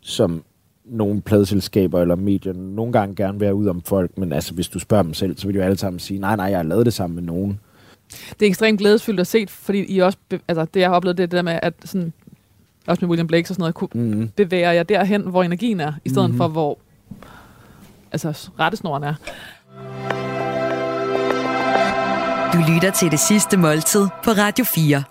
som 0.00 0.42
nogle 0.84 1.20
pladeselskaber 1.20 2.00
eller 2.00 2.14
medier 2.14 2.52
nogle 2.52 2.92
gange 2.92 3.14
gerne 3.14 3.38
vil 3.38 3.46
have 3.46 3.54
ud 3.54 3.66
om 3.66 3.82
folk, 3.82 4.18
men 4.18 4.32
altså, 4.32 4.54
hvis 4.54 4.68
du 4.68 4.78
spørger 4.78 5.02
dem 5.02 5.14
selv, 5.14 5.36
så 5.36 5.46
vil 5.46 5.54
de 5.54 5.58
jo 5.58 5.64
alle 5.64 5.78
sammen 5.78 6.00
sige, 6.00 6.20
nej, 6.20 6.36
nej, 6.36 6.46
jeg 6.46 6.58
har 6.58 6.62
lavet 6.62 6.86
det 6.86 6.94
sammen 6.94 7.14
med 7.14 7.22
nogen. 7.22 7.60
Det 8.10 8.46
er 8.46 8.50
ekstremt 8.50 8.78
glædesfyldt 8.78 9.20
at 9.20 9.26
se, 9.26 9.46
fordi 9.48 9.94
I 9.94 9.98
også, 9.98 10.18
altså 10.48 10.66
det 10.74 10.80
jeg 10.80 10.88
har 10.88 10.96
oplevet, 10.96 11.16
det 11.16 11.22
er 11.22 11.26
det 11.26 11.36
der 11.36 11.42
med, 11.42 11.58
at 11.62 11.74
sådan, 11.84 12.12
også 12.86 13.04
med 13.04 13.08
William 13.10 13.26
Blake 13.26 13.42
og 13.42 13.46
sådan 13.46 13.60
noget, 13.60 13.74
kunne 13.74 13.88
Mm. 13.94 14.28
bevæge 14.36 14.68
jer 14.68 14.82
derhen, 14.82 15.22
hvor 15.22 15.42
energien 15.42 15.80
er, 15.80 15.92
i 16.04 16.08
stedet 16.08 16.28
mm-hmm. 16.28 16.38
for, 16.38 16.48
hvor 16.48 16.78
altså, 18.12 18.50
rettesnoren 18.58 19.02
er. 19.02 19.14
Du 22.60 22.64
lytter 22.74 22.90
til 22.90 23.10
det 23.10 23.20
sidste 23.20 23.56
måltid 23.56 24.08
på 24.24 24.30
Radio 24.30 24.64
4. 24.64 25.04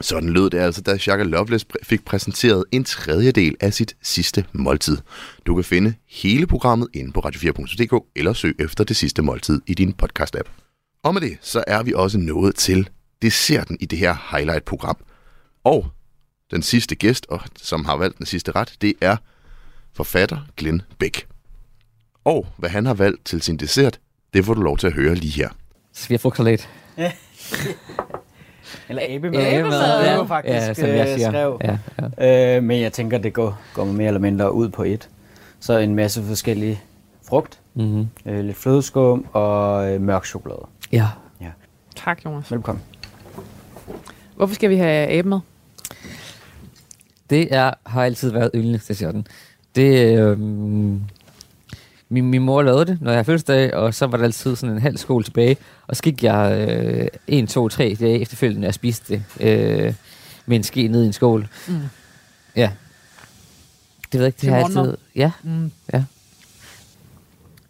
Sådan 0.00 0.28
lød 0.28 0.50
det 0.50 0.58
altså, 0.58 0.80
da 0.80 0.98
Shaka 0.98 1.22
Loveless 1.22 1.66
fik 1.82 2.04
præsenteret 2.04 2.64
en 2.72 2.84
tredjedel 2.84 3.56
af 3.60 3.74
sit 3.74 3.96
sidste 4.02 4.44
måltid. 4.52 4.98
Du 5.46 5.54
kan 5.54 5.64
finde 5.64 5.94
hele 6.08 6.46
programmet 6.46 6.88
inde 6.94 7.12
på 7.12 7.20
radio4.dk 7.20 8.04
eller 8.16 8.32
søg 8.32 8.54
efter 8.58 8.84
det 8.84 8.96
sidste 8.96 9.22
måltid 9.22 9.60
i 9.66 9.74
din 9.74 9.94
podcast-app. 10.02 10.50
Og 11.02 11.14
med 11.14 11.20
det, 11.20 11.38
så 11.40 11.64
er 11.66 11.82
vi 11.82 11.92
også 11.92 12.18
nået 12.18 12.54
til 12.54 12.88
desserten 13.22 13.76
i 13.80 13.86
det 13.86 13.98
her 13.98 14.16
highlight-program. 14.30 14.96
Og 15.64 15.86
den 16.50 16.62
sidste 16.62 16.94
gæst, 16.94 17.26
og 17.28 17.40
som 17.56 17.84
har 17.84 17.96
valgt 17.96 18.18
den 18.18 18.26
sidste 18.26 18.52
ret, 18.52 18.74
det 18.80 18.94
er 19.00 19.16
forfatter 19.94 20.38
Glenn 20.56 20.82
Beck. 20.98 21.26
Og 22.24 22.46
hvad 22.56 22.70
han 22.70 22.86
har 22.86 22.94
valgt 22.94 23.24
til 23.24 23.42
sin 23.42 23.56
dessert, 23.56 24.00
det 24.34 24.44
får 24.44 24.54
du 24.54 24.62
lov 24.62 24.78
til 24.78 24.86
at 24.86 24.92
høre 24.92 25.14
lige 25.14 25.32
her. 25.32 25.48
Svirfrugtsalat. 25.96 26.68
Eller 28.88 29.02
abemad. 29.08 29.40
Abemad, 29.46 29.98
Det 30.00 30.06
ja. 30.06 30.16
var 30.16 30.26
faktisk 30.26 30.52
Ja, 30.68 30.74
som 30.74 30.88
jeg 30.88 31.08
øh, 31.08 31.14
siger. 31.14 31.30
skrev. 31.30 31.60
Ja, 31.64 31.78
ja. 32.18 32.56
Øh, 32.56 32.62
men 32.62 32.80
jeg 32.80 32.92
tænker, 32.92 33.18
det 33.18 33.32
går, 33.32 33.58
går 33.74 33.84
mere 33.84 34.06
eller 34.06 34.20
mindre 34.20 34.52
ud 34.52 34.68
på 34.68 34.82
et. 34.82 35.08
Så 35.60 35.78
en 35.78 35.94
masse 35.94 36.22
forskellige 36.22 36.80
frugt, 37.28 37.58
Mm-hmm. 37.74 38.08
øh, 38.26 38.44
lidt 38.44 38.56
flødeskum 38.56 39.26
og 39.32 39.90
øh, 39.92 40.00
mørk 40.00 40.24
chokolade. 40.26 40.66
ja. 40.92 41.06
Tak, 42.04 42.24
Jonas. 42.24 42.52
Velkommen. 42.52 42.82
Hvorfor 44.36 44.54
skal 44.54 44.70
vi 44.70 44.76
have 44.76 45.08
abe 45.08 45.28
med? 45.28 45.38
Det 47.30 47.54
er, 47.54 47.70
har 47.86 48.04
altid 48.04 48.30
været 48.32 48.50
yndlingsdesserten. 48.54 49.26
Det, 49.76 50.18
øh, 50.18 50.38
min, 52.08 52.30
min 52.30 52.42
mor 52.42 52.62
lavede 52.62 52.86
det, 52.86 52.98
når 53.00 53.10
jeg 53.10 53.16
havde 53.16 53.24
fødselsdag, 53.24 53.74
og 53.74 53.94
så 53.94 54.06
var 54.06 54.16
der 54.16 54.24
altid 54.24 54.56
sådan 54.56 54.74
en 54.74 54.82
halv 54.82 54.96
skål 54.96 55.24
tilbage. 55.24 55.56
Og 55.86 55.96
så 55.96 56.02
gik 56.02 56.22
jeg 56.22 56.68
øh, 56.68 57.08
1, 57.26 57.48
2, 57.48 57.68
3 57.68 57.96
dage 58.00 58.20
efterfølgende 58.20 58.68
og 58.68 58.74
spiste 58.74 59.14
det 59.14 59.24
øh, 59.40 59.94
med 60.46 60.56
en 60.56 60.62
ske 60.62 60.88
ned 60.88 61.02
i 61.02 61.06
en 61.06 61.12
skål. 61.12 61.48
Mm. 61.68 61.74
Ja. 62.56 62.70
Det 64.12 64.20
ved 64.20 64.20
jeg 64.20 64.26
ikke, 64.26 64.36
det 64.36 64.40
Til 64.40 64.50
har 64.50 64.64
altid... 64.64 64.96
Ja, 65.16 65.32
Mm. 65.42 65.70
Ja. 65.92 66.04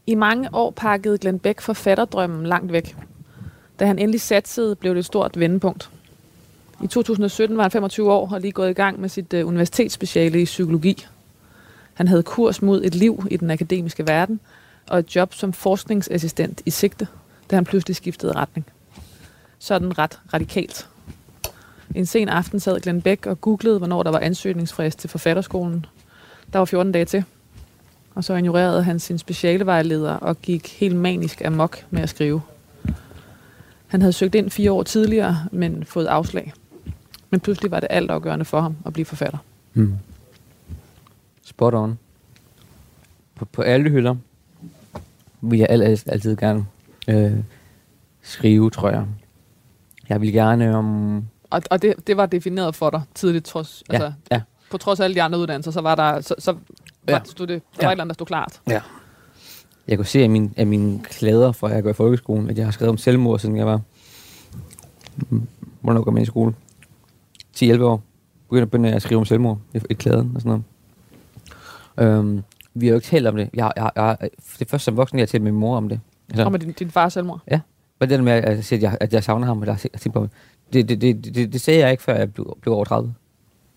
I 0.06 0.14
mange 0.14 0.48
år 0.52 0.70
pakkede 0.70 1.18
Glenn 1.18 1.38
Beck 1.38 1.60
forfatterdrømmen 1.60 2.46
langt 2.46 2.72
væk. 2.72 2.96
Da 3.80 3.86
han 3.86 3.98
endelig 3.98 4.20
satsede, 4.20 4.76
blev 4.76 4.94
det 4.94 4.98
et 4.98 5.06
stort 5.06 5.40
vendepunkt. 5.40 5.90
I 6.82 6.86
2017 6.86 7.56
var 7.56 7.62
han 7.62 7.70
25 7.70 8.12
år 8.12 8.32
og 8.32 8.40
lige 8.40 8.52
gået 8.52 8.70
i 8.70 8.72
gang 8.72 9.00
med 9.00 9.08
sit 9.08 9.34
uh, 9.34 9.48
universitetsspeciale 9.48 10.42
i 10.42 10.44
psykologi. 10.44 11.06
Han 11.96 12.08
havde 12.08 12.22
kurs 12.22 12.62
mod 12.62 12.84
et 12.84 12.94
liv 12.94 13.26
i 13.30 13.36
den 13.36 13.50
akademiske 13.50 14.06
verden 14.06 14.40
og 14.88 14.98
et 14.98 15.16
job 15.16 15.34
som 15.34 15.52
forskningsassistent 15.52 16.62
i 16.66 16.70
sigte, 16.70 17.06
da 17.50 17.56
han 17.56 17.64
pludselig 17.64 17.96
skiftede 17.96 18.32
retning. 18.32 18.66
Sådan 19.58 19.98
ret 19.98 20.20
radikalt. 20.34 20.88
En 21.94 22.06
sen 22.06 22.28
aften 22.28 22.60
sad 22.60 22.80
Glenn 22.80 23.02
Beck 23.02 23.26
og 23.26 23.40
googlede, 23.40 23.78
hvornår 23.78 24.02
der 24.02 24.10
var 24.10 24.18
ansøgningsfrist 24.18 24.98
til 24.98 25.10
forfatterskolen. 25.10 25.86
Der 26.52 26.58
var 26.58 26.64
14 26.64 26.92
dage 26.92 27.04
til. 27.04 27.24
Og 28.14 28.24
så 28.24 28.34
ignorerede 28.34 28.82
han 28.82 28.98
sin 28.98 29.18
specialevejleder 29.18 30.12
og 30.12 30.42
gik 30.42 30.78
helt 30.80 30.96
manisk 30.96 31.42
amok 31.44 31.84
med 31.90 32.02
at 32.02 32.08
skrive. 32.08 32.40
Han 33.86 34.00
havde 34.00 34.12
søgt 34.12 34.34
ind 34.34 34.50
fire 34.50 34.72
år 34.72 34.82
tidligere, 34.82 35.46
men 35.52 35.84
fået 35.84 36.06
afslag. 36.06 36.52
Men 37.30 37.40
pludselig 37.40 37.70
var 37.70 37.80
det 37.80 37.86
altafgørende 37.90 38.44
for 38.44 38.60
ham 38.60 38.76
at 38.86 38.92
blive 38.92 39.04
forfatter. 39.04 39.38
Mm. 39.74 39.94
Spot 41.46 41.74
on. 41.74 41.98
På, 43.34 43.44
på 43.44 43.62
alle 43.62 43.90
hylder 43.90 44.16
vil 45.40 45.58
jeg 45.58 45.66
altid, 45.70 46.12
altid 46.12 46.36
gerne 46.36 46.66
øh, 47.08 47.32
skrive, 48.22 48.70
tror 48.70 48.90
jeg. 48.90 49.06
Jeg 50.08 50.20
vil 50.20 50.32
gerne 50.32 50.76
om... 50.76 51.16
Og, 51.50 51.62
og 51.70 51.82
det, 51.82 51.94
det 52.06 52.16
var 52.16 52.26
defineret 52.26 52.74
for 52.74 52.90
dig 52.90 53.02
tidligt, 53.14 53.44
trods, 53.44 53.82
Ja, 53.90 53.94
altså, 53.94 54.12
ja. 54.30 54.40
på 54.70 54.78
trods 54.78 55.00
af 55.00 55.04
alle 55.04 55.14
de 55.14 55.22
andre 55.22 55.38
uddannelser, 55.38 55.70
så 55.70 55.80
var 55.80 55.94
der, 55.94 56.20
så, 56.20 56.34
så 56.38 56.52
var, 56.52 56.58
Ja. 57.08 57.20
stod 57.24 57.46
det, 57.46 57.62
der 57.72 57.78
Ja. 57.80 57.86
var 57.86 57.90
et 57.90 57.92
eller 57.92 58.04
andet, 58.04 58.08
der 58.08 58.14
stod 58.14 58.26
klart. 58.26 58.60
Jeg 59.88 59.98
kunne 59.98 60.06
se 60.06 60.22
af, 60.22 60.30
min, 60.30 60.54
af 60.56 60.66
mine 60.66 61.00
klæder, 61.04 61.52
fra 61.52 61.68
jeg 61.68 61.82
går 61.82 61.90
i 61.90 61.92
folkeskolen, 61.92 62.50
at 62.50 62.58
jeg 62.58 62.66
har 62.66 62.70
skrevet 62.72 62.90
om 62.90 62.98
selvmord, 62.98 63.38
siden 63.38 63.56
jeg 63.56 63.66
var... 63.66 63.80
Hvornår 65.80 66.02
går 66.02 66.10
man 66.10 66.22
i 66.22 66.26
skole? 66.26 66.54
10-11 67.56 67.80
år. 67.82 68.02
Begyndte, 68.48 68.66
begyndte 68.66 68.88
jeg 68.88 68.96
at 68.96 69.02
skrive 69.02 69.18
om 69.18 69.24
selvmord 69.24 69.58
i, 69.74 69.80
i 69.90 69.94
klæden 69.94 70.32
og 70.34 70.40
sådan 70.40 70.48
noget. 70.48 70.64
Øhm, 71.98 72.42
vi 72.74 72.86
har 72.86 72.90
jo 72.90 72.96
ikke 72.96 73.06
talt 73.06 73.26
om 73.26 73.36
det. 73.36 73.50
Jeg, 73.54 73.72
jeg, 73.76 73.90
jeg, 73.96 74.16
det 74.20 74.60
er 74.60 74.68
først 74.68 74.84
som 74.84 74.96
voksen, 74.96 75.18
jeg 75.18 75.22
har 75.22 75.26
talt 75.26 75.42
med 75.42 75.52
min 75.52 75.60
mor 75.60 75.76
om 75.76 75.88
det. 75.88 76.00
Altså, 76.28 76.44
Og 76.44 76.52
med 76.52 76.60
din, 76.60 76.72
din 76.72 76.90
fars 76.90 77.12
selvmord. 77.12 77.40
Hvad 77.98 78.08
det 78.08 78.18
der 78.18 78.24
med, 78.24 78.32
at 78.32 78.72
jeg, 78.72 78.82
at 78.82 78.82
jeg, 78.82 79.12
jeg 79.12 79.24
savner 79.24 79.46
ham, 79.46 79.62
eller 79.62 79.72
har 79.72 79.78
tænkt 79.78 80.12
på. 80.12 80.28
Det, 80.72 80.88
det, 80.88 81.00
det, 81.00 81.34
det, 81.34 81.52
det 81.52 81.60
sagde 81.60 81.80
jeg 81.80 81.90
ikke, 81.90 82.02
før 82.02 82.14
jeg 82.14 82.34
blev, 82.34 82.58
blev 82.60 82.74
over 82.74 82.84
30. 82.84 83.14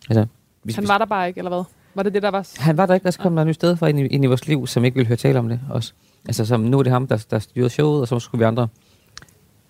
Altså, 0.10 0.26
vi, 0.64 0.74
Han 0.74 0.88
var 0.88 0.98
der 0.98 1.06
bare 1.06 1.28
ikke, 1.28 1.38
eller 1.38 1.50
hvad? 1.50 1.64
Var 1.96 2.04
det 2.04 2.14
det, 2.14 2.24
der 2.24 2.32
var... 2.32 2.48
han 2.58 2.78
var 2.78 2.86
der 2.86 2.94
ikke, 2.94 3.04
der 3.04 3.12
så 3.12 3.20
kom 3.20 3.36
der 3.36 3.42
et 3.42 3.48
nyt 3.48 3.56
sted 3.56 3.76
for 3.76 3.88
ind 3.88 4.00
i, 4.00 4.06
ind 4.08 4.24
i 4.24 4.28
vores 4.28 4.48
liv, 4.48 4.68
som 4.68 4.86
ikke 4.86 4.96
ville 4.96 5.08
høre 5.08 5.18
tale 5.18 5.40
om 5.40 5.50
det 5.50 5.60
også. 5.70 5.94
Altså, 6.28 6.46
som, 6.46 6.60
nu 6.60 6.80
er 6.80 6.84
det 6.84 6.92
ham, 6.92 7.08
der, 7.08 7.26
der 7.30 7.40
styrede 7.40 7.70
showet, 7.70 8.02
og 8.02 8.08
så 8.08 8.20
skulle 8.20 8.40
vi 8.40 8.46
andre. 8.46 8.68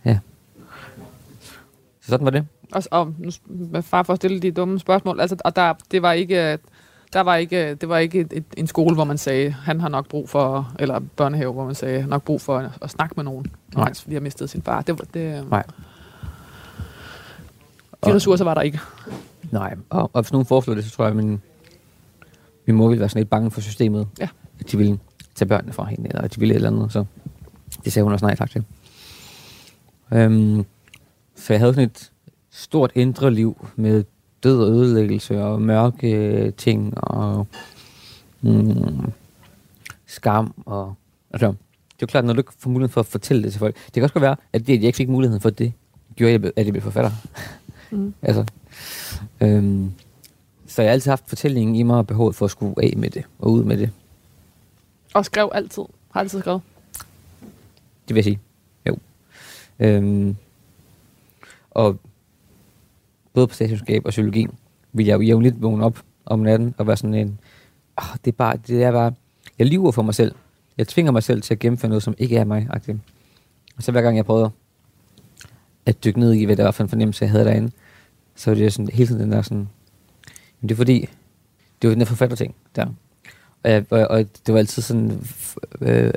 Ja. 0.05 0.19
Så 2.01 2.09
sådan 2.09 2.25
var 2.25 2.31
det. 2.31 2.47
Og, 2.71 2.83
og 2.91 3.13
nu, 3.17 3.31
far 3.81 4.03
for 4.03 4.13
at 4.13 4.17
stille 4.17 4.39
de 4.39 4.51
dumme 4.51 4.79
spørgsmål, 4.79 5.19
altså, 5.19 5.35
og 5.45 5.55
der, 5.55 5.73
det 5.91 6.01
var 6.01 6.11
ikke... 6.11 6.59
Der 7.13 7.21
var 7.21 7.35
ikke, 7.35 7.75
det 7.75 7.89
var 7.89 7.97
ikke 7.97 8.19
et, 8.19 8.33
et, 8.33 8.43
en 8.57 8.67
skole, 8.67 8.95
hvor 8.95 9.03
man 9.03 9.17
sagde, 9.17 9.51
han 9.51 9.81
har 9.81 9.89
nok 9.89 10.07
brug 10.07 10.29
for, 10.29 10.73
eller 10.79 10.99
børnehave, 11.15 11.53
hvor 11.53 11.65
man 11.65 11.75
sagde, 11.75 12.07
nok 12.07 12.23
brug 12.23 12.41
for 12.41 12.57
at, 12.57 12.71
at 12.81 12.89
snakke 12.89 13.13
med 13.15 13.23
nogen, 13.23 13.45
når 13.73 13.79
Nej. 13.79 13.83
han 13.83 13.95
lige 14.05 14.15
har 14.15 14.21
mistet 14.21 14.49
sin 14.49 14.61
far. 14.61 14.81
Det, 14.81 15.13
det, 15.13 15.49
Nej. 15.49 15.63
De 18.05 18.13
ressourcer 18.13 18.45
var 18.45 18.53
der 18.53 18.61
ikke. 18.61 18.79
Nej, 19.51 19.75
og, 19.89 20.11
og 20.13 20.21
hvis 20.21 20.31
nogen 20.31 20.45
foreslår 20.45 20.75
det, 20.75 20.85
så 20.85 20.91
tror 20.91 21.05
jeg, 21.05 21.09
at 21.09 21.15
min, 21.15 21.41
min 22.65 22.75
mor 22.75 22.87
ville 22.87 22.99
være 22.99 23.09
sådan 23.09 23.19
lidt 23.19 23.29
bange 23.29 23.51
for 23.51 23.61
systemet. 23.61 24.07
Ja. 24.19 24.27
At 24.59 24.71
de 24.71 24.77
ville 24.77 24.99
tage 25.35 25.49
børnene 25.49 25.73
fra 25.73 25.85
hende, 25.85 26.07
eller 26.07 26.21
at 26.21 26.35
de 26.35 26.39
ville 26.39 26.53
et 26.53 26.55
eller 26.55 26.69
andet. 26.69 26.91
Så 26.91 27.05
det 27.83 27.93
sagde 27.93 28.03
hun 28.03 28.13
også 28.13 28.25
nej 28.25 28.35
tak 28.35 28.51
til. 28.51 28.63
Øhm, 30.13 30.65
så 31.35 31.53
jeg 31.53 31.59
havde 31.59 31.73
sådan 31.73 31.89
et 31.89 32.11
stort 32.51 32.91
indre 32.95 33.31
liv 33.31 33.67
med 33.75 34.03
død 34.43 34.63
og 34.63 34.71
ødelæggelse 34.71 35.43
og 35.43 35.61
mørke 35.61 36.51
ting 36.57 36.97
og 36.97 37.47
mm, 38.41 39.11
skam. 40.05 40.53
Og, 40.65 40.93
altså, 41.31 41.47
det 41.47 41.53
er 41.53 42.01
jo 42.01 42.07
klart, 42.07 42.25
når 42.25 42.33
du 42.33 42.39
ikke 42.39 42.53
får 42.59 42.69
muligheden 42.69 42.93
for 42.93 43.01
at 43.01 43.05
fortælle 43.05 43.43
det 43.43 43.51
til 43.51 43.59
folk. 43.59 43.75
Det 43.85 43.93
kan 43.93 44.03
også 44.03 44.13
godt 44.13 44.21
være, 44.21 44.35
at 44.53 44.67
det, 44.67 44.73
at 44.73 44.79
jeg 44.79 44.87
ikke 44.87 44.97
fik 44.97 45.09
muligheden 45.09 45.41
for 45.41 45.49
det, 45.49 45.73
gjorde, 46.15 46.31
jeg, 46.31 46.51
at 46.55 46.65
jeg 46.65 46.73
blev 46.73 46.81
forfatter. 46.81 47.11
Mm. 47.91 48.13
altså, 48.21 48.45
øhm, 49.41 49.91
så 50.67 50.81
jeg 50.81 50.89
har 50.89 50.93
altid 50.93 51.11
haft 51.11 51.29
fortællingen 51.29 51.75
i 51.75 51.83
mig 51.83 51.97
og 51.97 52.07
behovet 52.07 52.35
for 52.35 52.45
at 52.45 52.51
skulle 52.51 52.73
af 52.83 52.93
med 52.97 53.09
det 53.09 53.23
og 53.39 53.51
ud 53.51 53.63
med 53.63 53.77
det. 53.77 53.91
Og 55.13 55.25
skrev 55.25 55.51
altid. 55.53 55.83
Har 56.11 56.19
altid 56.19 56.39
skrevet. 56.39 56.61
Det 58.07 58.15
vil 58.15 58.15
jeg 58.15 58.23
sige. 58.23 58.39
Jo. 58.87 58.97
Øhm, 59.79 60.35
og 61.71 61.99
både 63.33 63.47
på 63.47 63.53
statskundskab 63.53 64.05
og 64.05 64.09
psykologi 64.09 64.47
vil 64.93 65.05
jeg 65.05 65.15
jo 65.15 65.21
jævnligt 65.21 65.61
vågne 65.61 65.85
op 65.85 65.99
om 66.25 66.39
natten 66.39 66.75
og 66.77 66.87
være 66.87 66.97
sådan 66.97 67.13
en, 67.13 67.39
oh, 67.97 68.17
det 68.25 68.31
er 68.31 68.35
bare, 68.35 68.57
det 68.67 68.83
er 68.83 68.91
bare, 68.91 69.13
jeg 69.59 69.67
lyver 69.67 69.91
for 69.91 70.01
mig 70.01 70.15
selv. 70.15 70.35
Jeg 70.77 70.87
tvinger 70.87 71.11
mig 71.11 71.23
selv 71.23 71.41
til 71.41 71.53
at 71.53 71.59
gennemføre 71.59 71.89
noget, 71.89 72.03
som 72.03 72.13
ikke 72.17 72.37
er 72.37 72.43
mig. 72.43 72.67
-agtigt. 72.75 72.97
Og 73.77 73.83
så 73.83 73.91
hver 73.91 74.01
gang 74.01 74.17
jeg 74.17 74.25
prøver 74.25 74.49
at 75.85 76.03
dykke 76.03 76.19
ned 76.19 76.33
i, 76.33 76.45
hvad 76.45 76.55
det 76.55 76.65
var 76.65 76.71
for 76.71 76.83
en 76.83 76.89
fornemmelse, 76.89 77.23
jeg 77.23 77.31
havde 77.31 77.45
derinde, 77.45 77.71
så 78.35 78.49
var 78.49 78.55
det 78.55 78.73
sådan, 78.73 78.89
hele 78.93 79.07
tiden 79.07 79.21
den 79.21 79.31
der 79.31 79.41
sådan, 79.41 79.69
men 80.61 80.69
det 80.69 80.71
er 80.71 80.77
fordi, 80.77 81.09
det 81.81 81.87
var 81.87 81.89
den 81.89 81.99
der 81.99 82.05
forfatterting 82.05 82.55
der. 82.75 82.85
Og, 83.63 83.71
jeg, 83.71 83.85
og, 83.89 84.07
og 84.07 84.25
det 84.45 84.53
var 84.53 84.57
altid 84.57 84.81
sådan, 84.81 85.27
øh, 85.81 86.13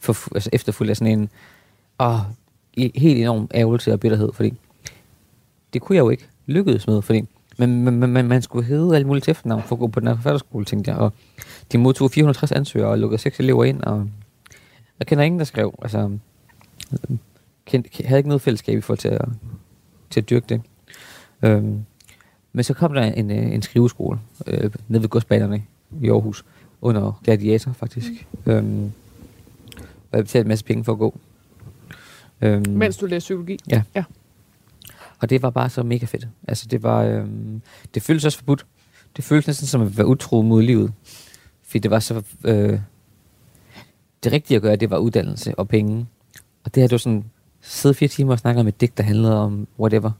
for, 0.00 0.34
altså 0.34 0.50
efterfulgt 0.52 0.90
af 0.90 0.96
sådan 0.96 1.18
en 1.18 1.28
åh, 2.00 2.20
helt 2.76 3.18
enorm 3.18 3.48
ærgelse 3.54 3.92
og 3.92 4.00
bitterhed, 4.00 4.32
fordi 4.32 4.54
det 5.72 5.82
kunne 5.82 5.96
jeg 5.96 6.02
jo 6.02 6.10
ikke 6.10 6.28
lykkedes 6.46 6.86
med, 6.86 7.02
fordi 7.02 7.22
men, 7.58 7.84
men, 7.84 8.12
men, 8.12 8.28
man 8.28 8.42
skulle 8.42 8.66
hedde 8.66 8.94
alle 8.94 9.06
mulige 9.06 9.30
efternavn 9.30 9.62
for 9.62 9.76
at 9.76 9.80
gå 9.80 9.86
på 9.86 10.00
den 10.00 10.08
her 10.08 10.14
forfatterskole, 10.14 10.64
tænkte 10.64 10.90
jeg, 10.90 11.00
og 11.00 11.12
de 11.72 11.78
modtog 11.78 12.10
460 12.10 12.52
ansøgere 12.52 12.90
og 12.90 12.98
lukkede 12.98 13.20
seks 13.20 13.40
elever 13.40 13.64
ind, 13.64 13.82
og 13.82 14.08
jeg 14.98 15.06
kender 15.06 15.24
ingen, 15.24 15.38
der 15.38 15.44
skrev, 15.44 15.74
altså, 15.82 16.18
kendte, 17.66 17.90
havde 18.04 18.18
ikke 18.18 18.28
noget 18.28 18.42
fællesskab 18.42 18.78
i 18.78 18.80
forhold 18.80 18.98
til 18.98 19.08
at, 19.08 19.24
til 20.10 20.20
at 20.20 20.30
dyrke 20.30 20.46
det. 20.48 20.60
Øhm, 21.42 21.84
men 22.52 22.64
så 22.64 22.74
kom 22.74 22.94
der 22.94 23.02
en, 23.02 23.30
øh, 23.30 23.54
en 23.54 23.62
skriveskole 23.62 24.18
øh, 24.46 24.70
nede 24.88 25.02
ved 25.02 25.08
godsbanerne 25.08 25.62
i 26.02 26.08
Aarhus, 26.08 26.44
under 26.80 27.20
Gladiator 27.24 27.72
faktisk. 27.72 28.26
Øhm, 28.46 28.92
og 30.10 30.16
jeg 30.16 30.24
betalte 30.24 30.44
en 30.44 30.48
masse 30.48 30.64
penge 30.64 30.84
for 30.84 30.92
at 30.92 30.98
gå. 30.98 31.18
Øhm, 32.40 32.70
Mens 32.70 32.96
du 32.96 33.06
læste 33.06 33.26
psykologi. 33.26 33.58
Ja. 33.70 33.82
ja. 33.94 34.04
Og 35.18 35.30
det 35.30 35.42
var 35.42 35.50
bare 35.50 35.70
så 35.70 35.82
mega 35.82 36.06
fedt. 36.06 36.28
Altså 36.48 36.66
det 36.70 36.82
var, 36.82 37.02
øhm, 37.02 37.62
det 37.94 38.02
føltes 38.02 38.24
også 38.24 38.38
forbudt. 38.38 38.66
Det 39.16 39.24
føltes 39.24 39.46
næsten 39.46 39.66
som 39.66 39.82
at 39.82 39.98
være 39.98 40.06
utro 40.06 40.42
mod 40.42 40.62
livet. 40.62 40.92
Fordi 41.62 41.78
det 41.78 41.90
var 41.90 41.98
så, 41.98 42.22
øh, 42.44 42.80
det 44.24 44.32
rigtige 44.32 44.56
at 44.56 44.62
gøre, 44.62 44.76
det 44.76 44.90
var 44.90 44.98
uddannelse 44.98 45.58
og 45.58 45.68
penge. 45.68 46.06
Og 46.64 46.74
det 46.74 46.80
her, 46.80 46.88
det 46.88 46.92
var 46.92 46.98
sådan, 46.98 47.24
sidde 47.60 47.94
fire 47.94 48.08
timer 48.08 48.32
og 48.32 48.38
snakke 48.38 48.60
om 48.60 48.68
et 48.68 48.80
digt, 48.80 48.98
der 48.98 49.04
handlede 49.04 49.40
om 49.40 49.68
whatever. 49.78 50.10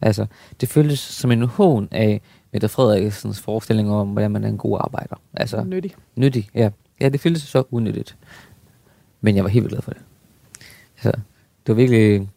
Altså, 0.00 0.26
det 0.60 0.68
føltes 0.68 0.98
som 0.98 1.30
en 1.30 1.42
hån 1.42 1.88
af 1.90 2.20
Mette 2.52 2.68
Frederiksens 2.68 3.40
forestilling 3.40 3.90
om, 3.90 4.08
hvordan 4.08 4.30
man 4.30 4.44
er 4.44 4.48
en 4.48 4.58
god 4.58 4.78
arbejder. 4.80 5.16
Altså, 5.34 5.64
Nyttig. 5.64 5.94
Nyttig, 6.16 6.48
ja. 6.54 6.70
Ja, 7.00 7.08
det 7.08 7.20
føltes 7.20 7.42
så 7.42 7.64
unyttigt. 7.70 8.16
Men 9.20 9.36
jeg 9.36 9.44
var 9.44 9.50
helt 9.50 9.62
vildt 9.62 9.72
glad 9.72 9.82
for 9.82 9.90
det. 9.90 10.02
Så 11.02 11.10
det 11.66 11.68
var 11.68 11.74
virkelig... 11.74 12.28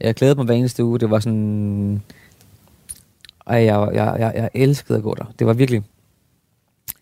Jeg 0.00 0.14
glædede 0.14 0.36
mig 0.36 0.44
hver 0.44 0.54
eneste 0.54 0.84
uge. 0.84 0.98
Det 0.98 1.10
var 1.10 1.20
sådan... 1.20 2.02
Ej, 3.46 3.56
jeg, 3.56 3.90
jeg, 3.94 4.16
jeg, 4.18 4.32
jeg 4.34 4.50
elskede 4.54 4.98
at 4.98 5.04
gå 5.04 5.14
der. 5.14 5.24
Det 5.38 5.46
var 5.46 5.52
virkelig 5.52 5.82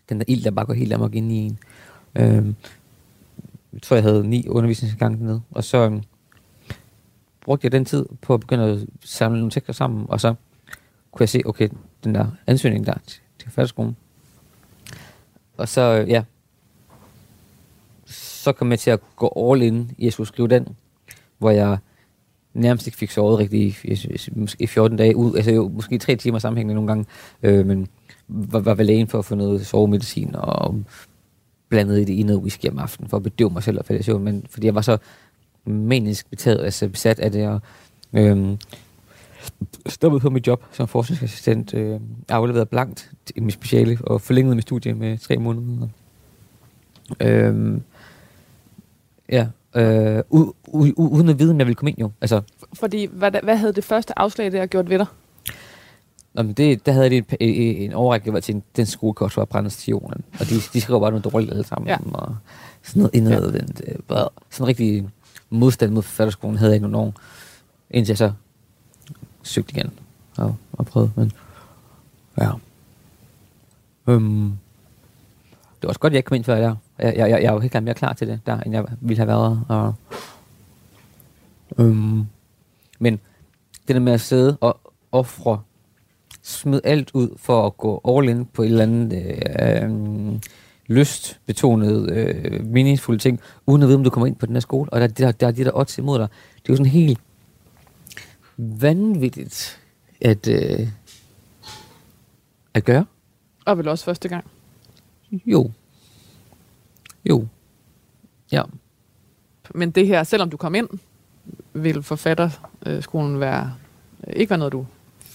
den 0.08 0.18
der 0.18 0.24
ild, 0.28 0.44
der 0.44 0.50
bare 0.50 0.66
går 0.66 0.74
helt 0.74 0.92
amok 0.92 1.14
ind 1.14 1.32
i 1.32 1.36
en. 1.36 1.58
Øhm, 2.14 2.56
jeg 3.72 3.82
tror, 3.82 3.96
jeg 3.96 4.02
havde 4.02 4.28
ni 4.28 4.48
undervisningsgange 4.48 5.18
dernede. 5.18 5.42
Og 5.50 5.64
så 5.64 5.78
øhm, 5.78 6.02
brugte 7.40 7.64
jeg 7.64 7.72
den 7.72 7.84
tid 7.84 8.06
på 8.20 8.34
at 8.34 8.40
begynde 8.40 8.64
at 8.64 8.86
samle 9.04 9.38
nogle 9.38 9.50
tekster 9.50 9.72
sammen. 9.72 10.06
Og 10.08 10.20
så 10.20 10.34
kunne 11.10 11.22
jeg 11.22 11.28
se, 11.28 11.42
okay, 11.44 11.68
den 12.04 12.14
der 12.14 12.26
ansøgning 12.46 12.86
der 12.86 12.94
til, 13.06 13.20
til 13.38 13.50
færdigskolen. 13.50 13.96
Og 15.56 15.68
så, 15.68 15.80
øh, 15.80 16.08
ja, 16.08 16.22
så 18.06 18.52
kom 18.52 18.70
jeg 18.70 18.78
til 18.78 18.90
at 18.90 19.00
gå 19.16 19.52
all 19.52 19.62
in 19.62 19.90
i 19.98 20.06
at 20.06 20.12
skulle 20.12 20.26
skrive 20.26 20.48
den, 20.48 20.76
hvor 21.38 21.50
jeg 21.50 21.78
nærmest 22.60 22.86
ikke 22.86 22.98
fik 22.98 23.10
sovet 23.10 23.38
rigtig 23.38 23.60
i, 23.60 23.76
i, 23.84 24.18
i 24.58 24.66
14 24.66 24.98
dage 24.98 25.16
ud, 25.16 25.36
altså 25.36 25.50
jo, 25.50 25.68
måske 25.68 25.98
tre 25.98 26.16
timer 26.16 26.38
sammenhængende 26.38 26.74
nogle 26.74 26.88
gange, 26.88 27.04
øh, 27.42 27.66
men 27.66 27.88
var, 28.28 28.58
var 28.58 28.74
ved 28.74 28.84
lægen 28.84 29.08
for 29.08 29.18
at 29.18 29.24
få 29.24 29.34
noget 29.34 29.66
sovemedicin 29.66 30.34
og 30.34 30.82
blandet 31.68 32.00
i 32.00 32.04
det 32.04 32.12
i 32.12 32.22
noget 32.22 32.40
whisky 32.42 32.68
om 32.68 32.78
aftenen 32.78 33.10
for 33.10 33.16
at 33.16 33.22
bedøve 33.22 33.50
mig 33.50 33.62
selv 33.62 33.78
og 33.78 33.84
falde 33.84 34.00
i 34.00 34.02
søvn, 34.02 34.24
men 34.24 34.46
fordi 34.50 34.66
jeg 34.66 34.74
var 34.74 34.80
så 34.80 34.98
manisk 35.64 36.30
betaget, 36.30 36.64
altså 36.64 36.88
besat 36.88 37.18
af 37.18 37.32
det, 37.32 37.48
og 37.48 37.60
øh, 38.12 38.56
stoppet 39.86 40.22
på 40.22 40.30
mit 40.30 40.46
job 40.46 40.64
som 40.72 40.88
forskningsassistent, 40.88 41.74
øh, 41.74 42.00
afleveret 42.28 42.68
blankt 42.68 43.10
i 43.36 43.40
mit 43.40 43.54
speciale 43.54 43.98
og 44.00 44.20
forlænget 44.20 44.56
mit 44.56 44.64
studie 44.64 44.94
med 44.94 45.18
tre 45.18 45.36
måneder. 45.36 45.88
Øh, 47.20 47.80
ja, 49.28 49.46
øh, 49.76 50.18
u- 50.18 50.52
u- 50.68 50.92
uden 50.96 51.28
at 51.28 51.38
vide, 51.38 51.50
om 51.50 51.58
jeg 51.58 51.66
ville 51.66 51.74
komme 51.74 51.90
ind 51.90 51.98
jo. 51.98 52.10
Altså, 52.20 52.42
Fordi, 52.72 53.06
hvad, 53.12 53.30
hvad 53.42 53.56
havde 53.56 53.72
det 53.72 53.84
første 53.84 54.18
afslag, 54.18 54.52
det 54.52 54.60
har 54.60 54.66
gjort 54.66 54.90
ved 54.90 54.98
dig? 54.98 55.06
om 56.36 56.54
det, 56.54 56.86
der 56.86 56.92
havde 56.92 57.10
de 57.10 57.16
en, 57.16 57.24
en, 57.40 57.76
en 57.76 57.92
overrække, 57.92 58.24
det 58.24 58.32
var 58.32 58.40
til 58.40 58.54
en, 58.54 58.62
den 58.76 58.86
skolekost 58.86 59.36
var 59.36 59.44
brændt 59.44 59.72
til 59.72 59.90
jorden. 59.90 60.24
Og 60.40 60.46
de, 60.48 60.54
de 60.72 60.80
skrev 60.80 61.00
bare 61.00 61.10
noget 61.10 61.24
dårligt 61.24 61.50
alle 61.50 61.64
sammen. 61.64 61.88
Ja. 61.88 61.96
Og 62.12 62.36
sådan 62.82 63.00
noget 63.00 63.14
indadvendt. 63.14 63.82
Ja. 63.86 63.92
Sådan 64.50 64.64
en 64.64 64.66
rigtig 64.68 65.08
modstand 65.50 65.92
mod 65.92 66.02
forfatterskolen 66.02 66.58
havde 66.58 66.72
jeg 66.72 66.78
i 66.78 66.82
nogle 66.82 66.96
år. 66.96 67.14
Indtil 67.90 68.10
jeg 68.12 68.18
så 68.18 68.32
søgte 69.42 69.72
igen 69.76 69.90
og, 70.36 70.56
og 70.72 70.86
prøvede. 70.86 71.10
Men 71.16 71.32
ja. 72.38 72.50
Øhm, 74.08 74.52
det 75.76 75.82
var 75.82 75.88
også 75.88 76.00
godt, 76.00 76.10
at 76.10 76.14
jeg 76.14 76.18
ikke 76.18 76.28
kom 76.28 76.34
ind 76.36 76.44
før 76.44 76.60
der. 76.60 76.76
Jeg, 76.98 77.16
jeg, 77.16 77.30
jeg, 77.30 77.42
jeg 77.42 77.54
var 77.54 77.60
helt 77.60 77.70
klart 77.70 77.84
mere 77.84 77.94
klar 77.94 78.12
til 78.12 78.28
det 78.28 78.40
der, 78.46 78.60
end 78.60 78.74
jeg 78.74 78.84
ville 79.00 79.18
have 79.18 79.28
været. 79.28 79.64
Og, 79.68 79.94
øhm, 81.78 82.26
men 82.98 83.20
det 83.88 83.96
der 83.96 84.00
med 84.00 84.12
at 84.12 84.20
sidde 84.20 84.56
og 84.60 84.80
ofre, 85.12 85.60
smide 86.42 86.80
alt 86.84 87.10
ud 87.14 87.28
for 87.36 87.66
at 87.66 87.76
gå 87.76 88.00
all 88.08 88.28
in 88.28 88.44
på 88.44 88.62
et 88.62 88.66
eller 88.66 88.82
andet 88.82 89.12
øh, 89.12 89.82
øh, 89.82 90.40
lystbetonet, 90.86 92.10
øh, 92.10 92.64
meningsfulde 92.66 93.18
ting, 93.18 93.40
uden 93.66 93.82
at 93.82 93.88
vide, 93.88 93.96
om 93.96 94.04
du 94.04 94.10
kommer 94.10 94.26
ind 94.26 94.36
på 94.36 94.46
den 94.46 94.54
her 94.54 94.60
skole, 94.60 94.92
og 94.92 95.00
der, 95.00 95.06
der, 95.06 95.32
der 95.32 95.46
er 95.46 95.50
de 95.50 95.64
der 95.64 95.70
odds 95.74 95.98
imod 95.98 96.18
dig. 96.18 96.28
Det 96.54 96.68
er 96.68 96.72
jo 96.72 96.76
sådan 96.76 96.92
helt 96.92 97.20
vanvittigt 98.56 99.80
at, 100.20 100.48
øh, 100.48 100.88
at 102.74 102.84
gøre. 102.84 103.04
Og 103.64 103.78
vel 103.78 103.88
også 103.88 104.04
første 104.04 104.28
gang. 104.28 104.44
Jo. 105.32 105.70
Jo. 107.28 107.46
Ja. 108.52 108.62
Men 109.74 109.90
det 109.90 110.06
her, 110.06 110.24
selvom 110.24 110.50
du 110.50 110.56
kom 110.56 110.74
ind, 110.74 110.88
vil 111.74 112.02
forfatterskolen 112.02 113.40
være, 113.40 113.72
øh, 114.26 114.32
ikke 114.36 114.50
være 114.50 114.58
noget, 114.58 114.72
du 114.72 114.86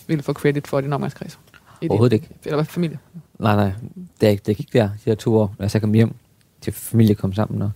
ville 0.08 0.24
få 0.24 0.34
credit 0.34 0.68
for 0.68 0.80
i 0.80 0.82
din 0.82 0.94
omgangskreds? 0.94 1.34
I 1.34 1.58
din- 1.82 1.92
Overhovedet 1.92 2.14
ikke. 2.16 2.30
Eller 2.46 2.56
hvad, 2.56 2.66
familie? 2.66 3.00
Nej, 3.40 3.56
nej. 3.56 3.72
Det, 4.22 4.46
det 4.46 4.58
gik 4.58 4.74
der, 4.74 4.88
de 4.88 4.92
her 5.06 5.16
to 5.16 5.38
år, 5.38 5.56
når 5.58 5.64
jeg 5.64 5.72
så 5.72 5.80
kom 5.80 5.94
hjem 5.94 6.16
til 6.62 6.74
familie 6.74 7.16
kom 7.16 7.34
sammen, 7.34 7.62
og 7.62 7.72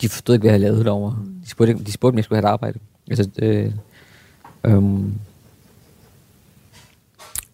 de 0.00 0.08
forstod 0.08 0.34
ikke, 0.34 0.42
hvad 0.42 0.50
jeg 0.50 0.60
lavede 0.60 0.84
derovre. 0.84 1.16
De 1.44 1.48
spurgte, 1.50 1.74
de 1.84 1.92
spurgte 1.92 2.14
om 2.14 2.16
jeg 2.16 2.24
skulle 2.24 2.36
have 2.42 2.48
et 2.48 2.52
arbejde. 2.52 2.78
Altså, 3.10 3.30
øh, 3.38 3.72
øhm, 4.64 5.14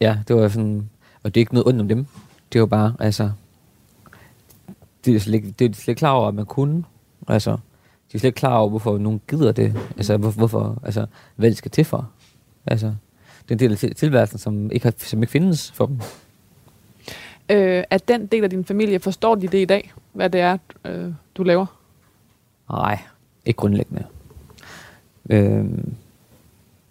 ja, 0.01 0.19
det 0.29 0.37
var 0.37 0.49
sådan, 0.49 0.91
og 1.23 1.35
det 1.35 1.41
er 1.41 1.43
ikke 1.43 1.55
noget 1.55 1.67
ondt 1.67 1.81
om 1.81 1.89
dem. 1.89 2.07
Det 2.53 2.61
var 2.61 2.67
bare, 2.67 2.95
altså, 2.99 3.31
det 5.07 5.15
er 5.17 5.21
slet 5.21 5.59
det 5.59 5.71
er 5.71 5.75
slet 5.75 5.89
ikke 5.89 5.99
klar 5.99 6.11
over, 6.13 6.29
at 6.29 6.35
man 6.35 6.47
kunne. 6.47 6.85
Altså, 7.29 7.51
de 7.53 7.59
er 8.15 8.19
slet 8.19 8.25
ikke 8.25 8.37
klar 8.37 8.57
over, 8.57 8.69
hvorfor 8.69 8.99
nogen 8.99 9.21
gider 9.29 9.53
det. 9.53 9.75
Altså, 9.97 10.17
hvor, 10.17 10.31
hvorfor, 10.31 10.79
altså, 10.83 11.07
hvad 11.37 11.51
det 11.51 11.57
skal 11.57 11.71
til 11.71 11.85
for. 11.85 12.11
Altså, 12.67 12.87
det 13.43 13.51
er 13.51 13.55
en 13.55 13.59
del 13.59 13.73
af 13.73 13.79
til- 13.79 13.95
tilværelsen, 13.95 14.39
som 14.39 14.71
ikke, 14.71 14.87
har, 14.87 14.93
som 14.99 15.23
ikke 15.23 15.31
findes 15.31 15.73
for 15.73 15.87
dem. 15.87 16.01
Øh, 17.49 17.85
at 17.91 18.09
den 18.09 18.27
del 18.27 18.45
af 18.45 18.51
din 18.51 18.65
familie, 18.65 18.99
forstår 19.01 19.35
de 19.35 19.47
det 19.49 19.59
i 19.59 19.65
dag, 19.65 19.93
hvad 20.13 20.31
det 20.31 20.41
er, 20.41 20.59
øh, 20.85 21.13
du 21.35 21.43
laver? 21.43 21.67
Nej, 22.71 22.99
ikke 23.45 23.57
grundlæggende. 23.57 24.05
Øhm, 25.31 25.95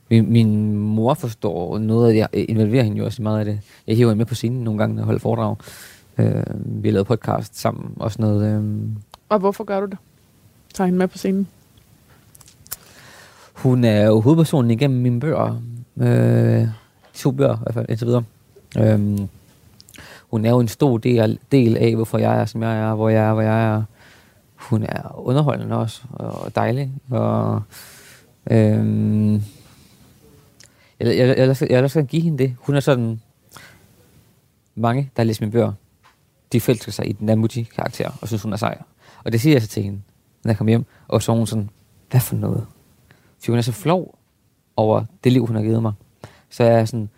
min, 0.09 0.31
min 0.31 0.77
mor 0.77 1.13
forstår 1.13 1.77
noget 1.77 2.07
af 2.07 2.13
det. 2.13 2.19
Jeg 2.19 2.49
involverer 2.49 2.83
hende 2.83 2.97
jo 2.97 3.05
også 3.05 3.21
meget 3.21 3.39
af 3.39 3.45
det. 3.45 3.59
Jeg 3.87 3.95
hiver 3.95 4.09
hende 4.09 4.17
med 4.17 4.25
på 4.25 4.35
scenen 4.35 4.63
nogle 4.63 4.77
gange, 4.77 4.95
når 4.95 5.01
jeg 5.01 5.05
holder 5.05 5.19
foredrag. 5.19 5.55
Øh, 6.17 6.43
vi 6.83 6.91
lavet 6.91 7.07
podcast 7.07 7.59
sammen 7.59 7.93
og 7.99 8.11
sådan 8.11 8.25
noget. 8.25 8.63
Øh, 8.63 8.89
Og 9.29 9.39
hvorfor 9.39 9.63
gør 9.63 9.79
du 9.79 9.85
det? 9.85 9.97
Tager 10.73 10.85
hende 10.85 10.97
med 10.99 11.07
på 11.07 11.17
scenen? 11.17 11.47
hun 13.55 13.83
er 13.83 14.05
jo 14.05 14.21
hovedpersonen 14.21 14.71
igennem 14.71 15.01
mine 15.01 15.19
bøger. 15.19 15.61
Øh, 15.97 16.67
to 17.13 17.31
bøger 17.31 17.55
i 17.55 17.59
hvert 17.63 17.73
fald, 17.73 17.85
indtil 17.89 18.07
videre. 18.07 18.23
Øhm, 18.77 19.29
hun 20.31 20.45
er 20.45 20.49
jo 20.49 20.59
en 20.59 20.67
stor 20.67 20.97
del, 20.97 21.39
del 21.51 21.77
af, 21.77 21.95
hvorfor 21.95 22.17
jeg 22.17 22.41
er, 22.41 22.45
som 22.45 22.63
jeg 22.63 22.79
er, 22.79 22.95
hvor 22.95 23.09
jeg 23.09 23.29
er, 23.29 23.33
hvor 23.33 23.41
jeg 23.41 23.65
er. 23.65 23.83
Hun 24.55 24.83
er 24.83 25.27
underholdende 25.27 25.75
også, 25.75 26.01
og 26.11 26.55
dejlig. 26.55 26.91
Og, 27.09 27.61
øhm, 28.51 29.33
jeg, 29.33 29.41
jeg, 30.99 31.17
jeg, 31.17 31.37
jeg, 31.37 31.57
jeg 31.61 31.77
vil 31.77 31.83
også 31.83 31.99
gerne 31.99 32.07
give 32.07 32.21
hende 32.21 32.37
det. 32.37 32.55
Hun 32.59 32.75
er 32.75 32.79
sådan... 32.79 33.21
Mange, 34.77 35.01
der 35.15 35.21
har 35.21 35.25
læst 35.25 35.41
mine 35.41 35.51
bøger, 35.51 35.71
de 36.55 36.61
forelsker 36.61 36.91
sig 36.91 37.09
i 37.09 37.11
den 37.11 37.27
der 37.27 37.65
karakter, 37.75 38.11
og 38.21 38.27
synes, 38.27 38.43
hun 38.43 38.53
er 38.53 38.57
sej. 38.57 38.77
Og 39.23 39.31
det 39.31 39.41
siger 39.41 39.53
jeg 39.53 39.61
så 39.61 39.67
til 39.67 39.83
hende, 39.83 40.01
når 40.43 40.51
jeg 40.51 40.57
kommer 40.57 40.71
hjem, 40.71 40.85
og 41.07 41.21
så 41.21 41.31
er 41.31 41.35
hun 41.35 41.47
sådan, 41.47 41.69
hvad 42.09 42.21
for 42.21 42.35
noget? 42.35 42.67
For 43.43 43.51
hun 43.51 43.57
er 43.57 43.61
så 43.61 43.71
flov 43.71 44.19
over 44.77 45.05
det 45.23 45.31
liv, 45.31 45.45
hun 45.45 45.55
har 45.55 45.63
givet 45.63 45.81
mig. 45.81 45.93
Så 46.49 46.63
jeg 46.63 46.79
er 46.79 46.85
sådan, 46.85 47.09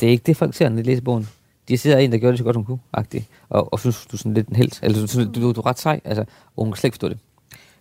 det 0.00 0.06
er 0.06 0.10
ikke 0.10 0.22
det, 0.26 0.36
folk 0.36 0.54
ser, 0.54 0.68
når 0.68 0.76
de 0.76 0.82
læser 0.82 1.02
bogen. 1.02 1.28
De 1.68 1.78
ser 1.78 1.98
en, 1.98 2.12
der 2.12 2.18
gjorde 2.18 2.32
det 2.32 2.38
så 2.38 2.44
godt, 2.44 2.56
hun 2.56 2.64
kunne, 2.64 2.78
agtig, 2.92 3.28
og, 3.48 3.72
og 3.72 3.80
synes, 3.80 4.06
du 4.06 4.16
er 4.16 4.18
sådan 4.18 4.34
lidt 4.34 4.48
en 4.48 4.56
helt, 4.56 4.80
eller 4.82 5.06
du, 5.06 5.24
du, 5.24 5.40
du, 5.40 5.52
du 5.52 5.60
er 5.60 5.66
ret 5.66 5.78
sej, 5.78 6.00
altså, 6.04 6.24
og 6.56 6.64
hun 6.64 6.72
kan 6.72 6.76
slet 6.76 6.84
ikke 6.84 6.94
forstå 6.94 7.08
det. 7.08 7.18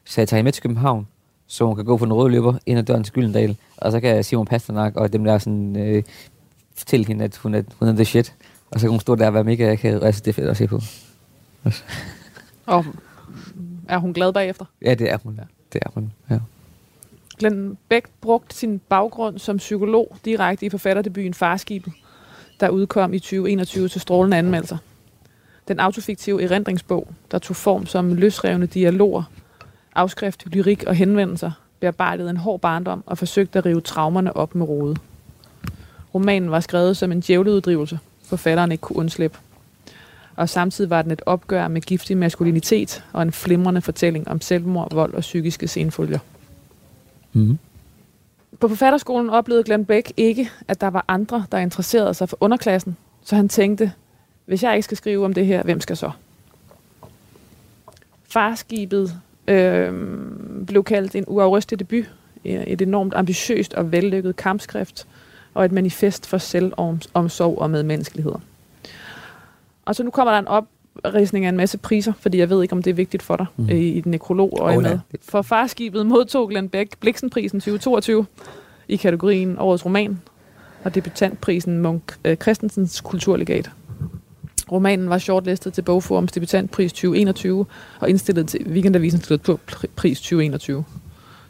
Så 0.05 0.21
jeg 0.21 0.27
tager 0.27 0.37
hende 0.37 0.47
med 0.47 0.53
til 0.53 0.63
København, 0.63 1.07
så 1.47 1.65
hun 1.65 1.75
kan 1.75 1.85
gå 1.85 1.97
på 1.97 2.05
den 2.05 2.13
røde 2.13 2.31
løber 2.31 2.57
ind 2.65 2.79
ad 2.79 2.83
døren 2.83 3.03
til 3.03 3.13
Gyldendal, 3.13 3.57
og 3.77 3.91
så 3.91 3.99
kan 3.99 4.23
Simon 4.23 4.45
Pasternak 4.45 4.95
og 4.95 5.13
dem 5.13 5.23
der 5.23 5.37
sådan, 5.37 5.75
øh, 5.75 6.03
fortælle 6.75 7.07
hende, 7.07 7.23
at 7.23 7.37
hun 7.37 7.53
er, 7.53 7.61
hun 7.79 7.87
er 7.87 7.93
the 7.93 8.05
shit. 8.05 8.35
Og 8.71 8.79
så 8.79 8.85
kan 8.85 8.91
hun 8.91 8.99
stå 8.99 9.15
der 9.15 9.27
og 9.27 9.33
være 9.33 9.43
mega 9.43 9.71
akavet, 9.71 10.03
altså, 10.03 10.21
det 10.25 10.27
er 10.31 10.33
fedt 10.33 10.49
at 10.49 10.57
se 10.57 10.67
på. 10.67 10.81
Og 12.65 12.85
er 13.87 13.97
hun 13.97 14.13
glad 14.13 14.33
bagefter? 14.33 14.65
Ja, 14.81 14.93
det 14.93 15.11
er 15.11 15.17
hun. 15.23 15.39
Det 15.73 15.81
er 15.85 15.89
hun, 15.93 16.11
ja. 16.29 16.39
Glenn 17.39 17.77
Beck 17.89 18.09
brugte 18.21 18.55
sin 18.55 18.79
baggrund 18.79 19.39
som 19.39 19.57
psykolog 19.57 20.15
direkte 20.25 20.65
i 20.65 20.69
forfatterdebuten 20.69 21.33
Farskibet, 21.33 21.93
der 22.59 22.69
udkom 22.69 23.13
i 23.13 23.19
2021 23.19 23.87
til 23.87 24.01
strålende 24.01 24.37
anmeldelser. 24.37 24.77
Den 25.67 25.79
autofiktive 25.79 26.43
erindringsbog, 26.43 27.07
der 27.31 27.39
tog 27.39 27.55
form 27.55 27.85
som 27.85 28.13
løsrevne 28.13 28.65
dialoger, 28.65 29.23
afskrift, 29.95 30.45
lyrik 30.45 30.83
og 30.87 30.95
henvendelser, 30.95 31.51
bearbejdede 31.79 32.29
en 32.29 32.37
hård 32.37 32.59
barndom 32.59 33.03
og 33.05 33.17
forsøgte 33.17 33.59
at 33.59 33.65
rive 33.65 33.81
traumerne 33.81 34.35
op 34.35 34.55
med 34.55 34.67
rode. 34.67 34.95
Romanen 36.15 36.51
var 36.51 36.59
skrevet 36.59 36.97
som 36.97 37.11
en 37.11 37.19
djævleuddrivelse, 37.19 37.99
forfatteren 38.29 38.71
ikke 38.71 38.81
kunne 38.81 38.99
undslippe. 38.99 39.37
Og 40.35 40.49
samtidig 40.49 40.89
var 40.89 41.01
den 41.01 41.11
et 41.11 41.21
opgør 41.25 41.67
med 41.67 41.81
giftig 41.81 42.17
maskulinitet 42.17 43.03
og 43.13 43.21
en 43.21 43.31
flimrende 43.31 43.81
fortælling 43.81 44.27
om 44.27 44.41
selvmord, 44.41 44.93
vold 44.93 45.13
og 45.13 45.21
psykiske 45.21 45.67
senfølger. 45.67 46.19
Mm-hmm. 47.33 47.57
På 48.59 48.67
forfatterskolen 48.67 49.29
oplevede 49.29 49.63
Glenn 49.63 49.85
Beck 49.85 50.11
ikke, 50.17 50.49
at 50.67 50.81
der 50.81 50.87
var 50.87 51.05
andre, 51.07 51.45
der 51.51 51.57
interesserede 51.57 52.13
sig 52.13 52.29
for 52.29 52.37
underklassen, 52.39 52.97
så 53.23 53.35
han 53.35 53.49
tænkte, 53.49 53.91
hvis 54.45 54.63
jeg 54.63 54.75
ikke 54.75 54.83
skal 54.83 54.97
skrive 54.97 55.25
om 55.25 55.33
det 55.33 55.45
her, 55.45 55.63
hvem 55.63 55.81
skal 55.81 55.97
så? 55.97 56.11
Farskibet 58.23 59.15
øh, 59.47 59.93
blev 60.67 60.83
kaldt 60.83 61.15
en 61.15 61.23
uafrystelig 61.27 61.79
debut, 61.79 62.05
et 62.43 62.81
enormt 62.81 63.13
ambitiøst 63.13 63.73
og 63.73 63.91
vellykket 63.91 64.35
kampskrift, 64.35 65.07
og 65.59 65.65
et 65.65 65.71
manifest 65.71 66.27
for 66.27 66.37
selvomsorg 66.37 67.57
og 67.57 67.69
medmenneskelighed. 67.69 68.33
Og 69.85 69.95
så 69.95 70.03
nu 70.03 70.11
kommer 70.11 70.31
der 70.31 70.39
en 70.39 70.47
opridsning 70.47 71.45
af 71.45 71.49
en 71.49 71.57
masse 71.57 71.77
priser, 71.77 72.13
fordi 72.19 72.37
jeg 72.37 72.49
ved 72.49 72.61
ikke, 72.61 72.73
om 72.73 72.83
det 72.83 72.91
er 72.91 72.95
vigtigt 72.95 73.23
for 73.23 73.35
dig 73.35 73.45
mm. 73.57 73.69
i 73.69 74.01
den 74.01 74.11
nekrolog 74.11 74.59
og 74.59 74.75
oh, 74.75 74.83
med. 74.83 74.99
For 75.21 75.41
farskibet 75.41 76.05
modtog 76.05 76.49
Glenn 76.49 76.69
Beck 76.69 76.97
Bliksenprisen 76.99 77.59
2022 77.59 78.25
i 78.87 78.95
kategorien 78.95 79.57
Årets 79.59 79.85
Roman, 79.85 80.21
og 80.83 80.95
debutantprisen 80.95 81.77
Munk 81.77 82.17
øh, 82.25 82.37
Christensens 82.37 83.01
Kulturlegat. 83.01 83.71
Romanen 84.71 85.09
var 85.09 85.17
shortlistet 85.17 85.73
til 85.73 85.81
Bogforums 85.81 86.31
debutantpris 86.31 86.93
2021 86.93 87.65
og 87.99 88.09
indstillet 88.09 88.47
til 88.47 88.67
Weekendavisens 88.67 89.29
litteraturpris 89.29 90.19
2021. 90.19 90.83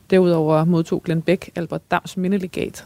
Derudover 0.10 0.66
modtog 0.66 1.04
Glenn 1.04 1.22
Beck 1.22 1.50
Albert 1.56 1.92
Dams 1.92 2.18
Mindelegat 2.18 2.86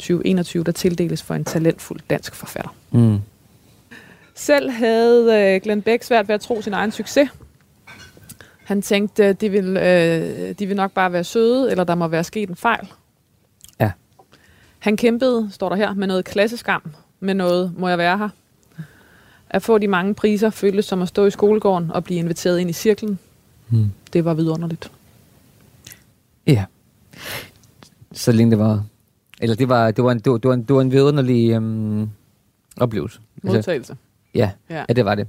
2021, 0.00 0.64
der 0.64 0.72
tildeles 0.72 1.22
for 1.22 1.34
en 1.34 1.44
talentfuld 1.44 2.00
dansk 2.10 2.34
forfatter. 2.34 2.74
Mm. 2.90 3.18
Selv 4.34 4.70
havde 4.70 5.54
øh, 5.54 5.60
Glenn 5.62 5.82
Beck 5.82 6.02
svært 6.02 6.28
ved 6.28 6.34
at 6.34 6.40
tro 6.40 6.62
sin 6.62 6.72
egen 6.72 6.92
succes. 6.92 7.28
Han 8.64 8.82
tænkte, 8.82 9.32
de 9.32 9.50
vil, 9.50 9.76
øh, 9.76 10.54
de 10.58 10.66
vil 10.66 10.76
nok 10.76 10.92
bare 10.92 11.12
være 11.12 11.24
søde, 11.24 11.70
eller 11.70 11.84
der 11.84 11.94
må 11.94 12.08
være 12.08 12.24
sket 12.24 12.48
en 12.48 12.56
fejl. 12.56 12.88
Ja. 13.80 13.90
Han 14.78 14.96
kæmpede, 14.96 15.48
står 15.52 15.68
der 15.68 15.76
her, 15.76 15.94
med 15.94 16.06
noget 16.06 16.24
klasseskam, 16.24 16.82
med 17.20 17.34
noget, 17.34 17.72
må 17.78 17.88
jeg 17.88 17.98
være 17.98 18.18
her. 18.18 18.28
At 19.50 19.62
få 19.62 19.78
de 19.78 19.88
mange 19.88 20.14
priser 20.14 20.50
føltes 20.50 20.84
som 20.84 21.02
at 21.02 21.08
stå 21.08 21.26
i 21.26 21.30
skolegården 21.30 21.90
og 21.90 22.04
blive 22.04 22.18
inviteret 22.18 22.58
ind 22.58 22.70
i 22.70 22.72
cirklen. 22.72 23.18
Mm. 23.68 23.90
Det 24.12 24.24
var 24.24 24.34
vidunderligt. 24.34 24.90
Ja. 26.46 26.64
Så 28.12 28.32
længe 28.32 28.50
det 28.50 28.58
var... 28.58 28.84
Eller 29.40 29.56
det 29.56 29.68
var, 29.68 29.90
det 29.90 30.04
var 30.04 30.12
en, 30.12 30.18
det 30.18 30.32
var, 30.32 30.38
det 30.38 30.48
var 30.48 30.54
en, 30.54 30.62
det 30.62 30.74
var 30.74 30.80
en 30.80 30.90
vidunderlig 30.92 31.50
øhm, 31.50 32.08
oplevelse. 32.76 33.20
Altså, 33.44 33.56
Modtagelse. 33.56 33.96
ja, 34.34 34.50
Ja. 34.70 34.84
ja, 34.88 34.92
det 34.94 35.04
var 35.04 35.14
det. 35.14 35.26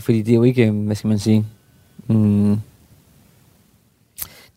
Fordi 0.00 0.22
det 0.22 0.32
er 0.32 0.36
jo 0.36 0.42
ikke, 0.42 0.66
øhm, 0.66 0.84
hvad 0.86 0.96
skal 0.96 1.08
man 1.08 1.18
sige... 1.18 1.46
Mm, 2.06 2.56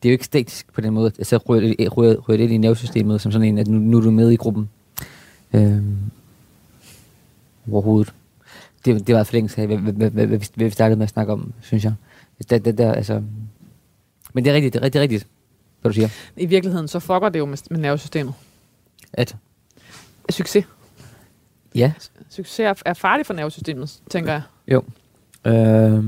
det 0.04 0.10
er 0.10 0.10
jo 0.10 0.14
ikke 0.14 0.26
statisk 0.26 0.74
på 0.74 0.82
den 0.82 0.94
måde. 0.94 1.12
Altså 1.18 1.38
rører 1.38 1.60
det, 1.60 1.98
rører, 1.98 2.16
rører 2.16 2.38
det 2.38 2.44
ind 2.44 2.54
i 2.54 2.58
nervesystemet 2.58 3.22
som 3.22 3.32
sådan 3.32 3.48
en, 3.48 3.58
at 3.58 3.68
nu, 3.68 3.80
nu 3.80 3.98
er 3.98 4.02
du 4.02 4.12
med 4.12 4.32
i 4.32 4.36
gruppen. 4.36 4.70
Øhm, 5.54 5.98
overhovedet. 7.72 8.14
Det, 8.86 9.08
det 9.08 9.16
var 9.16 9.24
forlængelse 9.24 9.62
af, 9.62 9.68
hvad, 9.68 9.78
hvad, 9.78 10.10
hvad, 10.10 10.26
hvad, 10.28 10.40
vi- 10.56 10.70
startede 10.70 10.96
med 10.98 11.04
at 11.04 11.10
snakke 11.10 11.34
om, 11.34 11.54
synes 11.62 11.84
jeg. 11.84 11.94
Det, 12.50 12.66
det, 12.66 12.78
der, 12.78 12.92
altså, 12.94 13.22
men 14.34 14.44
det 14.46 14.52
er 14.52 14.56
rigtigt, 14.56 14.74
det 14.74 14.80
er 14.80 14.84
rigtigt, 14.84 14.94
det 14.94 15.00
er 15.00 15.04
rigtigt, 15.04 15.28
hvad 15.82 15.90
du 15.92 15.94
siger. 15.94 16.10
I 16.38 16.46
virkeligheden, 16.46 16.88
så 16.88 17.00
fucker 17.00 17.30
det 17.30 17.40
jo 17.40 17.46
med, 17.46 17.58
med 17.72 17.80
nervesystemet. 17.80 18.34
At, 19.14 19.36
Succes. 20.30 20.66
ja, 21.76 21.94
Succes 22.30 22.60
er, 22.60 22.74
er 22.86 22.94
farlig 22.94 23.26
for 23.26 23.34
nervesystemet, 23.34 24.00
tænker 24.10 24.32
jeg. 24.32 24.42
Jo. 24.68 24.84
Øh, 25.46 26.04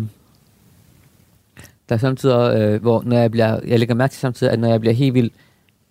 der 1.89 1.95
er 1.95 1.97
samtidig, 1.97 2.59
øh, 2.59 2.81
hvor 2.81 3.01
når 3.05 3.17
jeg 3.17 3.31
bliver, 3.31 3.59
jeg 3.67 3.79
lægger 3.79 3.95
mærke 3.95 4.11
til 4.11 4.19
samtidig, 4.19 4.53
at 4.53 4.59
når 4.59 4.67
jeg 4.67 4.79
bliver 4.79 4.93
helt 4.93 5.13
vildt 5.13 5.33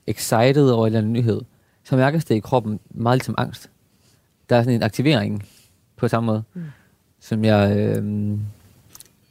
excited 0.07 0.71
over 0.71 0.87
en 0.87 0.87
eller 0.87 0.99
anden 0.99 1.13
nyhed, 1.13 1.41
så 1.85 1.97
mærkes 1.97 2.25
det 2.25 2.35
i 2.35 2.41
kroppen 2.41 2.81
meget 2.91 3.17
ligesom 3.19 3.35
angst. 3.39 3.71
Der 4.49 4.57
er 4.57 4.63
sådan 4.63 4.75
en 4.75 4.83
aktivering 4.83 5.45
på 5.97 6.09
samme 6.09 6.27
måde, 6.27 6.43
Mm. 6.55 6.63
som 7.21 7.45
jeg, 7.45 7.77
øh, 7.77 8.39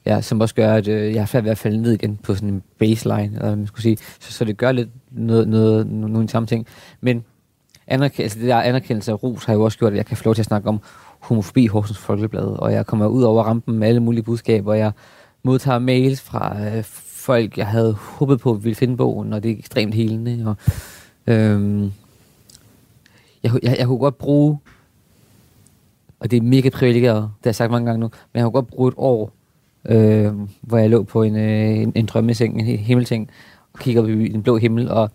ja, 0.05 0.21
som 0.21 0.41
også 0.41 0.55
gør, 0.55 0.73
at 0.73 0.87
øh, 0.87 1.13
jeg 1.13 1.21
har 1.21 1.25
svært 1.27 1.43
ved 1.43 1.51
at 1.51 1.57
falde 1.57 1.81
ned 1.81 1.91
igen 1.91 2.17
på 2.17 2.35
sådan 2.35 2.49
en 2.49 2.63
baseline, 2.79 3.35
eller 3.35 3.55
man 3.55 3.67
skulle 3.67 3.81
sige. 3.83 3.97
Så, 4.19 4.31
så 4.33 4.45
det 4.45 4.57
gør 4.57 4.71
lidt 4.71 4.89
noget, 5.11 5.47
noget, 5.47 5.87
nogle 5.87 6.29
samme 6.29 6.47
ting. 6.47 6.67
Men 7.01 7.25
anerk- 7.87 8.19
altså 8.19 8.39
det 8.39 8.47
der 8.47 8.61
anerkendelse 8.61 9.11
af 9.11 9.23
ros 9.23 9.45
har 9.45 9.53
jo 9.53 9.63
også 9.63 9.77
gjort, 9.77 9.91
at 9.91 9.97
jeg 9.97 10.05
kan 10.05 10.17
få 10.17 10.23
lov 10.25 10.35
til 10.35 10.41
at 10.41 10.45
snakke 10.45 10.69
om 10.69 10.79
homofobi 11.19 11.63
i 11.63 11.67
Horsens 11.67 11.97
Folkeblad, 11.97 12.43
og 12.43 12.73
jeg 12.73 12.85
kommer 12.85 13.07
ud 13.07 13.23
over 13.23 13.43
rampen 13.43 13.77
med 13.77 13.87
alle 13.87 13.99
mulige 13.99 14.23
budskaber, 14.23 14.71
og 14.71 14.79
jeg 14.79 14.91
modtager 15.43 15.79
mails 15.79 16.21
fra 16.21 16.65
øh, 16.65 16.83
folk, 17.27 17.57
jeg 17.57 17.67
havde 17.67 17.93
håbet 17.93 18.39
på 18.39 18.53
ville 18.53 18.75
finde 18.75 18.97
bogen, 18.97 19.33
og 19.33 19.43
det 19.43 19.51
er 19.51 19.57
ekstremt 19.57 19.93
helende. 19.93 20.45
Og, 20.47 20.55
øhm, 21.33 21.91
jeg, 23.43 23.51
jeg, 23.63 23.75
jeg 23.79 23.87
kunne 23.87 23.97
godt 23.97 24.17
bruge, 24.17 24.57
og 26.19 26.31
det 26.31 26.37
er 26.37 26.41
mega 26.41 26.69
privilegeret, 26.69 27.21
det 27.21 27.43
har 27.43 27.49
jeg 27.49 27.55
sagt 27.55 27.71
mange 27.71 27.85
gange 27.85 27.99
nu, 27.99 28.09
men 28.33 28.39
jeg 28.39 28.43
kunne 28.43 28.51
godt 28.51 28.67
bruge 28.67 28.87
et 28.87 28.93
år, 28.97 29.31
øh, 29.85 30.33
hvor 30.61 30.77
jeg 30.77 30.89
lå 30.89 31.03
på 31.03 31.23
en, 31.23 31.35
øh, 31.35 31.77
en, 31.77 31.91
en 31.95 32.05
drømmeseng, 32.05 32.59
en 32.59 32.77
himmelting, 32.77 33.29
og 33.73 33.79
kiggede 33.79 34.03
op 34.03 34.09
i 34.09 34.27
den 34.27 34.43
blå 34.43 34.57
himmel, 34.57 34.91
og 34.91 35.11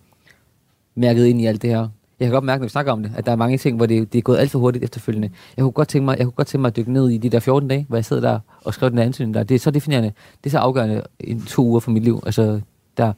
mærket 0.95 1.25
ind 1.25 1.41
i 1.41 1.45
alt 1.45 1.61
det 1.61 1.69
her. 1.69 1.87
Jeg 2.23 2.29
kan 2.29 2.33
godt 2.33 2.43
mærke, 2.43 2.59
når 2.59 2.65
vi 2.65 2.69
snakker 2.69 2.91
om 2.91 3.03
det, 3.03 3.11
at 3.15 3.25
der 3.25 3.31
er 3.31 3.35
mange 3.35 3.57
ting, 3.57 3.77
hvor 3.77 3.85
det, 3.85 4.13
det 4.13 4.17
er 4.17 4.21
gået 4.21 4.37
alt 4.37 4.51
for 4.51 4.59
hurtigt 4.59 4.83
efterfølgende. 4.83 5.29
Jeg 5.57 5.63
kunne 5.63 5.71
godt 5.71 5.87
tænke 5.87 6.05
mig, 6.05 6.17
jeg 6.17 6.25
kunne 6.25 6.33
godt 6.33 6.47
tænke 6.47 6.61
mig 6.61 6.67
at 6.67 6.75
dykke 6.75 6.93
ned 6.93 7.09
i 7.09 7.17
de 7.17 7.29
der 7.29 7.39
14 7.39 7.69
dage, 7.69 7.85
hvor 7.89 7.97
jeg 7.97 8.05
sidder 8.05 8.21
der 8.21 8.39
og 8.63 8.73
skriver 8.73 8.89
den 8.89 8.99
ansøgning 8.99 9.33
der. 9.33 9.43
Det 9.43 9.55
er 9.55 9.59
så 9.59 9.71
definerende. 9.71 10.11
Det 10.43 10.49
er 10.49 10.51
så 10.51 10.57
afgørende 10.57 11.03
i 11.19 11.39
to 11.47 11.65
uger 11.65 11.79
for 11.79 11.91
mit 11.91 12.03
liv. 12.03 12.23
Altså, 12.25 12.61
der. 12.97 13.13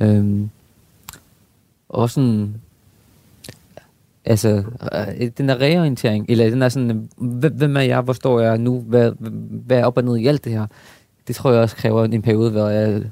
Øhm, 0.00 0.50
og 1.88 2.10
sådan, 2.10 2.54
altså, 4.24 4.62
øh, 4.92 5.30
den 5.38 5.48
der 5.48 5.60
reorientering, 5.60 6.26
eller 6.28 6.50
den 6.50 6.60
der 6.60 6.68
sådan, 6.68 7.08
hvem 7.52 7.76
er 7.76 7.80
jeg, 7.80 8.00
hvor 8.00 8.12
står 8.12 8.40
jeg 8.40 8.58
nu, 8.58 8.80
hvad, 8.80 9.12
hvad 9.66 9.78
er 9.78 9.84
op 9.84 9.96
og 9.96 10.04
ned 10.04 10.16
i 10.16 10.26
alt 10.26 10.44
det 10.44 10.52
her, 10.52 10.66
det 11.28 11.36
tror 11.36 11.52
jeg 11.52 11.60
også 11.60 11.76
kræver 11.76 12.04
en 12.04 12.22
periode, 12.22 12.50
hvor 12.50 12.68
jeg 12.68 13.02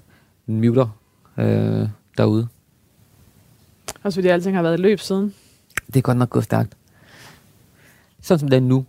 muter 0.46 0.98
øh, 1.38 1.88
derude. 2.16 2.48
Også 4.02 4.16
fordi 4.16 4.28
alting 4.28 4.56
har 4.56 4.62
været 4.62 4.80
løb 4.80 5.00
siden. 5.00 5.34
Det 5.86 5.96
er 5.96 6.00
godt 6.02 6.18
nok 6.18 6.30
gået 6.30 6.44
stærkt. 6.44 6.76
Sådan 8.20 8.38
som 8.38 8.48
det 8.48 8.56
er 8.56 8.60
nu, 8.60 8.86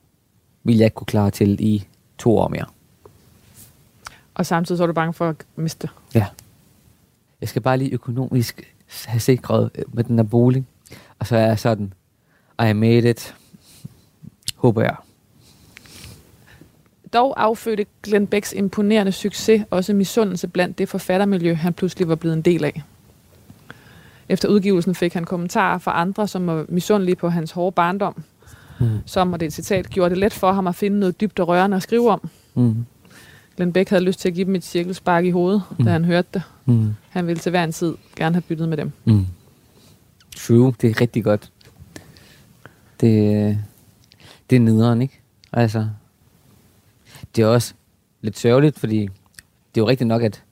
vil 0.64 0.78
jeg 0.78 0.86
ikke 0.86 0.96
kunne 0.96 1.06
klare 1.06 1.32
til 1.32 1.58
i 1.60 1.88
to 2.18 2.38
år 2.38 2.48
mere. 2.48 2.66
Og 4.34 4.46
samtidig 4.46 4.78
så 4.78 4.84
er 4.84 4.88
du 4.88 4.94
bange 4.94 5.14
for 5.14 5.30
at 5.30 5.36
miste. 5.56 5.90
Ja. 6.16 6.26
Jeg 7.42 7.50
skal 7.50 7.62
bare 7.62 7.78
lige 7.78 7.92
økonomisk 7.92 8.76
have 9.06 9.20
sikret 9.20 9.72
øh, 9.76 9.84
med 9.94 10.04
den 10.04 10.16
her 10.16 10.24
bolig. 10.24 10.66
Og 11.20 11.28
så 11.28 11.36
er 11.36 11.46
jeg 11.46 11.60
sådan, 11.60 11.94
I 12.70 12.74
made 12.74 13.10
it. 13.10 13.36
Håber 14.56 14.82
jeg. 14.82 14.96
Dog 17.14 17.44
affødte 17.44 17.86
Glenn 18.04 18.28
Becks 18.28 18.54
imponerende 18.54 19.12
succes 19.12 19.66
også 19.70 19.94
misundelse 19.94 20.48
blandt 20.48 20.78
det 20.78 20.90
forfattermiljø, 20.90 21.54
han 21.54 21.74
pludselig 21.74 22.08
var 22.08 22.16
blevet 22.16 22.36
en 22.36 22.42
del 22.42 22.64
af. 22.64 22.84
Efter 24.30 24.50
udgivelsen 24.50 24.96
fik 24.96 25.14
han 25.14 25.24
kommentarer 25.24 25.78
fra 25.78 26.02
andre, 26.02 26.28
som 26.28 26.48
var 26.48 26.66
misundelige 26.70 27.16
på 27.16 27.30
hans 27.30 27.52
hårde 27.52 27.72
barndom, 27.74 28.24
Mm. 28.80 29.00
som, 29.06 29.34
og 29.34 29.40
det 29.40 29.46
er 29.46 29.48
et 29.48 29.54
citat, 29.54 29.90
gjorde 29.90 30.10
det 30.10 30.18
let 30.18 30.34
for 30.34 30.52
ham 30.52 30.68
at 30.68 30.76
finde 30.76 31.00
noget 31.00 31.22
dybt 31.22 31.40
og 31.40 31.48
rørende 31.48 31.78
at 31.78 31.84
skrive 31.84 32.10
om. 32.12 32.30
Mm. 32.56 32.86
Glenn 33.56 33.74
Beck 33.74 33.90
havde 33.90 34.04
lyst 34.04 34.20
til 34.20 34.30
at 34.30 34.36
give 34.36 34.46
dem 34.46 34.56
et 34.56 34.64
cirkelspark 34.64 35.26
i 35.26 35.30
hovedet, 35.30 35.62
mm. 35.78 35.86
Da 35.86 35.92
han 35.92 36.06
hørte 36.06 36.28
det. 36.34 36.42
Mm. 36.66 36.94
Han 37.10 37.28
ville 37.28 37.40
til 37.40 37.50
hver 37.50 37.64
en 37.64 37.72
tid 37.72 37.96
gerne 38.16 38.36
have 38.36 38.42
byttet 38.42 38.70
med 38.70 38.78
dem. 38.78 38.92
Mm. 39.06 39.26
True, 40.36 40.74
det 40.82 40.90
er 40.90 41.02
rigtig 41.02 41.24
godt. 41.24 41.52
Det, 43.02 43.58
det 44.50 44.56
er 44.56 44.60
nederen, 44.60 45.02
ikke? 45.02 45.20
Altså, 45.54 45.88
det 47.36 47.42
er 47.42 47.48
også 47.48 47.74
lidt 48.22 48.38
sørgeligt, 48.40 48.80
fordi 48.80 49.00
det 49.76 49.82
er 49.82 49.82
jo 49.82 49.88
rigtigt 49.88 50.08
nok, 50.08 50.22
at, 50.22 50.44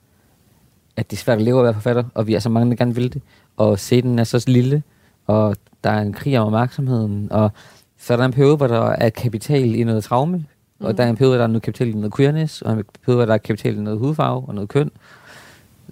at 0.96 1.10
det 1.10 1.16
er 1.16 1.20
svært 1.20 1.38
at 1.38 1.44
leve 1.44 1.58
at 1.58 1.64
være 1.64 1.74
forfatter, 1.74 2.04
og 2.14 2.26
vi 2.26 2.34
er 2.34 2.38
så 2.38 2.48
mange, 2.48 2.70
der 2.70 2.76
gerne 2.76 2.94
vil 2.94 3.12
det, 3.12 3.22
og 3.56 3.78
scenen 3.78 4.18
er 4.18 4.24
så 4.24 4.44
lille, 4.46 4.82
og 5.26 5.56
der 5.84 5.90
er 5.90 6.00
en 6.00 6.12
krig 6.12 6.38
om 6.38 6.46
opmærksomheden, 6.46 7.32
og 7.32 7.50
så 7.98 8.12
er 8.12 8.16
der 8.16 8.24
en 8.24 8.32
periode, 8.32 8.56
hvor 8.56 8.66
der 8.66 8.80
er 8.80 9.10
kapital 9.10 9.74
i 9.74 9.84
noget 9.84 10.04
traume, 10.04 10.36
mm. 10.36 10.86
og 10.86 10.96
der 10.96 11.04
er 11.04 11.10
en 11.10 11.16
periode, 11.16 11.30
hvor 11.30 11.38
der 11.38 11.44
er 11.44 11.48
noget 11.48 11.62
kapital 11.62 11.88
i 11.88 11.92
noget 11.92 12.16
queerness, 12.16 12.62
og 12.62 12.72
en 12.72 12.84
periode, 13.04 13.16
hvor 13.16 13.26
der 13.26 13.34
er 13.34 13.38
kapital 13.38 13.76
i 13.76 13.80
noget 13.80 13.98
hudfarve 13.98 14.48
og 14.48 14.54
noget 14.54 14.68
køn. 14.68 14.90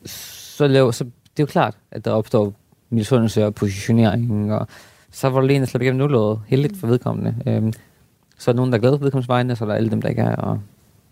Så, 0.05 0.67
lav, 0.67 0.93
så 0.93 1.05
det 1.05 1.11
er 1.37 1.43
jo 1.43 1.47
klart, 1.47 1.75
at 1.91 2.05
der 2.05 2.11
opstår 2.11 2.55
misundelse 2.91 3.47
og 3.47 3.55
positionering, 3.55 4.55
og 4.55 4.67
så 5.11 5.29
var 5.29 5.41
det 5.41 5.57
en, 5.57 5.61
der 5.61 5.67
slap 5.67 5.83
igennem 5.83 5.99
nulåret, 5.99 6.41
heldigt 6.47 6.77
for 6.77 6.87
vedkommende. 6.87 7.35
Øhm, 7.47 7.73
så 8.39 8.51
er 8.51 8.53
der 8.53 8.57
nogen, 8.57 8.73
der 8.73 8.79
er 8.79 8.81
glade 8.81 8.99
for 8.99 9.05
vedkommendes 9.05 9.29
vegne, 9.29 9.53
og 9.53 9.57
så 9.57 9.65
er 9.65 9.69
der 9.69 9.75
alle 9.75 9.91
dem, 9.91 10.03
der 10.03 10.09
ikke 10.09 10.23
er. 10.23 10.37
Og 10.37 10.61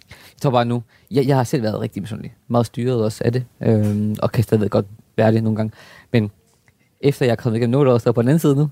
jeg 0.09 0.43
tror 0.43 0.51
bare 0.51 0.65
nu, 0.65 0.83
jeg, 1.11 1.27
jeg 1.27 1.37
har 1.37 1.45
selv 1.45 1.63
været 1.63 1.81
rigtig 1.81 2.03
misundelig. 2.03 2.35
Meget 2.49 2.67
styret 2.67 3.05
også 3.05 3.25
af 3.25 3.33
det, 3.33 3.45
øhm, 3.61 4.17
og 4.23 4.33
kan 4.33 4.45
stadigvæk 4.45 4.71
godt 4.71 4.87
være 5.17 5.33
det 5.33 5.43
nogle 5.43 5.57
gange. 5.57 5.73
Men 6.13 6.31
efter 7.01 7.27
jeg 7.27 7.33
er 7.33 7.37
kommet 7.37 7.59
igennem 7.59 7.81
er 7.81 8.03
jeg 8.05 8.15
på 8.15 8.23
den 8.23 8.29
anden 8.29 8.39
side 8.39 8.57
nu, 8.57 8.69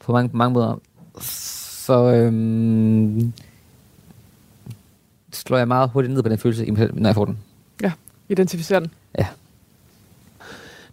på 0.00 0.12
mange, 0.12 0.28
på 0.28 0.36
mange 0.36 0.54
måder, 0.54 0.80
så 1.20 2.14
øhm, 2.14 3.32
slår 5.32 5.58
jeg 5.58 5.68
meget 5.68 5.90
hurtigt 5.90 6.14
ned 6.14 6.22
på 6.22 6.28
den 6.28 6.38
følelse, 6.38 6.70
når 6.70 7.08
jeg 7.08 7.14
får 7.14 7.24
den. 7.24 7.38
Identificere 8.28 8.80
den. 8.80 8.90
Ja. 9.18 9.26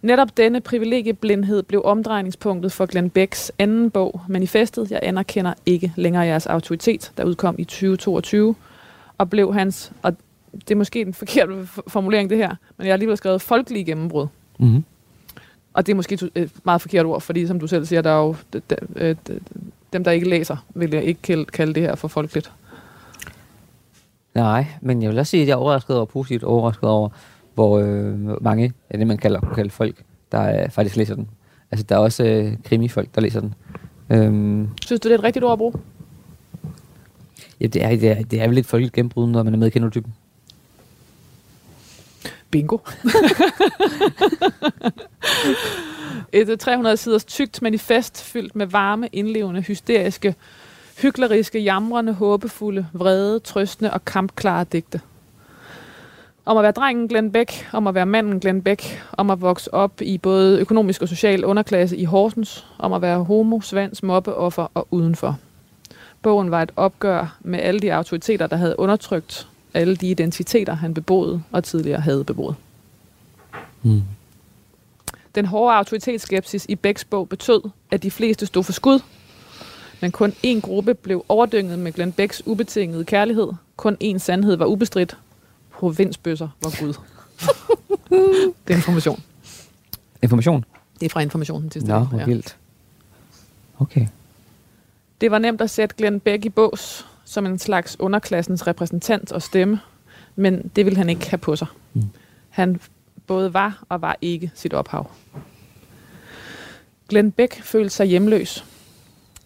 Netop 0.02 0.36
denne 0.36 0.60
privilegieblindhed 0.60 1.62
blev 1.62 1.82
omdrejningspunktet 1.84 2.72
for 2.72 2.86
Glenn 2.86 3.10
Becks 3.10 3.52
anden 3.58 3.90
bog, 3.90 4.20
Manifestet, 4.28 4.90
jeg 4.90 5.00
anerkender 5.02 5.54
ikke 5.66 5.92
længere 5.96 6.22
jeres 6.22 6.46
autoritet, 6.46 7.12
der 7.16 7.24
udkom 7.24 7.54
i 7.58 7.64
2022, 7.64 8.54
og 9.18 9.30
blev 9.30 9.54
hans, 9.54 9.92
og 10.02 10.16
det 10.52 10.70
er 10.70 10.74
måske 10.74 11.04
den 11.04 11.14
forkerte 11.14 11.68
formulering 11.88 12.30
det 12.30 12.38
her, 12.38 12.48
men 12.76 12.86
jeg 12.86 12.90
har 12.90 12.92
alligevel 12.92 13.16
skrevet 13.16 13.42
folkelige 13.42 13.84
gennembrud. 13.84 14.26
Mm-hmm. 14.58 14.84
Og 15.72 15.86
det 15.86 15.92
er 15.92 15.96
måske 15.96 16.18
et 16.34 16.50
meget 16.64 16.80
forkert 16.80 17.06
ord, 17.06 17.20
fordi 17.20 17.46
som 17.46 17.60
du 17.60 17.66
selv 17.66 17.84
siger, 17.86 18.02
der 18.02 18.10
er 18.10 18.20
jo 18.24 18.36
øh, 18.96 19.16
dem, 19.92 20.04
der 20.04 20.10
ikke 20.10 20.28
læser, 20.28 20.56
vil 20.74 20.90
jeg 20.90 21.04
ikke 21.04 21.44
kalde- 21.52 21.74
det 21.74 21.82
her 21.82 21.94
for 21.94 22.08
folkeligt. 22.08 22.52
Nej, 24.34 24.66
men 24.80 25.02
jeg 25.02 25.10
vil 25.10 25.18
også 25.18 25.30
sige, 25.30 25.42
at 25.42 25.48
jeg 25.48 25.52
er 25.54 25.58
overrasket 25.58 25.96
over, 25.96 26.04
positivt 26.04 26.44
overrasket 26.44 26.88
over, 26.88 27.08
hvor 27.54 27.78
øh, 27.78 28.42
mange 28.44 28.72
af 28.90 28.98
det, 28.98 29.06
man 29.06 29.18
kalder, 29.18 29.40
kunne 29.40 29.54
kalde 29.54 29.70
folk, 29.70 30.02
der 30.32 30.62
øh, 30.62 30.70
faktisk 30.70 30.96
læser 30.96 31.14
den. 31.14 31.28
Altså, 31.70 31.86
der 31.88 31.94
er 31.94 31.98
også 31.98 32.24
øh, 32.24 32.52
krimifolk, 32.64 33.14
der 33.14 33.20
læser 33.20 33.40
den. 33.40 33.54
Øhm, 34.10 34.68
Synes 34.86 35.00
du, 35.00 35.08
det 35.08 35.14
er 35.14 35.18
et 35.18 35.24
rigtigt 35.24 35.44
ord 35.44 35.52
at 35.52 35.58
bruge? 35.58 35.72
ja, 37.60 37.66
det, 37.66 37.84
er, 37.84 37.88
det, 37.88 38.08
er, 38.10 38.22
det 38.22 38.40
er 38.40 38.46
vel 38.46 38.54
lidt 38.54 38.66
folkeligt 38.66 38.94
gennembrud, 38.94 39.28
når 39.28 39.42
man 39.42 39.54
er 39.54 39.58
med 39.58 39.66
i 39.66 39.70
genotypen. 39.70 40.14
Bingo. 42.50 42.78
Et 46.32 46.48
øh, 46.48 46.58
300 46.58 46.96
siders 46.96 47.24
tykt 47.24 47.62
manifest 47.62 48.22
fyldt 48.22 48.56
med 48.56 48.66
varme, 48.66 49.08
indlevende, 49.12 49.60
hysteriske, 49.60 50.34
hykleriske, 51.02 51.58
jamrende, 51.60 52.12
håbefulde, 52.12 52.86
vrede, 52.92 53.40
trøstende 53.40 53.92
og 53.92 54.04
kampklare 54.04 54.64
digte. 54.72 55.00
Om 56.44 56.56
at 56.56 56.62
være 56.62 56.72
drengen 56.72 57.08
Glenn 57.08 57.32
Beck, 57.32 57.68
om 57.72 57.86
at 57.86 57.94
være 57.94 58.06
manden 58.06 58.40
Glenn 58.40 58.62
Beck, 58.62 59.04
om 59.12 59.30
at 59.30 59.40
vokse 59.40 59.74
op 59.74 59.92
i 60.00 60.18
både 60.18 60.60
økonomisk 60.60 61.02
og 61.02 61.08
social 61.08 61.44
underklasse 61.44 61.96
i 61.96 62.04
Horsens, 62.04 62.66
om 62.78 62.92
at 62.92 63.02
være 63.02 63.24
homo, 63.24 63.60
svans, 63.60 64.02
mobbeoffer 64.02 64.66
og 64.74 64.88
udenfor. 64.90 65.38
Bogen 66.22 66.50
var 66.50 66.62
et 66.62 66.72
opgør 66.76 67.38
med 67.40 67.58
alle 67.58 67.80
de 67.80 67.94
autoriteter, 67.94 68.46
der 68.46 68.56
havde 68.56 68.78
undertrykt 68.78 69.48
alle 69.74 69.96
de 69.96 70.10
identiteter, 70.10 70.74
han 70.74 70.94
beboede 70.94 71.42
og 71.52 71.64
tidligere 71.64 72.00
havde 72.00 72.24
beboet. 72.24 72.56
Mm. 73.82 74.02
Den 75.34 75.44
hårde 75.44 75.76
autoritetsskepsis 75.76 76.66
i 76.68 76.74
Becks 76.74 77.04
bog 77.04 77.28
betød, 77.28 77.60
at 77.90 78.02
de 78.02 78.10
fleste 78.10 78.46
stod 78.46 78.64
for 78.64 78.72
skud, 78.72 79.00
men 80.00 80.12
kun 80.12 80.32
én 80.46 80.60
gruppe 80.60 80.94
blev 80.94 81.24
overdynget 81.28 81.78
med 81.78 81.92
Glenn 81.92 82.12
Becks 82.12 82.42
ubetingede 82.46 83.04
kærlighed. 83.04 83.52
Kun 83.76 83.96
én 84.04 84.18
sandhed 84.18 84.56
var 84.56 84.66
ubestridt. 84.66 85.16
Provinsbøsser 85.70 86.48
var 86.62 86.80
Gud. 86.80 86.94
det 88.66 88.72
er 88.72 88.76
information. 88.76 89.22
Information? 90.22 90.64
Det 91.00 91.06
er 91.06 91.10
fra 91.10 91.20
informationen 91.20 91.70
til 91.70 91.86
Nå, 91.86 91.98
hvor 91.98 92.24
vildt. 92.24 92.56
Okay. 93.78 94.06
Det 95.20 95.30
var 95.30 95.38
nemt 95.38 95.60
at 95.60 95.70
sætte 95.70 95.94
Glenn 95.96 96.20
Beck 96.20 96.44
i 96.44 96.48
bås 96.48 97.06
som 97.28 97.46
en 97.46 97.58
slags 97.58 98.00
underklassens 98.00 98.66
repræsentant 98.66 99.32
og 99.32 99.42
stemme, 99.42 99.80
men 100.36 100.70
det 100.76 100.84
ville 100.84 100.96
han 100.96 101.08
ikke 101.08 101.30
have 101.30 101.38
på 101.38 101.56
sig. 101.56 101.66
Mm. 101.94 102.02
Han 102.48 102.80
både 103.26 103.54
var 103.54 103.84
og 103.88 104.02
var 104.02 104.16
ikke 104.20 104.50
sit 104.54 104.74
ophav. 104.74 105.10
Glenn 107.08 107.32
Beck 107.32 107.62
følte 107.62 107.90
sig 107.90 108.06
hjemløs. 108.06 108.64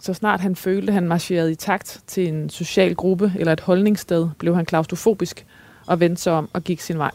Så 0.01 0.15
snart 0.15 0.41
han 0.41 0.57
følte, 0.57 0.93
han 0.93 1.09
marcherede 1.09 1.53
i 1.53 1.55
takt 1.55 2.03
til 2.07 2.29
en 2.29 2.51
social 2.51 2.95
gruppe 2.95 3.33
eller 3.39 3.53
et 3.53 3.61
holdningssted, 3.61 4.29
blev 4.39 4.57
han 4.57 4.67
klaustrofobisk 4.67 5.47
og 5.87 6.01
vendte 6.01 6.23
sig 6.23 6.33
om 6.33 6.51
og 6.53 6.63
gik 6.63 6.81
sin 6.81 6.99
vej. 6.99 7.13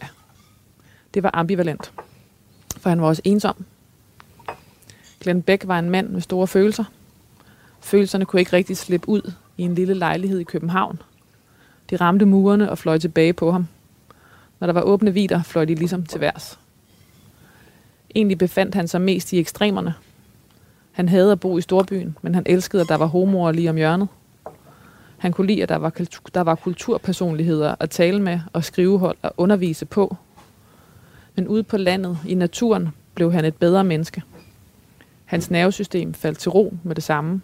Det 1.14 1.22
var 1.22 1.30
ambivalent, 1.34 1.92
for 2.76 2.88
han 2.88 3.00
var 3.00 3.06
også 3.06 3.22
ensom. 3.24 3.64
Glenn 5.20 5.42
Beck 5.42 5.68
var 5.68 5.78
en 5.78 5.90
mand 5.90 6.08
med 6.08 6.20
store 6.20 6.46
følelser. 6.46 6.84
Følelserne 7.80 8.24
kunne 8.24 8.40
ikke 8.40 8.52
rigtig 8.52 8.76
slippe 8.76 9.08
ud 9.08 9.32
i 9.58 9.62
en 9.62 9.74
lille 9.74 9.94
lejlighed 9.94 10.38
i 10.38 10.44
København. 10.44 11.02
De 11.90 11.96
ramte 11.96 12.26
murene 12.26 12.70
og 12.70 12.78
fløj 12.78 12.98
tilbage 12.98 13.32
på 13.32 13.52
ham. 13.52 13.66
Når 14.60 14.66
der 14.66 14.74
var 14.74 14.80
åbne 14.80 15.14
vider, 15.14 15.42
fløj 15.42 15.64
de 15.64 15.74
ligesom 15.74 16.04
til 16.04 16.20
værs. 16.20 16.58
Egentlig 18.14 18.38
befandt 18.38 18.74
han 18.74 18.88
sig 18.88 19.00
mest 19.00 19.32
i 19.32 19.38
ekstremerne. 19.38 19.94
Han 20.92 21.08
havde 21.08 21.32
at 21.32 21.40
bo 21.40 21.58
i 21.58 21.60
storbyen, 21.60 22.16
men 22.22 22.34
han 22.34 22.42
elskede, 22.46 22.82
at 22.82 22.88
der 22.88 22.96
var 22.96 23.06
homoer 23.06 23.52
lige 23.52 23.70
om 23.70 23.76
hjørnet. 23.76 24.08
Han 25.18 25.32
kunne 25.32 25.46
lide, 25.46 25.62
at 25.62 25.68
der 25.68 25.76
var, 25.76 25.90
kultur, 25.90 26.22
der 26.34 26.40
var 26.40 26.54
kulturpersonligheder 26.54 27.74
at 27.80 27.90
tale 27.90 28.22
med 28.22 28.40
og 28.52 28.64
skrivehold 28.64 29.16
og 29.22 29.32
undervise 29.36 29.86
på. 29.86 30.16
Men 31.36 31.48
ude 31.48 31.62
på 31.62 31.76
landet, 31.76 32.18
i 32.26 32.34
naturen, 32.34 32.88
blev 33.14 33.32
han 33.32 33.44
et 33.44 33.56
bedre 33.56 33.84
menneske. 33.84 34.22
Hans 35.24 35.50
nervesystem 35.50 36.14
faldt 36.14 36.38
til 36.38 36.50
ro 36.50 36.74
med 36.82 36.94
det 36.94 37.04
samme. 37.04 37.40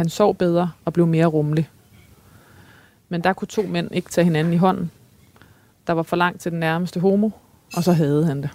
Han 0.00 0.08
sov 0.08 0.34
bedre 0.34 0.70
og 0.84 0.92
blev 0.92 1.06
mere 1.06 1.26
rummelig. 1.26 1.70
Men 3.08 3.24
der 3.24 3.32
kunne 3.32 3.48
to 3.48 3.62
mænd 3.62 3.88
ikke 3.92 4.10
tage 4.10 4.24
hinanden 4.24 4.52
i 4.52 4.56
hånden. 4.56 4.90
Der 5.86 5.92
var 5.92 6.02
for 6.02 6.16
langt 6.16 6.40
til 6.40 6.52
den 6.52 6.60
nærmeste 6.60 7.00
homo, 7.00 7.30
og 7.74 7.84
så 7.84 7.92
havde 7.92 8.26
han 8.26 8.42
det. 8.42 8.50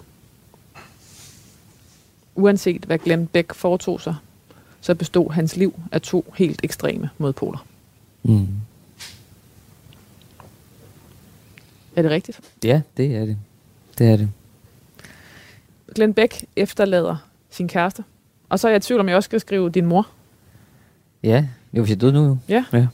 Uanset 2.34 2.84
hvad 2.84 2.98
Glenn 2.98 3.26
Beck 3.26 3.54
foretog 3.54 4.00
sig, 4.00 4.16
så 4.80 4.94
bestod 4.94 5.30
hans 5.30 5.56
liv 5.56 5.80
af 5.92 6.02
to 6.02 6.34
helt 6.36 6.60
ekstreme 6.62 7.10
modpoler. 7.18 7.66
Mm. 8.22 8.48
Er 11.96 12.02
det 12.02 12.10
rigtigt? 12.10 12.40
Ja, 12.64 12.82
det 12.96 13.16
er 13.16 13.24
det. 13.24 13.38
Det 13.98 14.06
er 14.10 14.16
det. 14.16 14.30
Glenn 15.94 16.14
Beck 16.14 16.44
efterlader 16.56 17.16
sin 17.50 17.68
kæreste. 17.68 18.04
Og 18.48 18.60
så 18.60 18.68
er 18.68 18.72
jeg 18.72 18.78
i 18.78 18.80
tvivl 18.80 19.00
om, 19.00 19.08
jeg 19.08 19.16
også 19.16 19.28
skal 19.28 19.40
skrive 19.40 19.70
din 19.70 19.86
mor 19.86 20.06
Ja, 21.26 21.46
jo, 21.72 21.82
hvis 21.82 21.90
jeg 21.90 22.00
døde 22.00 22.12
nu 22.12 22.24
jo. 22.24 22.38
Ja. 22.48 22.64
ja. 22.72 22.86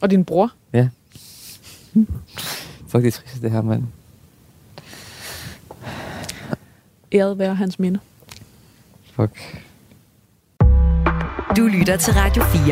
og 0.00 0.10
din 0.10 0.24
bror. 0.24 0.52
Fuck, 2.88 3.04
det 3.04 3.06
er 3.06 3.10
trist, 3.10 3.42
det 3.42 3.50
her, 3.50 3.62
mand. 3.62 3.84
Æret 7.12 7.38
være 7.38 7.54
hans 7.54 7.78
minde. 7.78 8.00
Fuck. 9.12 9.62
Du 11.56 11.66
lytter 11.66 11.96
til 11.96 12.14
Radio 12.14 12.42
4. 12.42 12.62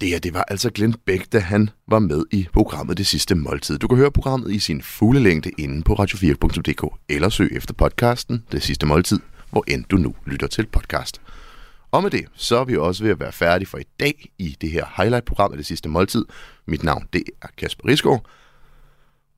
Det 0.00 0.08
her, 0.08 0.18
det 0.18 0.34
var 0.34 0.42
altså 0.48 0.70
Glenn 0.70 0.94
Beck, 1.04 1.32
da 1.32 1.38
han 1.38 1.70
var 1.88 1.98
med 1.98 2.24
i 2.30 2.46
programmet 2.52 2.98
Det 2.98 3.06
Sidste 3.06 3.34
Måltid. 3.34 3.78
Du 3.78 3.88
kan 3.88 3.96
høre 3.96 4.10
programmet 4.10 4.52
i 4.52 4.58
sin 4.58 4.82
fulde 4.82 5.20
længde 5.20 5.50
inde 5.58 5.82
på 5.82 5.94
radio4.dk, 5.94 6.94
eller 7.08 7.28
søg 7.28 7.52
efter 7.52 7.74
podcasten 7.74 8.42
Det 8.52 8.62
Sidste 8.62 8.86
Måltid, 8.86 9.20
hvor 9.50 9.64
end 9.68 9.84
du 9.84 9.96
nu 9.96 10.14
lytter 10.26 10.46
til 10.46 10.66
podcast. 10.66 11.20
Og 11.96 12.02
med 12.02 12.10
det, 12.10 12.26
så 12.34 12.56
er 12.56 12.64
vi 12.64 12.76
også 12.76 13.04
ved 13.04 13.10
at 13.10 13.20
være 13.20 13.32
færdige 13.32 13.68
for 13.68 13.78
i 13.78 13.86
dag 14.00 14.30
i 14.38 14.56
det 14.60 14.70
her 14.70 14.86
highlight-program 14.96 15.52
af 15.52 15.56
Det 15.56 15.66
Sidste 15.66 15.88
Måltid. 15.88 16.24
Mit 16.66 16.82
navn, 16.82 17.08
det 17.12 17.22
er 17.42 17.48
Kasper 17.56 17.88
Risgaard. 17.88 18.26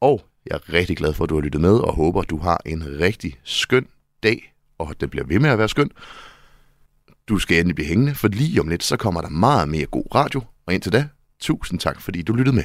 Og 0.01 0.27
jeg 0.47 0.55
er 0.55 0.73
rigtig 0.73 0.97
glad 0.97 1.13
for, 1.13 1.25
at 1.25 1.31
du 1.31 1.35
har 1.35 1.43
lyttet 1.43 1.61
med, 1.61 1.75
og 1.79 1.95
håber, 1.95 2.23
du 2.23 2.39
har 2.39 2.61
en 2.67 3.01
rigtig 3.01 3.41
skøn 3.45 3.87
dag, 4.23 4.55
og 4.79 4.95
den 5.01 5.11
bliver 5.11 5.27
ved 5.27 5.39
med 5.39 5.51
at 5.51 5.59
være 5.59 5.69
skøn. 5.69 5.91
Du 7.29 7.39
skal 7.39 7.57
endelig 7.59 7.75
blive 7.75 7.89
hængende, 7.89 8.15
for 8.15 8.29
lige 8.29 8.61
om 8.61 8.69
lidt, 8.69 8.85
så 8.85 8.97
kommer 8.97 9.21
der 9.21 9.29
meget 9.29 9.69
mere 9.69 9.87
god 9.87 10.15
radio. 10.15 10.43
Og 10.67 10.75
indtil 10.75 10.93
da, 10.93 11.09
tusind 11.41 11.81
tak, 11.81 12.01
fordi 12.01 12.23
du 12.23 12.33
lyttede 12.33 12.57
med. 12.57 12.65